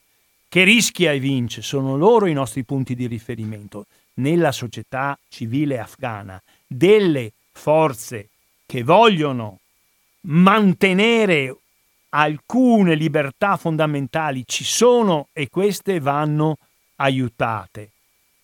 che 0.47 0.62
rischia 0.62 1.12
e 1.12 1.18
vince, 1.18 1.62
sono 1.62 1.97
loro 1.97 2.27
i 2.27 2.35
nostri 2.35 2.62
punti 2.64 2.95
di 2.95 3.07
riferimento. 3.07 3.87
Nella 4.14 4.53
società 4.53 5.18
civile 5.29 5.79
afghana, 5.79 6.41
delle 6.66 7.33
forze 7.53 8.29
che 8.66 8.83
vogliono 8.83 9.59
mantenere 10.27 11.57
alcune 12.11 12.95
libertà 12.95 13.57
fondamentali 13.57 14.45
ci 14.47 14.62
sono 14.64 15.29
e 15.33 15.49
queste 15.49 15.99
vanno 16.01 16.57
aiutate. 16.97 17.93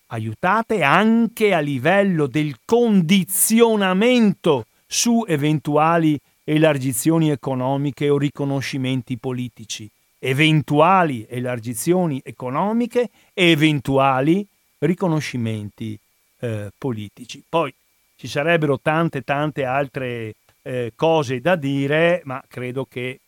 Aiutate 0.07 0.81
anche 0.83 1.53
a 1.53 1.59
livello 1.59 2.27
del 2.27 2.57
condizionamento 2.65 4.65
su 4.85 5.23
eventuali 5.27 6.19
elargizioni 6.43 7.31
economiche 7.31 8.09
o 8.09 8.17
riconoscimenti 8.17 9.17
politici, 9.17 9.89
eventuali 10.19 11.25
elargizioni 11.27 12.21
economiche 12.23 13.09
e 13.33 13.49
eventuali 13.49 14.45
riconoscimenti 14.79 15.97
eh, 16.39 16.69
politici. 16.77 17.43
Poi 17.47 17.73
ci 18.15 18.27
sarebbero 18.27 18.79
tante 18.79 19.23
tante 19.23 19.65
altre 19.65 20.35
eh, 20.63 20.93
cose 20.95 21.39
da 21.39 21.55
dire, 21.55 22.21
ma 22.25 22.43
credo 22.47 22.85
che 22.85 23.19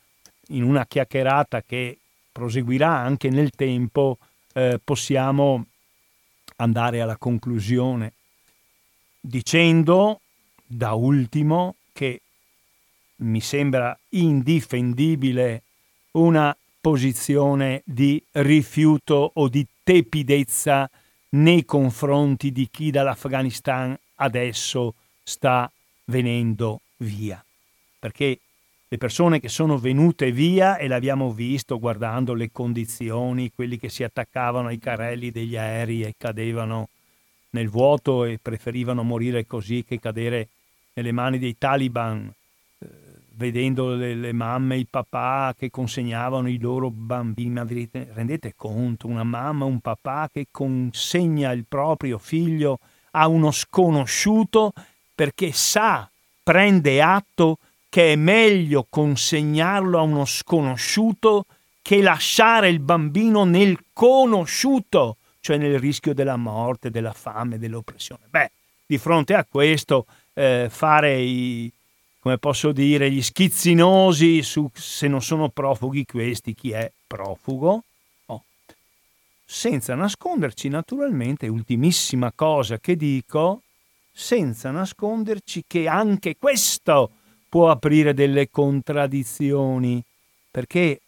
in 0.49 0.63
una 0.63 0.85
chiacchierata 0.85 1.61
che 1.61 1.97
proseguirà 2.31 2.89
anche 2.89 3.29
nel 3.29 3.51
tempo 3.51 4.17
eh, 4.53 4.79
possiamo 4.83 5.65
andare 6.57 7.01
alla 7.01 7.17
conclusione 7.17 8.13
dicendo 9.25 10.21
da 10.65 10.93
ultimo 10.93 11.75
che 11.93 12.21
mi 13.17 13.41
sembra 13.41 13.97
indifendibile 14.09 15.63
una 16.11 16.55
posizione 16.79 17.81
di 17.85 18.23
rifiuto 18.31 19.31
o 19.33 19.49
di 19.49 19.65
tepidezza 19.83 20.89
nei 21.29 21.65
confronti 21.65 22.51
di 22.51 22.69
chi 22.69 22.91
dall'Afghanistan 22.91 23.97
adesso 24.15 24.93
sta 25.23 25.69
venendo 26.05 26.81
via. 26.97 27.43
Perché 27.99 28.39
le 28.87 28.97
persone 28.97 29.39
che 29.39 29.49
sono 29.49 29.77
venute 29.77 30.31
via, 30.31 30.77
e 30.77 30.87
l'abbiamo 30.87 31.31
visto 31.31 31.79
guardando 31.79 32.33
le 32.33 32.51
condizioni, 32.51 33.51
quelli 33.51 33.77
che 33.77 33.89
si 33.89 34.03
attaccavano 34.03 34.67
ai 34.67 34.79
carrelli 34.79 35.31
degli 35.31 35.57
aerei 35.57 36.03
e 36.03 36.15
cadevano 36.17 36.89
nel 37.49 37.69
vuoto 37.69 38.25
e 38.25 38.37
preferivano 38.41 39.01
morire 39.03 39.45
così 39.47 39.83
che 39.83 39.99
cadere 39.99 40.49
nelle 40.93 41.11
mani 41.11 41.39
dei 41.39 41.57
taliban, 41.57 42.31
eh, 42.79 42.87
vedendo 43.33 43.95
le, 43.95 44.13
le, 44.13 44.33
mamme 44.33 44.75
e 44.75 44.79
i 44.79 44.87
papà 44.89 45.55
che 45.57 45.69
consegnavano 45.69 46.47
i 46.47 46.59
loro 46.59 46.89
bambini. 46.89 47.49
Ma 47.49 47.63
vi 47.63 47.89
rendete 47.91 48.53
conto? 48.55 49.07
Una 49.07 49.23
mamma, 49.23 49.65
un 49.65 49.79
papà 49.79 50.29
che 50.31 50.47
consegna 50.51 51.51
il 51.51 51.65
proprio 51.67 52.17
figlio 52.17 52.79
a 53.11 53.27
uno 53.27 53.51
sconosciuto 53.51 54.73
perché 55.13 55.51
sa, 55.53 56.09
prende 56.45 57.01
atto 57.01 57.57
che 57.89 58.13
è 58.13 58.15
meglio 58.15 58.85
consegnarlo 58.87 59.97
a 59.97 60.03
uno 60.03 60.25
sconosciuto 60.25 61.45
che 61.81 62.03
lasciare 62.03 62.69
il 62.69 62.79
bambino 62.79 63.45
nel 63.45 63.79
conosciuto, 63.93 65.17
cioè 65.39 65.57
nel 65.57 65.79
rischio 65.79 66.13
della 66.13 66.35
morte, 66.35 66.91
della 66.91 67.13
fame, 67.13 67.57
dell'oppressione. 67.57 68.27
Beh, 68.29 68.51
di 68.85 68.99
fronte 68.99 69.33
a 69.33 69.43
questo, 69.49 70.05
eh, 70.33 70.67
fare 70.69 71.19
i, 71.19 71.71
come 72.19 72.37
posso 72.37 72.71
dire, 72.71 73.09
gli 73.09 73.23
schizzinosi 73.23 74.43
su 74.43 74.69
se 74.73 75.07
non 75.07 75.23
sono 75.23 75.49
profughi 75.49 76.05
questi, 76.05 76.53
chi 76.53 76.71
è 76.71 76.91
profugo, 77.07 77.83
oh. 78.27 78.43
senza 79.43 79.95
nasconderci 79.95 80.69
naturalmente, 80.69 81.47
ultimissima 81.47 82.31
cosa 82.35 82.77
che 82.77 82.95
dico, 82.95 83.61
senza 84.17 84.71
nasconderci 84.71 85.65
che 85.67 85.89
anche 85.89 86.37
questo 86.37 87.11
può 87.49 87.69
aprire 87.69 88.13
delle 88.13 88.49
contraddizioni, 88.49 90.01
perché 90.49 91.01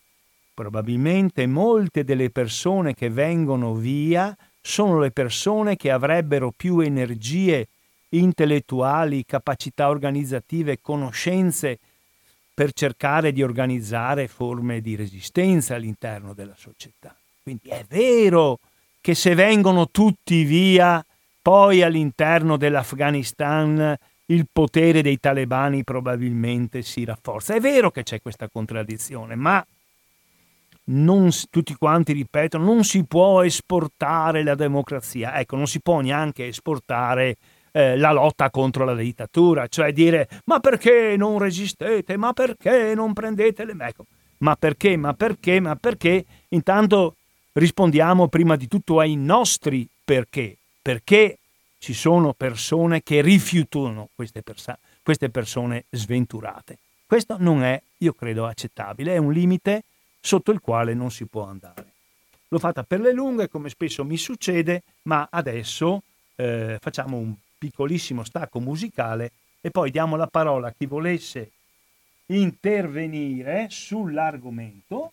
probabilmente 0.54 1.48
molte 1.48 2.04
delle 2.04 2.30
persone 2.30 2.94
che 2.94 3.10
vengono 3.10 3.76
via 3.76 4.36
sono 4.60 5.00
le 5.00 5.12
persone 5.12 5.78
che 5.78 5.90
avrebbero 5.90 6.52
più 6.56 6.80
energie 6.80 7.70
intellettuali, 8.10 9.24
capacità 9.26 9.88
organizzative, 9.88 10.82
conoscenze 10.82 11.80
per 12.54 12.74
cercare 12.74 13.32
di 13.32 13.42
organizzare 13.42 14.28
forme 14.28 14.82
di 14.82 14.96
resistenza 14.96 15.76
all'interno 15.76 16.34
della 16.34 16.56
società. 16.58 17.16
Quindi 17.42 17.70
è 17.70 17.86
vero 17.88 18.60
che 19.00 19.16
se 19.16 19.34
vengono 19.34 19.88
tutti 19.88 20.44
via, 20.44 21.06
poi 21.48 21.82
all'interno 21.82 22.58
dell'Afghanistan 22.58 23.96
il 24.26 24.48
potere 24.52 25.02
dei 25.02 25.18
talebani 25.18 25.86
probabilmente 25.86 26.82
si 26.82 27.06
rafforza. 27.06 27.56
È 27.56 27.62
vero 27.62 27.90
che 27.90 28.04
c'è 28.04 28.22
questa 28.22 28.50
contraddizione, 28.50 29.36
ma 29.36 29.66
non, 30.88 31.30
tutti 31.50 31.74
quanti 31.76 32.12
ripetono, 32.12 32.66
non 32.66 32.84
si 32.84 33.06
può 33.06 33.44
esportare 33.44 34.44
la 34.44 34.56
democrazia, 34.56 35.40
ecco, 35.40 35.56
non 35.56 35.68
si 35.68 35.80
può 35.80 36.02
neanche 36.02 36.48
esportare 36.48 37.38
eh, 37.72 37.96
la 37.96 38.12
lotta 38.12 38.50
contro 38.50 38.84
la 38.84 38.94
dittatura, 38.94 39.68
cioè 39.68 39.94
dire 39.94 40.28
ma 40.48 40.60
perché 40.60 41.16
non 41.16 41.40
resistete, 41.40 42.18
ma 42.18 42.34
perché 42.34 42.94
non 42.94 43.14
prendete 43.14 43.64
le... 43.64 43.74
Ecco, 43.80 44.04
ma 44.40 44.58
perché, 44.58 44.98
ma 44.98 45.14
perché, 45.14 45.62
ma 45.62 45.78
perché? 45.78 46.26
Intanto 46.50 47.16
rispondiamo 47.54 48.28
prima 48.28 48.58
di 48.58 48.68
tutto 48.68 49.00
ai 49.00 49.16
nostri 49.16 49.88
perché. 50.04 50.58
Perché 50.88 51.40
ci 51.80 51.94
sono 51.94 52.32
persone 52.32 53.04
che 53.04 53.20
rifiutano 53.20 54.08
queste, 54.16 54.42
persa- 54.42 54.80
queste 55.04 55.30
persone 55.30 55.84
sventurate. 55.90 56.78
Questo 57.06 57.36
non 57.38 57.62
è, 57.62 57.82
io 57.98 58.14
credo, 58.14 58.46
accettabile, 58.46 59.14
è 59.14 59.18
un 59.18 59.34
limite 59.34 59.84
sotto 60.22 60.52
il 60.52 60.62
quale 60.62 60.94
non 60.94 61.12
si 61.12 61.26
può 61.26 61.44
andare. 61.44 61.92
L'ho 62.48 62.58
fatta 62.58 62.84
per 62.84 63.02
le 63.02 63.12
lunghe, 63.12 63.50
come 63.50 63.68
spesso 63.68 64.06
mi 64.06 64.16
succede, 64.16 64.84
ma 65.02 65.28
adesso 65.30 66.04
eh, 66.38 66.78
facciamo 66.80 67.18
un 67.18 67.36
piccolissimo 67.58 68.24
stacco 68.24 68.62
musicale 68.62 69.32
e 69.60 69.72
poi 69.72 69.92
diamo 69.92 70.16
la 70.16 70.28
parola 70.28 70.70
a 70.70 70.72
chi 70.72 70.86
volesse 70.86 71.52
intervenire 72.28 73.68
sull'argomento 73.70 75.12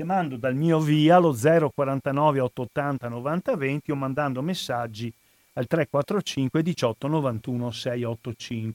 chiamando 0.00 0.38
dal 0.38 0.54
mio 0.54 0.80
via 0.80 1.18
lo 1.18 1.34
049 1.34 2.40
880 2.40 3.08
90 3.08 3.54
20 3.54 3.90
o 3.90 3.96
mandando 3.96 4.40
messaggi 4.40 5.12
al 5.52 5.66
345 5.66 6.62
18 6.62 7.06
91 7.06 7.70
685 7.70 8.74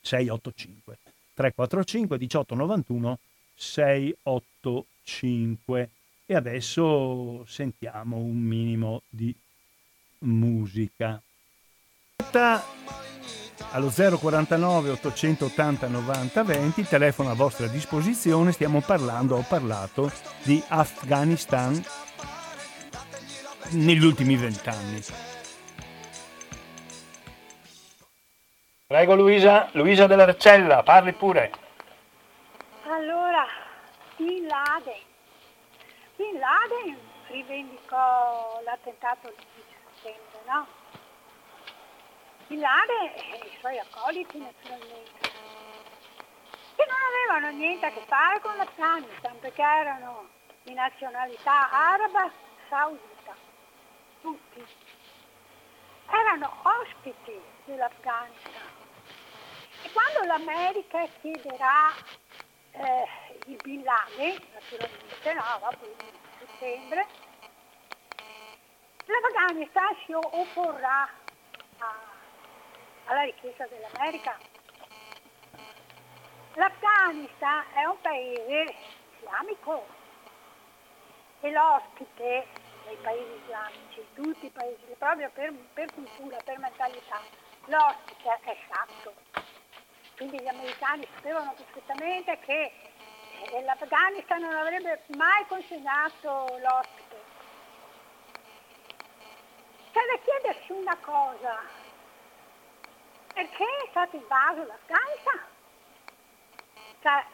685 0.00 0.98
345 1.34 2.18
18 2.18 2.54
91 2.56 3.18
685 3.54 5.90
e 6.26 6.34
adesso 6.34 7.44
sentiamo 7.46 8.16
un 8.16 8.40
minimo 8.40 9.02
di 9.08 9.32
musica 10.18 11.22
allo 13.72 13.90
049 13.90 14.90
880 14.90 15.86
90 15.88 16.42
20, 16.42 16.88
telefono 16.88 17.30
a 17.30 17.34
vostra 17.34 17.66
disposizione, 17.66 18.52
stiamo 18.52 18.80
parlando, 18.80 19.36
ho 19.36 19.44
parlato 19.46 20.10
di 20.42 20.62
Afghanistan 20.68 21.82
negli 23.70 24.04
ultimi 24.04 24.36
vent'anni. 24.36 25.02
Prego 28.86 29.14
Luisa, 29.14 29.68
Luisa 29.72 30.06
della 30.08 30.24
Recella, 30.24 30.82
parli 30.82 31.12
pure. 31.12 31.52
Allora, 32.88 33.46
Bin 34.16 34.46
Laden. 34.46 35.02
Bin 36.16 36.38
Laden 36.38 36.98
rivendicò 37.28 38.60
l'attentato 38.64 39.32
10 39.36 39.44
settembre, 40.02 40.40
no? 40.46 40.66
Bin 42.50 42.58
Laden 42.58 43.12
e 43.14 43.46
i 43.46 43.56
suoi 43.60 43.78
accoliti 43.78 44.38
naturalmente. 44.38 45.20
che 46.74 46.84
non 46.84 46.98
avevano 47.06 47.56
niente 47.56 47.86
a 47.86 47.92
che 47.92 48.02
fare 48.06 48.40
con 48.40 48.56
l'Afghanistan 48.56 49.38
perché 49.38 49.62
erano 49.62 50.28
di 50.64 50.74
nazionalità 50.74 51.70
araba 51.70 52.28
saudita, 52.68 53.36
tutti. 54.20 54.66
Erano 56.08 56.52
ospiti 56.64 57.40
dell'Afghanistan. 57.66 58.68
E 59.84 59.92
quando 59.92 60.24
l'America 60.24 61.06
chiederà 61.20 61.92
eh, 62.72 63.06
il 63.46 63.58
Bin 63.62 63.84
Laden, 63.84 64.42
naturalmente, 64.54 65.34
no, 65.34 65.58
dopo 65.60 65.84
il 65.86 66.18
settembre, 66.40 67.06
l'Afghanistan 69.06 69.96
si 70.04 70.12
opporrà 70.14 71.08
alla 73.10 73.22
richiesta 73.22 73.66
dell'America. 73.66 74.38
L'Afghanistan 76.54 77.64
è 77.74 77.84
un 77.84 78.00
paese 78.00 78.74
islamico 79.18 79.86
e 81.40 81.50
l'ospite 81.50 82.46
dei 82.84 82.96
paesi 83.02 83.40
islamici, 83.42 84.06
tutti 84.14 84.46
i 84.46 84.50
paesi, 84.50 84.94
proprio 84.96 85.28
per, 85.30 85.52
per 85.74 85.92
cultura, 85.92 86.36
per 86.44 86.58
mentalità, 86.58 87.20
l'ospite 87.64 88.38
è 88.42 88.56
sacro. 88.68 89.12
Quindi 90.16 90.40
gli 90.40 90.48
americani 90.48 91.06
sapevano 91.14 91.52
perfettamente 91.54 92.38
che 92.40 92.72
eh, 93.42 93.62
l'Afghanistan 93.62 94.40
non 94.40 94.54
avrebbe 94.54 95.02
mai 95.16 95.46
consegnato 95.46 96.58
l'ospite. 96.58 97.18
C'è 99.92 100.00
da 100.06 100.18
chiedersi 100.22 100.72
una 100.72 100.96
cosa, 100.98 101.79
perché 103.32 103.64
è 103.64 103.88
stato 103.90 104.16
invaso 104.16 104.64
l'Afghanistan? 104.64 105.40
Cioè, 107.00 107.24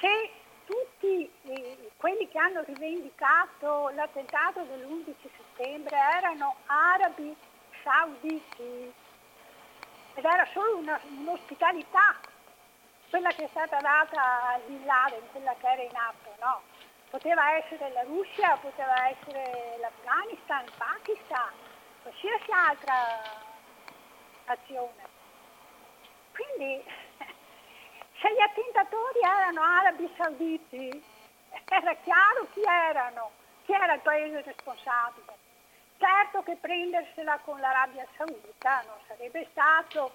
se 0.00 0.30
tutti 0.66 1.30
eh, 1.42 1.90
quelli 1.96 2.28
che 2.28 2.38
hanno 2.38 2.62
rivendicato 2.64 3.90
l'attentato 3.94 4.62
dell'11 4.62 5.14
settembre 5.36 5.96
erano 6.16 6.56
arabi 6.66 7.36
sauditi 7.82 8.92
ed 10.14 10.24
era 10.24 10.46
solo 10.52 10.78
una, 10.78 10.98
un'ospitalità 11.18 12.16
quella 13.14 13.30
che 13.30 13.44
è 13.44 13.48
stata 13.50 13.78
data 13.78 14.54
al 14.54 14.62
Laden, 14.84 15.22
quella 15.30 15.54
che 15.60 15.66
era 15.68 15.82
in 15.82 15.94
atto, 15.94 16.34
no? 16.40 16.62
Poteva 17.10 17.54
essere 17.56 17.92
la 17.92 18.02
Russia, 18.02 18.56
poteva 18.56 19.08
essere 19.08 19.78
l'Afghanistan, 19.78 20.64
il 20.64 20.72
Pakistan, 20.76 21.52
qualsiasi 22.02 22.50
altra 22.50 23.52
azione. 24.46 25.02
Quindi 26.32 26.82
se 28.20 28.32
gli 28.32 28.40
attentatori 28.40 29.20
erano 29.20 29.62
arabi 29.62 30.12
sauditi, 30.16 31.04
era 31.68 31.94
chiaro 32.02 32.46
chi 32.52 32.62
erano, 32.62 33.30
chi 33.64 33.72
era 33.72 33.94
il 33.94 34.00
paese 34.00 34.42
responsabile. 34.42 35.42
Certo 35.98 36.42
che 36.42 36.56
prendersela 36.56 37.38
con 37.44 37.60
l'Arabia 37.60 38.06
Saudita 38.16 38.82
non 38.86 38.96
sarebbe 39.06 39.46
stato, 39.52 40.12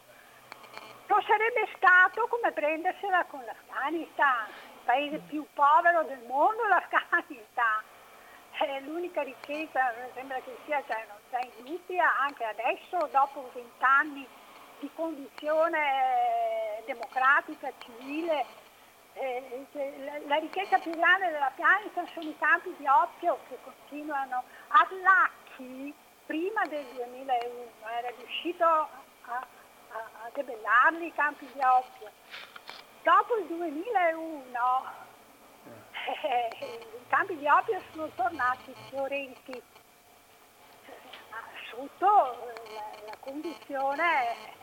non 1.08 1.22
sarebbe 1.24 1.68
stato 1.76 2.28
come 2.28 2.52
prendersela 2.52 3.24
con 3.26 3.44
l'Afghanistan, 3.46 4.48
il 4.48 4.80
paese 4.84 5.18
più 5.20 5.46
povero 5.54 6.04
del 6.04 6.22
mondo, 6.28 6.68
l'Afghanistan. 6.68 7.82
È 8.60 8.80
l'unica 8.82 9.22
ricchezza, 9.22 9.94
sembra 10.14 10.38
che 10.42 10.54
sia, 10.66 10.84
cioè 10.86 11.06
non 11.08 11.16
c'è 11.30 11.50
industria, 11.60 12.20
anche 12.20 12.44
adesso, 12.44 13.08
dopo 13.10 13.50
vent'anni 13.54 14.28
di 14.80 14.90
condizione 14.96 16.84
democratica, 16.86 17.72
civile, 17.80 18.46
eh, 19.14 19.66
la, 20.28 20.36
ricchezza 20.36 20.78
più 20.80 20.92
grande 20.92 21.30
dell'Afghanistan 21.32 22.06
sono 22.14 22.30
i 22.30 22.36
campi 22.38 22.76
di 22.78 22.86
oppio 22.86 23.40
che 23.48 23.58
continuano. 23.64 24.44
Adlaki 24.68 25.94
prima 26.26 26.66
del 26.66 26.86
2001 26.96 27.70
era 27.98 28.10
riuscito 28.18 28.66
a, 28.66 28.90
a, 29.26 29.46
a 29.90 30.30
debellarli 30.34 31.06
i 31.06 31.14
campi 31.14 31.50
di 31.54 31.62
oppio. 31.62 32.12
Dopo 33.04 33.38
il 33.38 33.46
2001 33.46 35.08
eh, 36.24 36.50
i 36.96 37.08
campi 37.08 37.38
di 37.38 37.48
oppio 37.48 37.82
sono 37.92 38.10
tornati 38.16 38.74
fiorenti 38.90 39.62
sotto 41.70 42.54
la, 42.74 43.06
la 43.06 43.18
condizione 43.20 44.58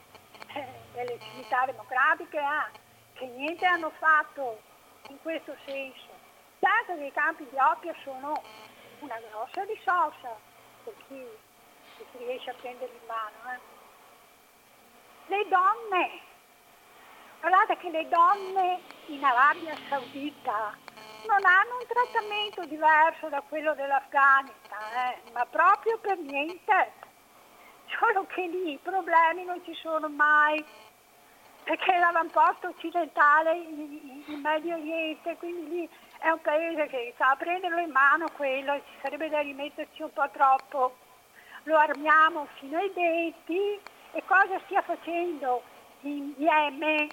delle 0.93 1.19
civiltà 1.21 1.65
democratiche 1.67 2.39
ha, 2.39 2.69
che 3.15 3.27
niente 3.27 3.65
hanno 3.67 3.91
fatto 3.99 4.61
in 5.09 5.21
questo 5.23 5.55
senso. 5.65 6.15
Certo 6.59 6.97
che 6.97 7.05
i 7.05 7.13
campi 7.13 7.47
di 7.49 7.57
oppio 7.59 7.95
sono 8.03 8.43
una 9.01 9.19
grossa 9.31 9.63
risorsa 9.65 10.37
per 10.85 10.95
chi, 11.07 11.25
per 11.97 12.07
chi 12.11 12.19
riesce 12.19 12.51
a 12.51 12.55
prenderli 12.55 12.97
in 12.97 13.07
mano. 13.07 13.55
Eh. 13.55 13.75
Le 15.27 15.49
donne, 15.49 16.21
guardate 17.41 17.77
che 17.77 17.91
le 17.91 18.09
donne 18.09 18.81
in 19.07 19.23
Arabia 19.23 19.75
Saudita 19.89 20.77
non 21.27 21.45
hanno 21.45 21.77
un 21.81 21.87
trattamento 21.87 22.65
diverso 22.65 23.29
da 23.29 23.43
quello 23.49 23.75
dell'Afghanistan, 23.75 24.81
eh, 24.95 25.31
ma 25.33 25.45
proprio 25.47 25.99
per 25.99 26.19
niente 26.19 26.93
solo 27.99 28.27
che 28.27 28.47
lì 28.47 28.73
i 28.73 28.79
problemi 28.83 29.45
non 29.45 29.63
ci 29.65 29.75
sono 29.75 30.09
mai, 30.09 30.65
perché 31.65 31.99
l'avamposto 31.99 32.69
occidentale 32.69 33.55
in 33.55 34.41
Medio 34.41 34.75
Oriente, 34.77 35.37
quindi 35.37 35.69
lì 35.69 35.89
è 36.19 36.31
un 36.31 36.41
paese 36.41 36.87
che 36.87 37.15
sa 37.17 37.35
prenderlo 37.37 37.79
in 37.79 37.91
mano 37.91 38.27
quello, 38.37 38.75
ci 38.77 38.99
sarebbe 39.03 39.29
da 39.29 39.41
rimetterci 39.41 40.03
un 40.03 40.13
po' 40.13 40.31
troppo, 40.31 40.97
lo 41.65 41.77
armiamo 41.77 42.47
fino 42.59 42.79
ai 42.79 42.93
denti 42.93 43.81
e 44.13 44.23
cosa 44.27 44.61
stia 44.65 44.83
facendo 44.83 45.63
in 46.03 46.35
Yemen? 46.37 47.09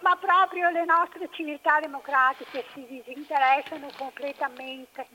Ma 0.00 0.16
proprio 0.16 0.70
le 0.70 0.84
nostre 0.84 1.28
civiltà 1.32 1.80
democratiche 1.80 2.64
si 2.72 2.86
disinteressano 2.88 3.88
completamente. 3.96 5.06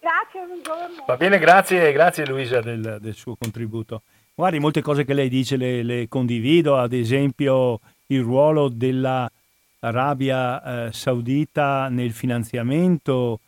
Grazie, 0.00 0.46
buongiorno. 0.46 1.04
Va 1.06 1.16
bene, 1.16 1.38
grazie, 1.38 1.92
grazie 1.92 2.26
Luisa 2.26 2.60
del, 2.60 2.98
del, 3.00 3.14
suo 3.14 3.36
contributo. 3.36 4.02
Guardi, 4.34 4.58
molte 4.58 4.80
cose 4.80 5.04
che 5.04 5.12
lei 5.12 5.28
dice 5.28 5.56
le, 5.56 5.82
le 5.82 6.08
condivido, 6.08 6.76
ad 6.78 6.92
esempio 6.92 7.80
il 8.06 8.22
ruolo 8.22 8.68
dell'Arabia 8.68 10.62
eh, 10.86 10.92
Saudita 10.92 11.88
nel 11.88 12.12
finanziamento 12.12 13.40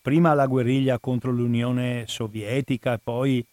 prima 0.00 0.30
alla 0.30 0.46
guerriglia 0.46 0.98
contro 0.98 1.30
l'Unione 1.30 2.04
Sovietica 2.06 2.98
poi 3.02 3.44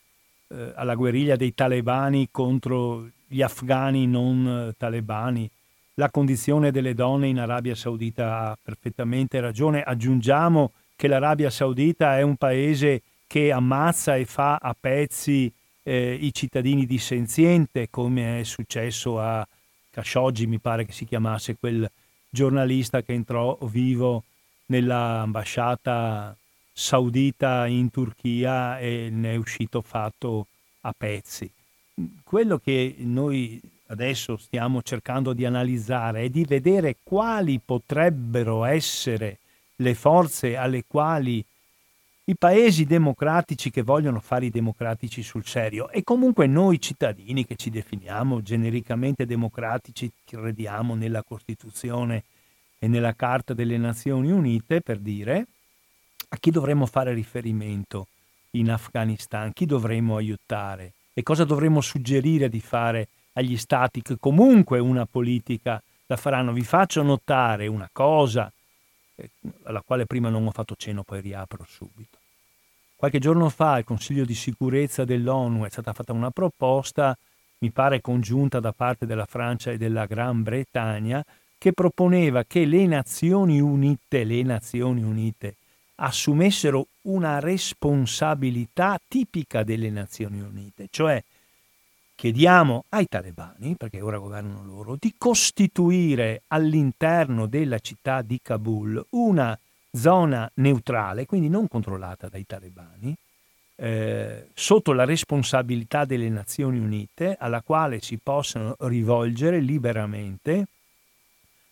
eh, 0.48 0.72
alla 0.76 0.96
guerriglia 0.96 1.36
dei 1.36 1.54
talebani 1.54 2.30
contro 2.32 3.10
gli 3.28 3.42
afghani 3.42 4.08
non 4.08 4.68
eh, 4.70 4.74
talebani. 4.78 5.50
La 5.98 6.10
condizione 6.10 6.72
delle 6.72 6.94
donne 6.94 7.28
in 7.28 7.40
Arabia 7.40 7.74
Saudita 7.74 8.50
ha 8.50 8.58
perfettamente 8.62 9.40
ragione. 9.40 9.82
Aggiungiamo 9.82 10.74
che 10.96 11.08
l'Arabia 11.08 11.50
Saudita 11.50 12.18
è 12.18 12.22
un 12.22 12.36
paese 12.36 13.02
che 13.28 13.52
ammazza 13.52 14.18
e 14.18 14.26
fa 14.26 14.58
a 14.58 14.76
pezzi 14.78 15.50
eh, 15.84 16.18
i 16.20 16.34
cittadini 16.34 16.86
dissenziente, 16.86 17.90
come 17.90 18.42
è 18.42 18.44
successo 18.44 19.22
a 19.22 19.48
Khashoggi, 19.90 20.48
mi 20.48 20.60
pare 20.60 20.86
che 20.86 20.92
si 20.92 21.06
chiamasse 21.06 21.56
quel 21.56 21.90
giornalista 22.30 23.02
che 23.02 23.14
entrò 23.14 23.58
vivo 23.62 24.24
nell'ambasciata 24.66 26.36
saudita 26.74 27.68
in 27.68 27.90
Turchia 27.90 28.80
e 28.80 29.08
ne 29.10 29.34
è 29.34 29.36
uscito 29.38 29.82
fatto 29.82 30.48
a 30.82 30.94
pezzi. 30.98 31.50
Quello 32.24 32.58
che 32.58 32.96
noi 32.98 33.62
adesso 33.88 34.38
stiamo 34.38 34.82
cercando 34.82 35.34
di 35.34 35.46
analizzare 35.46 36.22
è 36.22 36.30
di 36.30 36.44
vedere 36.46 36.98
quali 37.04 37.60
potrebbero 37.64 38.64
essere 38.66 39.40
le 39.78 39.94
forze 39.94 40.56
alle 40.56 40.84
quali 40.88 41.46
i 42.28 42.36
paesi 42.36 42.86
democratici 42.86 43.70
che 43.70 43.84
vogliono 43.84 44.20
fare 44.20 44.46
i 44.46 44.50
democratici 44.50 45.22
sul 45.22 45.46
serio. 45.46 45.90
E 45.92 46.04
comunque 46.04 46.48
noi 46.48 46.82
cittadini 46.82 47.46
che 47.46 47.56
ci 47.56 47.70
definiamo 47.70 48.42
genericamente 48.42 49.28
democratici, 49.28 50.12
crediamo 50.26 50.96
nella 50.96 51.22
Costituzione 51.22 52.24
e 52.80 52.88
nella 52.88 53.14
Carta 53.14 53.54
delle 53.54 53.78
Nazioni 53.78 54.32
Unite, 54.32 54.82
per 54.82 54.98
dire, 54.98 55.46
a 56.30 56.38
chi 56.38 56.50
dovremmo 56.50 56.88
fare 56.88 57.14
riferimento 57.14 58.08
in 58.52 58.72
Afghanistan, 58.72 59.54
chi 59.54 59.68
dovremmo 59.68 60.16
aiutare? 60.16 60.94
E 61.14 61.22
cosa 61.22 61.44
dovremmo 61.44 61.80
suggerire 61.80 62.50
di 62.50 62.60
fare 62.60 63.08
agli 63.38 63.58
stati 63.58 64.02
che 64.02 64.18
comunque 64.20 64.80
una 64.80 65.06
politica 65.06 65.82
la 66.08 66.18
faranno. 66.18 66.54
Vi 66.54 66.64
faccio 66.64 67.02
notare 67.02 67.68
una 67.68 67.90
cosa 67.92 68.52
eh, 69.16 69.30
alla 69.64 69.82
quale 69.82 70.06
prima 70.06 70.30
non 70.30 70.46
ho 70.46 70.52
fatto 70.52 70.76
cenno, 70.76 71.04
poi 71.04 71.22
riapro 71.22 71.66
subito. 71.68 72.18
Qualche 72.96 73.20
giorno 73.20 73.50
fa 73.50 73.74
al 73.74 73.84
Consiglio 73.84 74.26
di 74.26 74.36
sicurezza 74.36 75.04
dell'ONU 75.04 75.66
è 75.66 75.70
stata 75.70 75.94
fatta 75.94 76.14
una 76.14 76.32
proposta, 76.32 77.18
mi 77.60 77.72
pare 77.72 78.02
congiunta 78.02 78.60
da 78.60 78.72
parte 78.72 79.06
della 79.06 79.26
Francia 79.26 79.72
e 79.72 79.78
della 79.78 80.06
Gran 80.06 80.44
Bretagna, 80.44 81.24
che 81.58 81.74
proponeva 81.74 82.44
che 82.44 82.66
le 82.66 82.86
Nazioni 82.86 83.60
Unite, 83.60 84.24
le 84.24 84.44
Nazioni 84.44 85.04
Unite 85.04 85.56
assumessero 85.96 86.88
una 87.04 87.40
responsabilità 87.40 89.00
tipica 89.08 89.64
delle 89.64 89.90
Nazioni 89.90 90.42
Unite, 90.42 90.88
cioè 90.90 91.22
chiediamo 92.16 92.86
ai 92.90 93.08
talebani, 93.08 93.76
perché 93.76 94.02
ora 94.02 94.18
governano 94.18 94.64
loro, 94.64 94.96
di 94.98 95.14
costituire 95.18 96.44
all'interno 96.48 97.46
della 97.46 97.80
città 97.80 98.22
di 98.22 98.40
Kabul 98.42 99.06
una 99.12 99.58
zona 99.92 100.50
neutrale, 100.56 101.26
quindi 101.26 101.50
non 101.50 101.68
controllata 101.68 102.30
dai 102.30 102.46
talebani, 102.46 103.16
eh, 103.78 104.48
sotto 104.54 104.94
la 104.94 105.04
responsabilità 105.04 106.06
delle 106.06 106.30
Nazioni 106.30 106.80
Unite, 106.80 107.36
alla 107.40 107.62
quale 107.62 108.02
si 108.02 108.18
possono 108.18 108.76
rivolgere 108.80 109.60
liberamente 109.60 110.68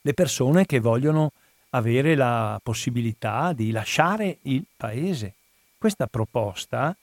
le 0.02 0.14
persone 0.14 0.66
che 0.66 0.80
vogliono 0.80 1.32
avere 1.70 2.16
la 2.16 2.60
possibilità 2.62 3.54
di 3.54 3.72
lasciare 3.72 4.40
il 4.44 4.66
paese. 4.76 5.34
Questa 5.78 6.08
proposta, 6.08 6.96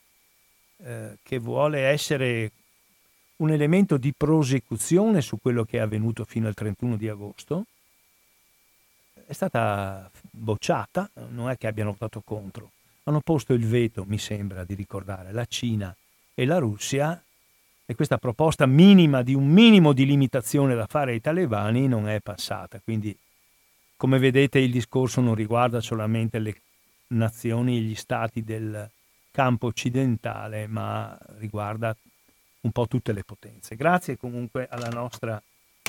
eh, 0.82 1.16
che 1.22 1.38
vuole 1.38 1.80
essere 1.80 2.50
un 3.40 3.50
elemento 3.50 3.96
di 3.96 4.12
prosecuzione 4.14 5.20
su 5.20 5.38
quello 5.40 5.64
che 5.64 5.78
è 5.78 5.80
avvenuto 5.80 6.24
fino 6.24 6.46
al 6.46 6.54
31 6.54 6.96
di 6.96 7.08
agosto, 7.08 7.64
è 9.26 9.32
stata 9.32 10.10
bocciata, 10.30 11.10
non 11.30 11.50
è 11.50 11.56
che 11.56 11.66
abbiano 11.66 11.92
votato 11.92 12.20
contro. 12.20 12.70
Hanno 13.04 13.20
posto 13.20 13.54
il 13.54 13.66
veto, 13.66 14.04
mi 14.06 14.18
sembra 14.18 14.64
di 14.64 14.74
ricordare, 14.74 15.32
la 15.32 15.46
Cina 15.46 15.94
e 16.34 16.44
la 16.44 16.58
Russia 16.58 17.22
e 17.86 17.94
questa 17.94 18.18
proposta 18.18 18.66
minima 18.66 19.22
di 19.22 19.34
un 19.34 19.48
minimo 19.48 19.92
di 19.92 20.04
limitazione 20.04 20.74
da 20.74 20.86
fare 20.86 21.12
ai 21.12 21.20
talebani 21.20 21.88
non 21.88 22.08
è 22.08 22.20
passata. 22.20 22.78
Quindi, 22.78 23.16
come 23.96 24.18
vedete, 24.18 24.58
il 24.58 24.70
discorso 24.70 25.20
non 25.20 25.34
riguarda 25.34 25.80
solamente 25.80 26.38
le 26.38 26.60
nazioni 27.08 27.78
e 27.78 27.80
gli 27.80 27.94
stati 27.94 28.44
del 28.44 28.88
campo 29.30 29.66
occidentale, 29.66 30.66
ma 30.66 31.18
riguarda 31.38 31.96
un 32.62 32.72
po' 32.72 32.86
tutte 32.86 33.12
le 33.12 33.24
potenze. 33.24 33.76
Grazie 33.76 34.16
comunque 34.16 34.66
alla 34.68 34.88
nostra 34.88 35.40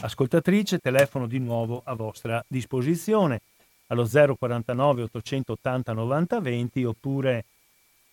ascoltatrice, 0.02 0.80
telefono 0.80 1.28
di 1.28 1.40
nuovo 1.40 1.82
a 1.84 1.94
vostra 1.94 2.44
disposizione 2.48 3.42
allo 3.88 4.08
049 4.08 5.04
880 5.04 5.94
90 5.94 6.40
20 6.40 6.84
oppure 6.86 7.46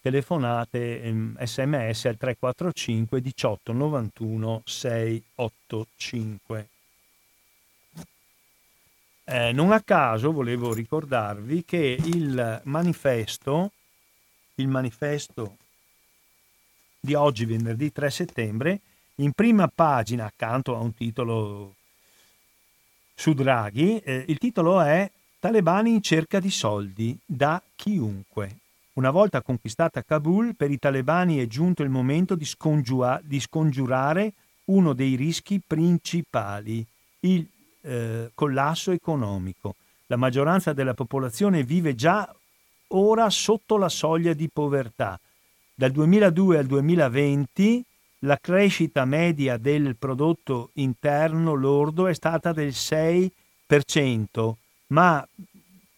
telefonate 0.00 1.02
ehm, 1.02 1.42
sms 1.42 2.04
al 2.06 2.16
345 2.16 3.20
18 3.20 3.72
91 3.72 4.62
685. 4.64 6.68
Eh, 9.24 9.52
non 9.52 9.72
a 9.72 9.82
caso 9.82 10.32
volevo 10.32 10.72
ricordarvi 10.72 11.64
che 11.64 11.98
il 12.02 12.60
manifesto, 12.64 13.72
il 14.54 14.68
manifesto 14.68 15.56
di 17.00 17.14
oggi, 17.14 17.44
venerdì 17.44 17.92
3 17.92 18.10
settembre, 18.10 18.80
in 19.16 19.32
prima 19.32 19.68
pagina, 19.68 20.26
accanto 20.26 20.76
a 20.76 20.80
un 20.80 20.94
titolo 20.94 21.74
su 23.14 23.32
Draghi, 23.32 23.98
eh, 23.98 24.24
il 24.28 24.38
titolo 24.38 24.80
è 24.80 25.10
Talebani 25.40 25.90
in 25.90 26.02
cerca 26.02 26.40
di 26.40 26.50
soldi 26.50 27.18
da 27.24 27.60
chiunque. 27.74 28.56
Una 28.94 29.10
volta 29.10 29.42
conquistata 29.42 30.02
Kabul, 30.02 30.56
per 30.56 30.70
i 30.70 30.78
talebani 30.78 31.38
è 31.38 31.46
giunto 31.46 31.84
il 31.84 31.88
momento 31.88 32.34
di, 32.34 32.44
scongiura- 32.44 33.20
di 33.22 33.38
scongiurare 33.38 34.32
uno 34.66 34.92
dei 34.92 35.14
rischi 35.14 35.60
principali, 35.64 36.84
il 37.20 37.46
eh, 37.82 38.30
collasso 38.34 38.90
economico. 38.90 39.76
La 40.06 40.16
maggioranza 40.16 40.72
della 40.72 40.94
popolazione 40.94 41.62
vive 41.62 41.94
già 41.94 42.28
ora 42.88 43.30
sotto 43.30 43.76
la 43.76 43.88
soglia 43.88 44.32
di 44.32 44.48
povertà. 44.52 45.18
Dal 45.78 45.92
2002 45.92 46.58
al 46.58 46.66
2020 46.66 47.84
la 48.22 48.36
crescita 48.36 49.04
media 49.04 49.58
del 49.58 49.94
prodotto 49.96 50.70
interno 50.72 51.54
lordo 51.54 52.08
è 52.08 52.14
stata 52.14 52.52
del 52.52 52.70
6%, 52.70 53.30
ma 54.88 55.24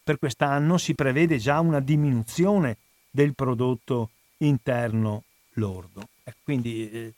per 0.04 0.18
quest'anno 0.18 0.76
si 0.76 0.94
prevede 0.94 1.38
già 1.38 1.60
una 1.60 1.80
diminuzione 1.80 2.76
del 3.08 3.34
prodotto 3.34 4.10
interno 4.40 5.22
lordo. 5.54 6.08
Quindi 6.44 6.90
eh, 6.90 7.14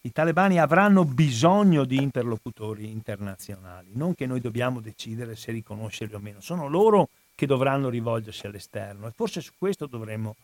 i 0.00 0.10
talebani 0.10 0.58
avranno 0.58 1.04
bisogno 1.04 1.84
di 1.84 2.02
interlocutori 2.02 2.90
internazionali, 2.90 3.90
non 3.92 4.16
che 4.16 4.26
noi 4.26 4.40
dobbiamo 4.40 4.80
decidere 4.80 5.36
se 5.36 5.52
riconoscerli 5.52 6.14
o 6.16 6.18
meno, 6.18 6.40
sono 6.40 6.66
loro 6.66 7.10
che 7.36 7.46
dovranno 7.46 7.88
rivolgersi 7.88 8.46
all'esterno 8.46 9.06
e 9.06 9.12
forse 9.12 9.40
su 9.40 9.52
questo 9.56 9.86
dovremmo 9.86 10.34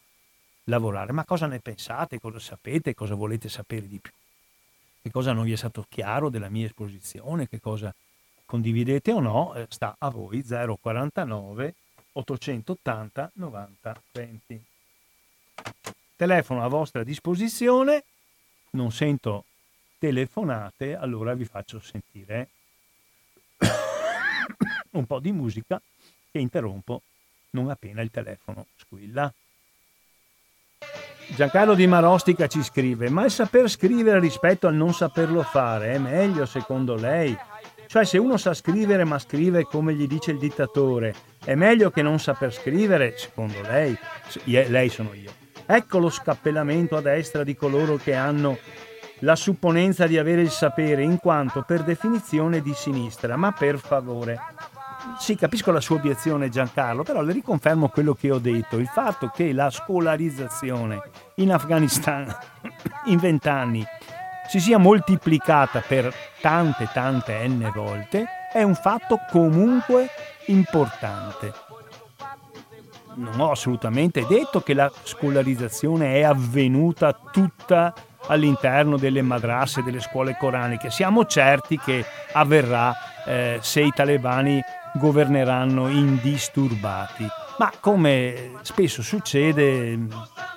lavorare. 0.67 1.13
Ma 1.13 1.25
cosa 1.25 1.47
ne 1.47 1.61
pensate? 1.61 2.21
Cosa 2.21 2.39
sapete? 2.39 2.95
Cosa 2.95 3.15
volete 3.15 3.49
sapere 3.49 3.89
di 3.89 3.99
più? 3.99 4.13
Che 5.03 5.11
cosa 5.11 5.33
non 5.33 5.45
vi 5.45 5.53
è 5.53 5.57
stato 5.57 5.87
chiaro 5.89 6.29
della 6.29 6.49
mia 6.49 6.67
esposizione? 6.67 7.49
Che 7.49 7.61
cosa 7.61 7.95
condividete 8.45 9.13
o 9.13 9.21
no? 9.21 9.55
Eh, 9.55 9.67
sta 9.69 9.97
a 9.99 10.09
voi 10.11 10.43
049 10.45 11.75
880 12.13 13.31
90 13.35 14.03
20. 14.13 14.65
Telefono 16.17 16.65
a 16.65 16.69
vostra 16.69 17.05
disposizione, 17.05 18.05
non 18.71 18.91
sento 18.91 19.45
telefonate, 19.99 20.97
allora 20.97 21.35
vi 21.35 21.45
faccio 21.45 21.79
sentire 21.79 22.49
un 24.93 25.05
po' 25.05 25.21
di 25.21 25.33
musica 25.33 25.81
che 26.31 26.39
interrompo 26.39 27.03
non 27.51 27.69
appena 27.71 28.01
il 28.01 28.11
telefono 28.11 28.67
squilla. 28.77 29.33
Giancarlo 31.29 31.75
Di 31.75 31.87
Marostica 31.87 32.47
ci 32.47 32.63
scrive: 32.63 33.11
Ma 33.11 33.25
il 33.25 33.31
saper 33.31 33.69
scrivere 33.69 34.21
rispetto 34.21 34.67
al 34.67 34.75
non 34.75 34.95
saperlo 34.95 35.43
fare 35.43 35.93
è 35.93 35.99
meglio 35.99 36.47
secondo 36.47 36.95
lei? 36.95 37.37
Cioè, 37.87 38.05
se 38.05 38.19
uno 38.19 38.37
sa 38.37 38.53
scrivere 38.53 39.05
ma 39.05 39.19
scrive 39.19 39.65
come 39.65 39.95
gli 39.95 40.07
dice 40.07 40.33
il 40.33 40.39
dittatore, 40.39 41.15
è 41.45 41.55
meglio 41.55 41.91
che 41.91 42.03
non 42.03 42.19
saper 42.19 42.53
scrivere, 42.53 43.15
secondo 43.17 43.61
lei? 43.63 43.97
Lei 44.45 44.89
sono 44.89 45.13
io. 45.15 45.31
Ecco 45.65 45.99
lo 45.99 46.11
scappellamento 46.11 46.97
a 46.97 47.01
destra 47.01 47.45
di 47.45 47.55
coloro 47.55 47.97
che 47.97 48.15
hanno 48.15 48.59
la 49.21 49.37
supponenza 49.37 50.07
di 50.07 50.19
avere 50.19 50.43
il 50.43 50.51
sapere, 50.51 51.03
in 51.03 51.19
quanto 51.19 51.63
per 51.63 51.83
definizione 51.83 52.61
di 52.61 52.75
sinistra. 52.75 53.37
Ma 53.37 53.53
per 53.53 53.79
favore, 53.79 54.39
sì, 55.19 55.35
capisco 55.35 55.73
la 55.73 55.81
sua 55.81 55.97
obiezione 55.97 56.49
Giancarlo, 56.49 57.03
però 57.03 57.23
le 57.23 57.33
riconfermo 57.33 57.89
quello 57.89 58.15
che 58.15 58.31
ho 58.31 58.39
detto, 58.39 58.77
il 58.77 58.87
fatto 58.87 59.29
che 59.29 59.53
la 59.53 59.71
scolarizzazione 59.71 61.01
in 61.37 61.53
Afghanistan 61.53 62.27
in 63.07 63.19
vent'anni 63.19 63.85
si 64.49 64.61
sia 64.61 64.79
moltiplicata 64.79 65.83
per 65.87 66.13
tante 66.41 66.89
tante 66.93 67.47
n 67.49 67.71
volte 67.75 68.27
è 68.53 68.63
un 68.63 68.75
fatto 68.75 69.19
comunque 69.31 70.09
importante. 70.47 71.53
Non 73.15 73.41
ho 73.41 73.51
assolutamente 73.51 74.27
detto 74.27 74.61
che 74.61 74.75
la 74.75 74.91
scolarizzazione 75.03 76.17
è 76.17 76.23
avvenuta 76.23 77.19
tutta 77.33 77.95
all'interno 78.29 78.97
delle 78.97 79.23
madrasse, 79.23 79.83
delle 79.83 80.01
scuole 80.01 80.37
coraniche. 80.39 80.91
Siamo 80.91 81.25
certi 81.27 81.79
che 81.79 82.05
avverrà 82.33 82.95
eh, 83.25 83.59
se 83.63 83.81
i 83.81 83.93
talebani 83.95 84.63
governeranno 84.97 85.89
indisturbati. 85.89 87.27
Ma 87.59 87.73
come 87.81 88.53
spesso 88.63 89.03
succede, 89.03 89.99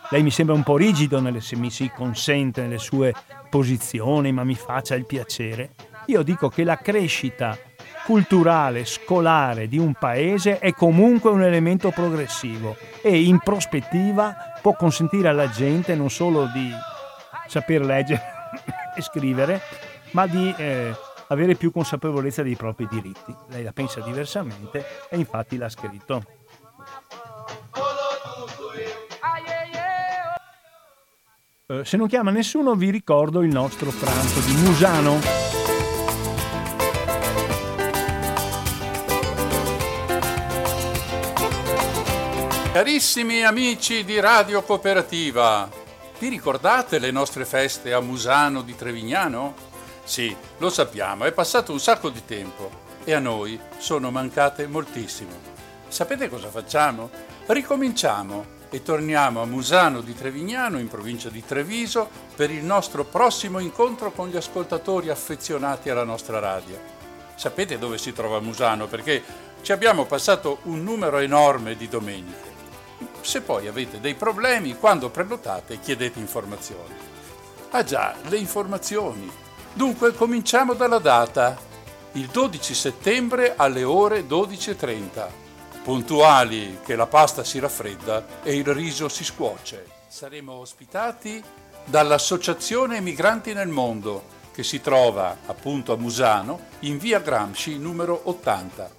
lei 0.10 0.24
mi 0.24 0.32
sembra 0.32 0.56
un 0.56 0.64
po' 0.64 0.76
rigido 0.76 1.22
nelle, 1.22 1.42
se 1.42 1.56
mi 1.56 1.70
si 1.70 1.92
consente 1.96 2.62
nelle 2.62 2.78
sue 2.78 3.14
posizioni, 3.50 4.32
ma 4.32 4.44
mi 4.44 4.56
faccia 4.56 4.96
il 4.96 5.06
piacere. 5.06 5.72
Io 6.08 6.24
dico 6.24 6.50
che 6.50 6.64
la 6.64 6.78
crescita 6.78 7.58
culturale, 8.06 8.86
scolare 8.86 9.68
di 9.68 9.78
un 9.78 9.94
paese 9.94 10.58
è 10.58 10.74
comunque 10.74 11.30
un 11.30 11.44
elemento 11.44 11.92
progressivo 11.92 12.76
e 13.04 13.22
in 13.22 13.38
prospettiva 13.38 14.36
può 14.62 14.76
consentire 14.76 15.28
alla 15.28 15.50
gente 15.50 15.94
non 15.94 16.10
solo 16.10 16.48
di 16.48 16.72
saper 17.46 17.86
leggere 17.86 18.22
e 18.98 19.02
scrivere, 19.02 19.62
ma 20.12 20.26
di 20.26 20.52
eh, 20.58 20.92
avere 21.30 21.56
più 21.56 21.72
consapevolezza 21.72 22.44
dei 22.44 22.56
propri 22.56 22.88
diritti. 22.90 23.36
Lei 23.50 23.64
la 23.64 23.72
pensa 23.72 24.02
diversamente 24.02 24.86
e 25.10 25.18
infatti 25.18 25.58
l'ha 25.58 25.70
scritto. 25.70 26.24
Eh, 31.68 31.86
se 31.86 31.98
non 31.98 32.08
chiama 32.08 32.32
nessuno 32.32 32.74
vi 32.74 32.90
ricordo 32.90 33.42
il 33.42 33.52
nostro 33.52 33.92
pranzo 33.92 34.40
di 34.40 34.56
Musano. 34.56 35.20
Carissimi 42.72 43.44
amici 43.44 44.04
di 44.06 44.20
Radio 44.20 44.62
Cooperativa, 44.62 45.70
vi 46.18 46.30
ricordate 46.30 46.98
le 46.98 47.12
nostre 47.12 47.44
feste 47.44 47.94
a 47.94 48.00
Musano 48.00 48.62
di 48.62 48.76
Trevignano? 48.76 49.69
Sì, 50.10 50.36
lo 50.58 50.72
sappiamo, 50.72 51.26
è 51.26 51.32
passato 51.32 51.72
un 51.72 51.80
sacco 51.80 52.10
di 52.10 52.26
tempo 52.26 52.72
e 53.04 53.14
a 53.14 53.20
noi 53.20 53.60
sono 53.78 54.10
mancate 54.10 54.66
moltissimo. 54.66 55.30
Sapete 55.88 56.28
cosa 56.28 56.50
facciamo? 56.50 57.12
Ricominciamo 57.46 58.44
e 58.72 58.82
torniamo 58.82 59.44
a 59.44 59.46
Musano 59.46 60.02
di 60.02 60.16
Trevignano, 60.16 60.80
in 60.80 60.88
provincia 60.88 61.30
di 61.30 61.46
Treviso, 61.46 62.10
per 62.36 62.50
il 62.50 62.64
nostro 62.64 63.06
prossimo 63.06 63.60
incontro 63.60 64.12
con 64.12 64.30
gli 64.30 64.36
ascoltatori 64.36 65.10
affezionati 65.10 65.92
alla 65.92 66.06
nostra 66.06 66.40
radio. 66.40 66.80
Sapete 67.36 67.78
dove 67.78 68.00
si 68.00 68.12
trova 68.12 68.40
Musano? 68.40 68.88
Perché 68.88 69.22
ci 69.62 69.74
abbiamo 69.74 70.06
passato 70.06 70.58
un 70.64 70.82
numero 70.82 71.20
enorme 71.20 71.76
di 71.76 71.88
domeniche. 71.88 72.52
Se 73.22 73.42
poi 73.42 73.68
avete 73.68 74.00
dei 74.00 74.16
problemi, 74.16 74.76
quando 74.76 75.12
prenotate 75.12 75.80
chiedete 75.80 76.18
informazioni. 76.18 76.96
Ah 77.70 77.84
già, 77.84 78.16
le 78.24 78.38
informazioni. 78.38 79.49
Dunque 79.74 80.14
cominciamo 80.14 80.74
dalla 80.74 81.00
data, 81.00 81.58
il 82.14 82.28
12 82.28 82.74
settembre 82.74 83.56
alle 83.56 83.84
ore 83.84 84.22
12.30 84.22 85.48
puntuali 85.84 86.80
che 86.84 86.96
la 86.96 87.08
pasta 87.08 87.44
si 87.44 87.58
raffredda 87.60 88.44
e 88.44 88.56
il 88.56 88.66
riso 88.74 89.10
si 89.10 89.24
scuoce. 89.24 89.86
Saremo 90.08 90.54
ospitati 90.54 91.42
dall'Associazione 91.86 93.00
Migranti 93.00 93.54
nel 93.54 93.70
Mondo, 93.70 94.38
che 94.54 94.64
si 94.64 94.82
trova 94.82 95.38
appunto 95.46 95.94
a 95.94 95.98
Musano, 95.98 96.60
in 96.82 96.98
via 96.98 97.20
Gramsci 97.20 97.78
numero 97.78 98.22
80. 98.26 98.92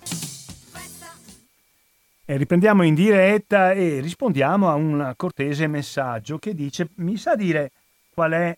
E 2.25 2.37
riprendiamo 2.37 2.83
in 2.83 2.95
diretta 2.95 3.73
e 3.73 4.01
rispondiamo 4.01 4.69
a 4.69 4.75
un 4.75 5.13
cortese 5.17 5.67
messaggio 5.67 6.39
che 6.39 6.55
dice: 6.55 6.89
Mi 6.97 7.17
sa 7.17 7.35
dire 7.35 7.73
qual 8.13 8.33
è 8.33 8.57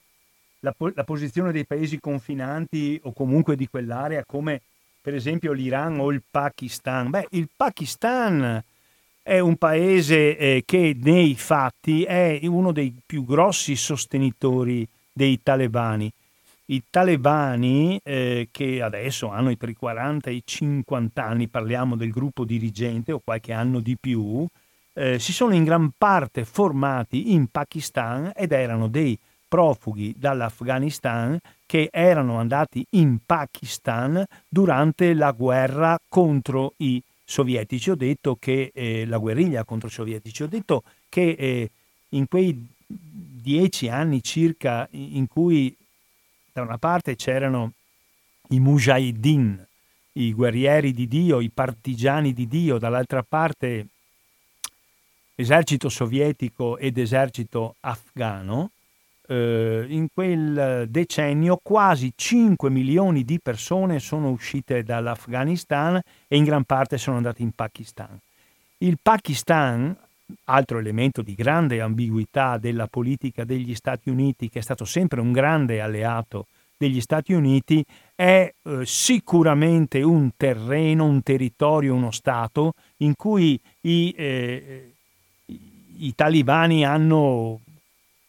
la, 0.62 0.74
la 0.94 1.04
posizione 1.04 1.52
dei 1.52 1.66
paesi 1.66 2.00
confinanti 2.00 2.98
o 3.04 3.12
comunque 3.12 3.56
di 3.56 3.68
quell'area 3.68 4.24
come 4.24 4.62
per 5.00 5.14
esempio 5.14 5.52
l'Iran 5.52 5.98
o 5.98 6.12
il 6.12 6.22
Pakistan. 6.28 7.10
Beh, 7.10 7.26
il 7.30 7.48
Pakistan 7.54 8.62
è 9.20 9.38
un 9.40 9.56
paese 9.56 10.36
eh, 10.36 10.62
che 10.64 10.96
nei 11.00 11.34
fatti 11.34 12.04
è 12.04 12.38
uno 12.44 12.72
dei 12.72 12.94
più 13.04 13.24
grossi 13.24 13.74
sostenitori 13.74 14.86
dei 15.12 15.40
talebani. 15.42 16.10
I 16.66 16.84
talebani 16.88 18.00
eh, 18.02 18.48
che 18.52 18.80
adesso 18.80 19.28
hanno 19.28 19.54
tra 19.56 19.68
i 19.68 19.74
40 19.74 20.30
e 20.30 20.34
i 20.34 20.42
50 20.44 21.24
anni, 21.24 21.48
parliamo 21.48 21.96
del 21.96 22.10
gruppo 22.10 22.44
dirigente 22.44 23.10
o 23.10 23.20
qualche 23.22 23.52
anno 23.52 23.80
di 23.80 23.96
più, 24.00 24.46
eh, 24.94 25.18
si 25.18 25.32
sono 25.32 25.54
in 25.54 25.64
gran 25.64 25.90
parte 25.98 26.44
formati 26.44 27.32
in 27.32 27.48
Pakistan 27.48 28.30
ed 28.36 28.52
erano 28.52 28.86
dei 28.86 29.18
profughi 29.52 30.14
dall'Afghanistan 30.16 31.38
che 31.66 31.90
erano 31.92 32.38
andati 32.38 32.86
in 32.92 33.18
Pakistan 33.26 34.24
durante 34.48 35.12
la 35.12 35.32
guerra 35.32 35.98
contro 36.08 36.72
i 36.78 37.02
sovietici. 37.22 37.90
Ho 37.90 37.94
detto 37.94 38.38
che 38.40 38.70
eh, 38.72 39.04
la 39.04 39.18
guerriglia 39.18 39.64
contro 39.64 39.88
i 39.88 39.90
sovietici, 39.90 40.42
ho 40.42 40.46
detto 40.46 40.84
che 41.10 41.36
eh, 41.38 41.70
in 42.10 42.28
quei 42.28 42.66
dieci 42.86 43.90
anni 43.90 44.22
circa 44.22 44.88
in 44.92 45.28
cui 45.28 45.76
da 46.50 46.62
una 46.62 46.78
parte 46.78 47.14
c'erano 47.14 47.72
i 48.48 48.58
mujahideen, 48.58 49.66
i 50.12 50.32
guerrieri 50.32 50.94
di 50.94 51.06
Dio, 51.06 51.40
i 51.40 51.50
partigiani 51.50 52.32
di 52.32 52.48
Dio, 52.48 52.78
dall'altra 52.78 53.22
parte 53.22 53.86
esercito 55.34 55.90
sovietico 55.90 56.78
ed 56.78 56.96
esercito 56.96 57.74
afgano, 57.80 58.70
eh, 59.32 59.86
in 59.88 60.08
quel 60.12 60.86
decennio 60.90 61.58
quasi 61.62 62.12
5 62.14 62.68
milioni 62.68 63.24
di 63.24 63.40
persone 63.40 63.98
sono 63.98 64.28
uscite 64.28 64.82
dall'Afghanistan 64.82 65.98
e 66.28 66.36
in 66.36 66.44
gran 66.44 66.64
parte 66.64 66.98
sono 66.98 67.16
andate 67.16 67.40
in 67.40 67.52
Pakistan. 67.52 68.18
Il 68.78 68.98
Pakistan, 69.00 69.96
altro 70.44 70.78
elemento 70.78 71.22
di 71.22 71.34
grande 71.34 71.80
ambiguità 71.80 72.58
della 72.58 72.88
politica 72.88 73.44
degli 73.44 73.74
Stati 73.74 74.10
Uniti, 74.10 74.50
che 74.50 74.58
è 74.58 74.62
stato 74.62 74.84
sempre 74.84 75.20
un 75.20 75.32
grande 75.32 75.80
alleato 75.80 76.46
degli 76.76 77.00
Stati 77.00 77.32
Uniti, 77.32 77.82
è 78.14 78.52
eh, 78.62 78.80
sicuramente 78.84 80.02
un 80.02 80.30
terreno, 80.36 81.06
un 81.06 81.22
territorio, 81.22 81.94
uno 81.94 82.10
Stato 82.10 82.74
in 82.98 83.14
cui 83.16 83.58
i, 83.82 84.14
eh, 84.14 84.92
i 85.98 86.14
talibani 86.14 86.84
hanno 86.84 87.60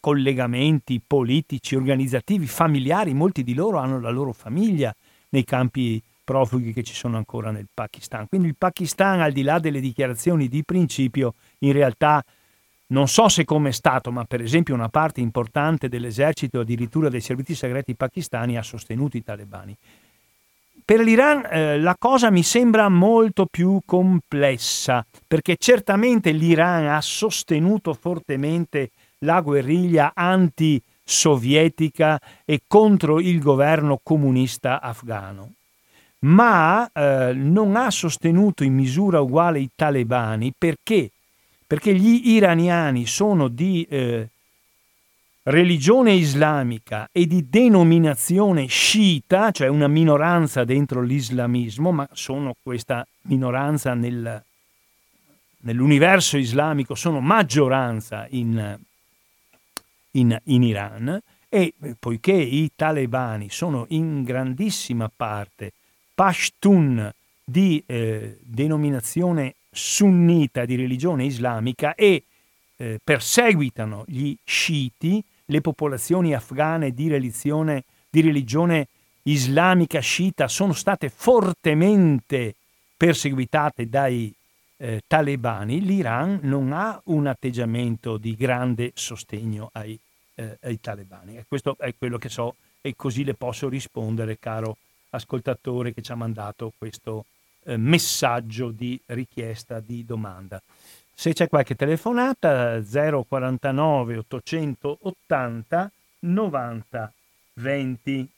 collegamenti 0.04 1.00
politici, 1.00 1.76
organizzativi, 1.76 2.46
familiari, 2.46 3.14
molti 3.14 3.42
di 3.42 3.54
loro 3.54 3.78
hanno 3.78 3.98
la 3.98 4.10
loro 4.10 4.34
famiglia 4.34 4.94
nei 5.30 5.44
campi 5.44 5.98
profughi 6.22 6.74
che 6.74 6.82
ci 6.82 6.92
sono 6.92 7.16
ancora 7.16 7.50
nel 7.50 7.68
Pakistan. 7.72 8.28
Quindi 8.28 8.48
il 8.48 8.54
Pakistan, 8.54 9.22
al 9.22 9.32
di 9.32 9.40
là 9.40 9.58
delle 9.58 9.80
dichiarazioni 9.80 10.48
di 10.48 10.62
principio, 10.62 11.32
in 11.60 11.72
realtà 11.72 12.22
non 12.88 13.08
so 13.08 13.30
se 13.30 13.46
come 13.46 13.72
stato, 13.72 14.12
ma 14.12 14.24
per 14.24 14.42
esempio 14.42 14.74
una 14.74 14.90
parte 14.90 15.22
importante 15.22 15.88
dell'esercito, 15.88 16.60
addirittura 16.60 17.08
dei 17.08 17.22
servizi 17.22 17.54
segreti 17.54 17.94
pakistani, 17.94 18.58
ha 18.58 18.62
sostenuto 18.62 19.16
i 19.16 19.24
talebani. 19.24 19.74
Per 20.84 21.00
l'Iran 21.00 21.46
eh, 21.50 21.80
la 21.80 21.96
cosa 21.98 22.30
mi 22.30 22.42
sembra 22.42 22.90
molto 22.90 23.46
più 23.46 23.80
complessa, 23.86 25.02
perché 25.26 25.56
certamente 25.58 26.30
l'Iran 26.30 26.88
ha 26.88 27.00
sostenuto 27.00 27.94
fortemente 27.94 28.90
la 29.24 29.40
guerriglia 29.40 30.12
anti-sovietica 30.14 32.20
e 32.44 32.60
contro 32.66 33.18
il 33.18 33.40
governo 33.40 33.98
comunista 34.02 34.80
afghano, 34.80 35.52
ma 36.20 36.88
eh, 36.92 37.32
non 37.34 37.76
ha 37.76 37.90
sostenuto 37.90 38.62
in 38.62 38.74
misura 38.74 39.20
uguale 39.20 39.60
i 39.60 39.70
talebani 39.74 40.52
perché? 40.56 41.10
Perché 41.66 41.94
gli 41.94 42.28
iraniani 42.28 43.06
sono 43.06 43.48
di 43.48 43.86
eh, 43.88 44.28
religione 45.44 46.12
islamica 46.12 47.08
e 47.12 47.26
di 47.26 47.48
denominazione 47.48 48.66
sciita, 48.66 49.50
cioè 49.50 49.68
una 49.68 49.88
minoranza 49.88 50.64
dentro 50.64 51.02
l'islamismo, 51.02 51.90
ma 51.90 52.08
sono 52.12 52.54
questa 52.62 53.06
minoranza 53.22 53.94
nel, 53.94 54.42
nell'universo 55.60 56.38
islamico, 56.38 56.94
sono 56.94 57.20
maggioranza 57.20 58.26
in, 58.30 58.78
in, 60.14 60.36
in 60.44 60.62
Iran 60.62 61.20
e 61.48 61.74
eh, 61.80 61.96
poiché 61.98 62.32
i 62.32 62.70
talebani 62.74 63.48
sono 63.50 63.86
in 63.90 64.24
grandissima 64.24 65.10
parte 65.14 65.72
Pashtun 66.14 67.12
di 67.44 67.82
eh, 67.86 68.38
denominazione 68.40 69.54
sunnita 69.70 70.64
di 70.64 70.76
religione 70.76 71.24
islamica 71.24 71.94
e 71.94 72.24
eh, 72.76 73.00
perseguitano 73.02 74.04
gli 74.06 74.34
sciiti, 74.44 75.22
le 75.46 75.60
popolazioni 75.60 76.34
afghane 76.34 76.92
di 76.92 77.08
religione, 77.08 77.84
di 78.08 78.20
religione 78.20 78.88
islamica 79.22 80.00
sciita 80.00 80.48
sono 80.48 80.72
state 80.72 81.08
fortemente 81.08 82.54
perseguitate 82.96 83.88
dai 83.88 84.34
eh, 84.76 85.02
talebani, 85.06 85.80
l'Iran 85.80 86.40
non 86.42 86.72
ha 86.72 87.00
un 87.04 87.26
atteggiamento 87.26 88.16
di 88.16 88.34
grande 88.34 88.92
sostegno 88.94 89.70
ai 89.72 89.98
eh, 90.34 90.58
ai 90.62 90.80
talebani. 90.80 91.36
E 91.36 91.44
questo 91.46 91.76
è 91.78 91.94
quello 91.96 92.18
che 92.18 92.28
so 92.28 92.56
e 92.80 92.94
così 92.96 93.24
le 93.24 93.34
posso 93.34 93.68
rispondere, 93.68 94.38
caro 94.38 94.76
ascoltatore 95.10 95.94
che 95.94 96.02
ci 96.02 96.12
ha 96.12 96.16
mandato 96.16 96.72
questo 96.76 97.26
eh, 97.64 97.76
messaggio 97.76 98.70
di 98.70 99.00
richiesta 99.06 99.80
di 99.80 100.04
domanda. 100.04 100.60
Se 101.12 101.32
c'è 101.32 101.48
qualche 101.48 101.76
telefonata 101.76 102.80
049 102.82 104.16
880 104.16 105.90
90 106.20 107.12
20 107.54 108.28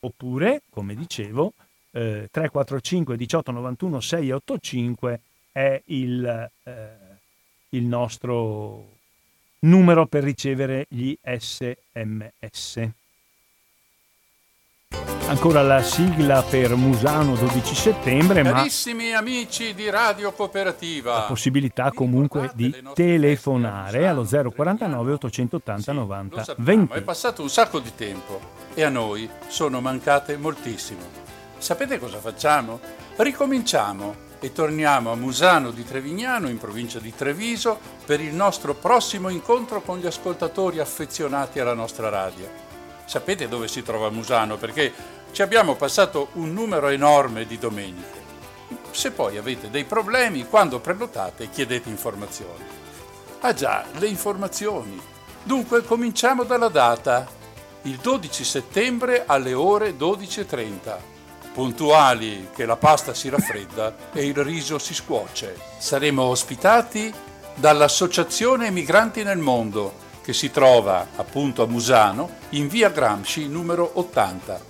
oppure, 0.00 0.62
come 0.68 0.94
dicevo, 0.94 1.54
eh, 1.92 2.28
345 2.30 3.16
18 3.16 3.50
91 3.52 4.00
685 4.00 5.20
è 5.52 5.80
il, 5.86 6.50
eh, 6.64 6.88
il 7.70 7.84
nostro 7.84 8.88
numero 9.60 10.06
per 10.06 10.24
ricevere 10.24 10.86
gli 10.88 11.14
sms. 11.22 12.90
Ancora 15.26 15.62
la 15.62 15.82
sigla 15.82 16.42
per 16.42 16.74
Musano 16.74 17.34
12 17.36 17.74
settembre, 17.74 18.42
Carissimi 18.42 19.14
amici 19.14 19.72
di 19.72 19.88
Radio 19.88 20.32
Cooperativa, 20.32 21.20
la 21.20 21.24
possibilità 21.24 21.90
comunque 21.92 22.50
di 22.54 22.74
telefonare 22.92 24.06
allo 24.06 24.24
049 24.24 25.12
880 25.12 25.92
90 25.92 26.54
20. 26.58 26.92
È 26.92 27.02
passato 27.02 27.40
un 27.40 27.48
sacco 27.48 27.78
di 27.78 27.94
tempo 27.94 28.40
e 28.74 28.82
a 28.82 28.90
noi 28.90 29.28
sono 29.48 29.80
mancate 29.80 30.36
moltissimo. 30.36 31.21
Sapete 31.62 32.00
cosa 32.00 32.18
facciamo? 32.18 32.80
Ricominciamo 33.14 34.16
e 34.40 34.50
torniamo 34.50 35.12
a 35.12 35.14
Musano 35.14 35.70
di 35.70 35.84
Trevignano, 35.84 36.48
in 36.48 36.58
provincia 36.58 36.98
di 36.98 37.14
Treviso, 37.14 37.78
per 38.04 38.20
il 38.20 38.34
nostro 38.34 38.74
prossimo 38.74 39.28
incontro 39.28 39.80
con 39.80 40.00
gli 40.00 40.06
ascoltatori 40.06 40.80
affezionati 40.80 41.60
alla 41.60 41.72
nostra 41.72 42.08
radio. 42.08 42.50
Sapete 43.04 43.46
dove 43.46 43.68
si 43.68 43.84
trova 43.84 44.10
Musano? 44.10 44.56
Perché 44.56 44.92
Ci 45.30 45.40
abbiamo 45.42 45.76
passato 45.76 46.30
un 46.32 46.52
numero 46.52 46.88
enorme 46.88 47.46
di 47.46 47.56
domeniche. 47.56 48.20
Se 48.90 49.12
poi 49.12 49.38
avete 49.38 49.70
dei 49.70 49.84
problemi, 49.84 50.48
quando 50.48 50.80
prenotate 50.80 51.48
chiedete 51.48 51.88
informazioni. 51.88 52.64
Ah 53.42 53.54
già, 53.54 53.84
le 53.98 54.08
informazioni. 54.08 55.00
Dunque 55.44 55.84
cominciamo 55.84 56.42
dalla 56.42 56.68
data, 56.68 57.24
il 57.82 57.98
12 57.98 58.42
settembre 58.42 59.22
alle 59.26 59.54
ore 59.54 59.96
12.30. 59.96 61.11
Puntuali 61.52 62.48
che 62.54 62.64
la 62.64 62.76
pasta 62.76 63.12
si 63.12 63.28
raffredda 63.28 64.12
e 64.12 64.24
il 64.24 64.36
riso 64.42 64.78
si 64.78 64.94
scuoce. 64.94 65.54
Saremo 65.78 66.22
ospitati 66.22 67.12
dall'Associazione 67.54 68.70
Migranti 68.70 69.22
nel 69.22 69.36
Mondo, 69.36 69.92
che 70.22 70.32
si 70.32 70.50
trova 70.50 71.08
appunto 71.16 71.62
a 71.62 71.66
Musano, 71.66 72.30
in 72.50 72.68
via 72.68 72.88
Gramsci 72.88 73.48
numero 73.48 73.90
80. 73.98 74.60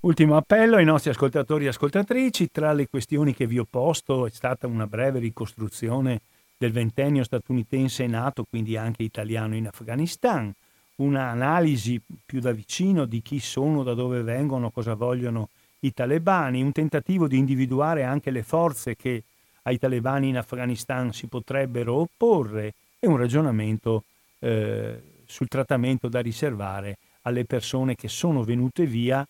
Ultimo 0.00 0.36
appello 0.36 0.76
ai 0.76 0.84
nostri 0.84 1.10
ascoltatori 1.10 1.64
e 1.64 1.68
ascoltatrici, 1.68 2.50
tra 2.52 2.72
le 2.72 2.86
questioni 2.88 3.34
che 3.34 3.46
vi 3.46 3.58
ho 3.58 3.66
posto 3.68 4.26
è 4.26 4.30
stata 4.30 4.68
una 4.68 4.86
breve 4.86 5.18
ricostruzione 5.18 6.20
del 6.56 6.70
ventennio 6.70 7.24
statunitense 7.24 8.06
nato, 8.06 8.44
quindi 8.44 8.76
anche 8.76 9.02
italiano 9.02 9.56
in 9.56 9.66
Afghanistan, 9.66 10.52
un'analisi 10.96 12.00
più 12.24 12.40
da 12.40 12.52
vicino 12.52 13.04
di 13.04 13.22
chi 13.22 13.40
sono, 13.40 13.82
da 13.82 13.94
dove 13.94 14.22
vengono, 14.22 14.70
cosa 14.70 14.94
vogliono 14.94 15.48
i 15.80 15.92
talebani, 15.92 16.62
un 16.62 16.72
tentativo 16.72 17.26
di 17.26 17.36
individuare 17.36 18.04
anche 18.04 18.30
le 18.30 18.42
forze 18.42 18.96
che 18.96 19.22
ai 19.62 19.78
talebani 19.78 20.28
in 20.28 20.36
Afghanistan 20.36 21.12
si 21.12 21.26
potrebbero 21.26 21.94
opporre 21.94 22.74
e 22.98 23.06
un 23.06 23.16
ragionamento 23.16 24.04
eh, 24.38 25.02
sul 25.26 25.48
trattamento 25.48 26.08
da 26.08 26.20
riservare 26.20 26.98
alle 27.22 27.44
persone 27.44 27.94
che 27.94 28.08
sono 28.08 28.44
venute 28.44 28.86
via, 28.86 29.26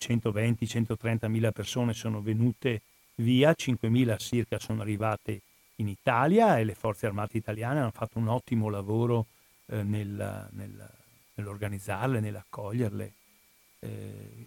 120-130 0.00 1.28
mila 1.28 1.52
persone 1.52 1.94
sono 1.94 2.20
venute 2.20 2.82
via, 3.16 3.52
5 3.54 3.88
mila 3.88 4.16
circa 4.16 4.58
sono 4.58 4.82
arrivate 4.82 5.40
in 5.76 5.88
Italia 5.88 6.58
e 6.58 6.64
le 6.64 6.74
forze 6.74 7.06
armate 7.06 7.36
italiane 7.36 7.80
hanno 7.80 7.92
fatto 7.92 8.18
un 8.18 8.28
ottimo 8.28 8.68
lavoro 8.68 9.26
eh, 9.66 9.82
nel, 9.82 10.48
nel, 10.52 10.90
nell'organizzarle, 11.38 12.20
nell'accoglierle. 12.20 13.12
Eh, 13.80 14.46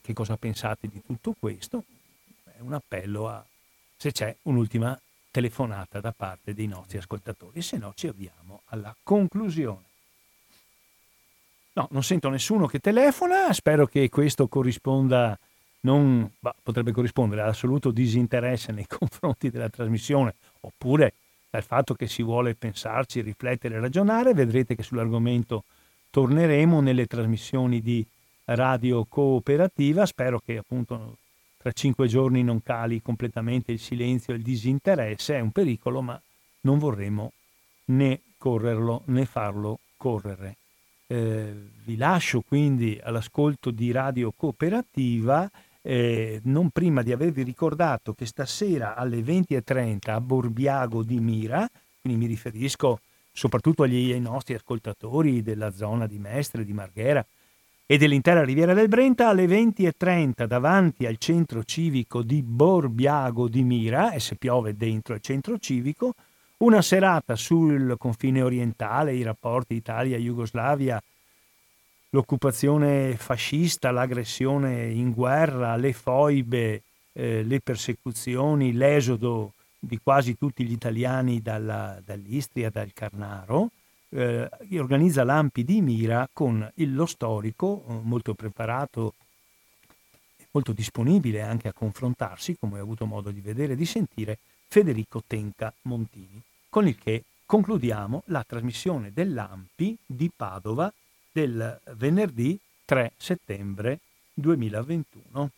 che 0.00 0.12
cosa 0.12 0.36
pensate 0.36 0.88
di 0.88 1.02
tutto 1.04 1.34
questo? 1.38 1.84
È 2.44 2.60
un 2.60 2.72
appello 2.72 3.28
a 3.28 3.44
se 3.96 4.12
c'è 4.12 4.36
un'ultima 4.42 5.00
telefonata 5.30 6.00
da 6.00 6.12
parte 6.12 6.52
dei 6.52 6.66
nostri 6.66 6.98
ascoltatori, 6.98 7.62
se 7.62 7.78
no 7.78 7.92
ci 7.94 8.06
avviamo 8.06 8.62
alla 8.66 8.94
conclusione. 9.02 9.82
No, 11.72 11.88
non 11.90 12.04
sento 12.04 12.28
nessuno 12.28 12.66
che 12.66 12.78
telefona, 12.78 13.52
spero 13.52 13.86
che 13.86 14.08
questo 14.08 14.46
corrisponda, 14.46 15.36
non, 15.80 16.30
bah, 16.38 16.54
potrebbe 16.62 16.92
corrispondere 16.92 17.40
all'assoluto 17.40 17.90
disinteresse 17.90 18.72
nei 18.72 18.86
confronti 18.86 19.50
della 19.50 19.68
trasmissione, 19.68 20.34
oppure 20.60 21.14
dal 21.50 21.64
fatto 21.64 21.94
che 21.94 22.06
si 22.06 22.22
vuole 22.22 22.54
pensarci, 22.54 23.20
riflettere 23.22 23.80
ragionare, 23.80 24.34
vedrete 24.34 24.74
che 24.74 24.82
sull'argomento 24.82 25.64
torneremo 26.14 26.80
nelle 26.80 27.06
trasmissioni 27.06 27.80
di 27.80 28.06
radio 28.44 29.04
cooperativa, 29.04 30.06
spero 30.06 30.38
che 30.38 30.58
appunto 30.58 31.16
tra 31.56 31.72
cinque 31.72 32.06
giorni 32.06 32.44
non 32.44 32.62
cali 32.62 33.02
completamente 33.02 33.72
il 33.72 33.80
silenzio 33.80 34.32
e 34.32 34.36
il 34.36 34.44
disinteresse, 34.44 35.34
è 35.34 35.40
un 35.40 35.50
pericolo, 35.50 36.02
ma 36.02 36.20
non 36.60 36.78
vorremmo 36.78 37.32
né 37.86 38.20
correrlo 38.38 39.02
né 39.06 39.24
farlo 39.24 39.80
correre. 39.96 40.54
Eh, 41.08 41.52
vi 41.82 41.96
lascio 41.96 42.42
quindi 42.46 42.96
all'ascolto 43.02 43.72
di 43.72 43.90
Radio 43.90 44.32
Cooperativa, 44.36 45.50
eh, 45.82 46.40
non 46.44 46.70
prima 46.70 47.02
di 47.02 47.10
avervi 47.10 47.42
ricordato 47.42 48.14
che 48.14 48.26
stasera 48.26 48.94
alle 48.94 49.18
20.30 49.18 50.10
a 50.10 50.20
Borbiago 50.20 51.02
di 51.02 51.18
Mira, 51.18 51.68
quindi 52.00 52.20
mi 52.20 52.28
riferisco 52.28 53.00
soprattutto 53.34 53.82
agli, 53.82 54.12
ai 54.12 54.20
nostri 54.20 54.54
ascoltatori 54.54 55.42
della 55.42 55.72
zona 55.72 56.06
di 56.06 56.18
Mestre, 56.18 56.64
di 56.64 56.72
Marghera, 56.72 57.26
e 57.84 57.98
dell'intera 57.98 58.44
Riviera 58.44 58.72
del 58.72 58.88
Brenta 58.88 59.28
alle 59.28 59.44
20.30 59.46 60.46
davanti 60.46 61.04
al 61.04 61.18
centro 61.18 61.64
civico 61.64 62.22
di 62.22 62.42
Borbiago 62.42 63.48
di 63.48 63.64
Mira, 63.64 64.12
e 64.12 64.20
se 64.20 64.36
piove 64.36 64.76
dentro 64.76 65.14
il 65.14 65.20
centro 65.20 65.58
civico, 65.58 66.14
una 66.58 66.80
serata 66.80 67.34
sul 67.34 67.96
confine 67.98 68.40
orientale, 68.40 69.14
i 69.14 69.22
rapporti 69.22 69.74
Italia-Jugoslavia, 69.74 71.02
l'occupazione 72.10 73.16
fascista, 73.16 73.90
l'aggressione 73.90 74.86
in 74.86 75.10
guerra, 75.10 75.74
le 75.74 75.92
foibe, 75.92 76.82
eh, 77.12 77.42
le 77.42 77.60
persecuzioni, 77.60 78.72
l'esodo 78.72 79.53
di 79.86 79.98
quasi 80.02 80.36
tutti 80.36 80.64
gli 80.64 80.72
italiani 80.72 81.40
dalla, 81.40 82.00
dall'Istria, 82.04 82.70
dal 82.70 82.92
Carnaro, 82.92 83.70
eh, 84.10 84.48
organizza 84.78 85.24
l'Ampi 85.24 85.64
di 85.64 85.80
Mira 85.80 86.28
con 86.32 86.70
il, 86.76 86.94
lo 86.94 87.06
storico, 87.06 87.84
eh, 87.88 88.00
molto 88.02 88.34
preparato, 88.34 89.14
molto 90.52 90.72
disponibile 90.72 91.42
anche 91.42 91.68
a 91.68 91.72
confrontarsi, 91.72 92.56
come 92.58 92.78
ho 92.78 92.82
avuto 92.82 93.06
modo 93.06 93.30
di 93.30 93.40
vedere 93.40 93.72
e 93.72 93.76
di 93.76 93.86
sentire, 93.86 94.38
Federico 94.68 95.22
Tenca 95.26 95.72
Montini, 95.82 96.40
con 96.68 96.86
il 96.86 96.96
che 96.96 97.24
concludiamo 97.44 98.22
la 98.26 98.44
trasmissione 98.46 99.12
dell'Ampi 99.12 99.96
di 100.06 100.30
Padova 100.34 100.92
del 101.30 101.80
venerdì 101.96 102.58
3 102.84 103.12
settembre 103.16 104.00
2021. 104.34 105.50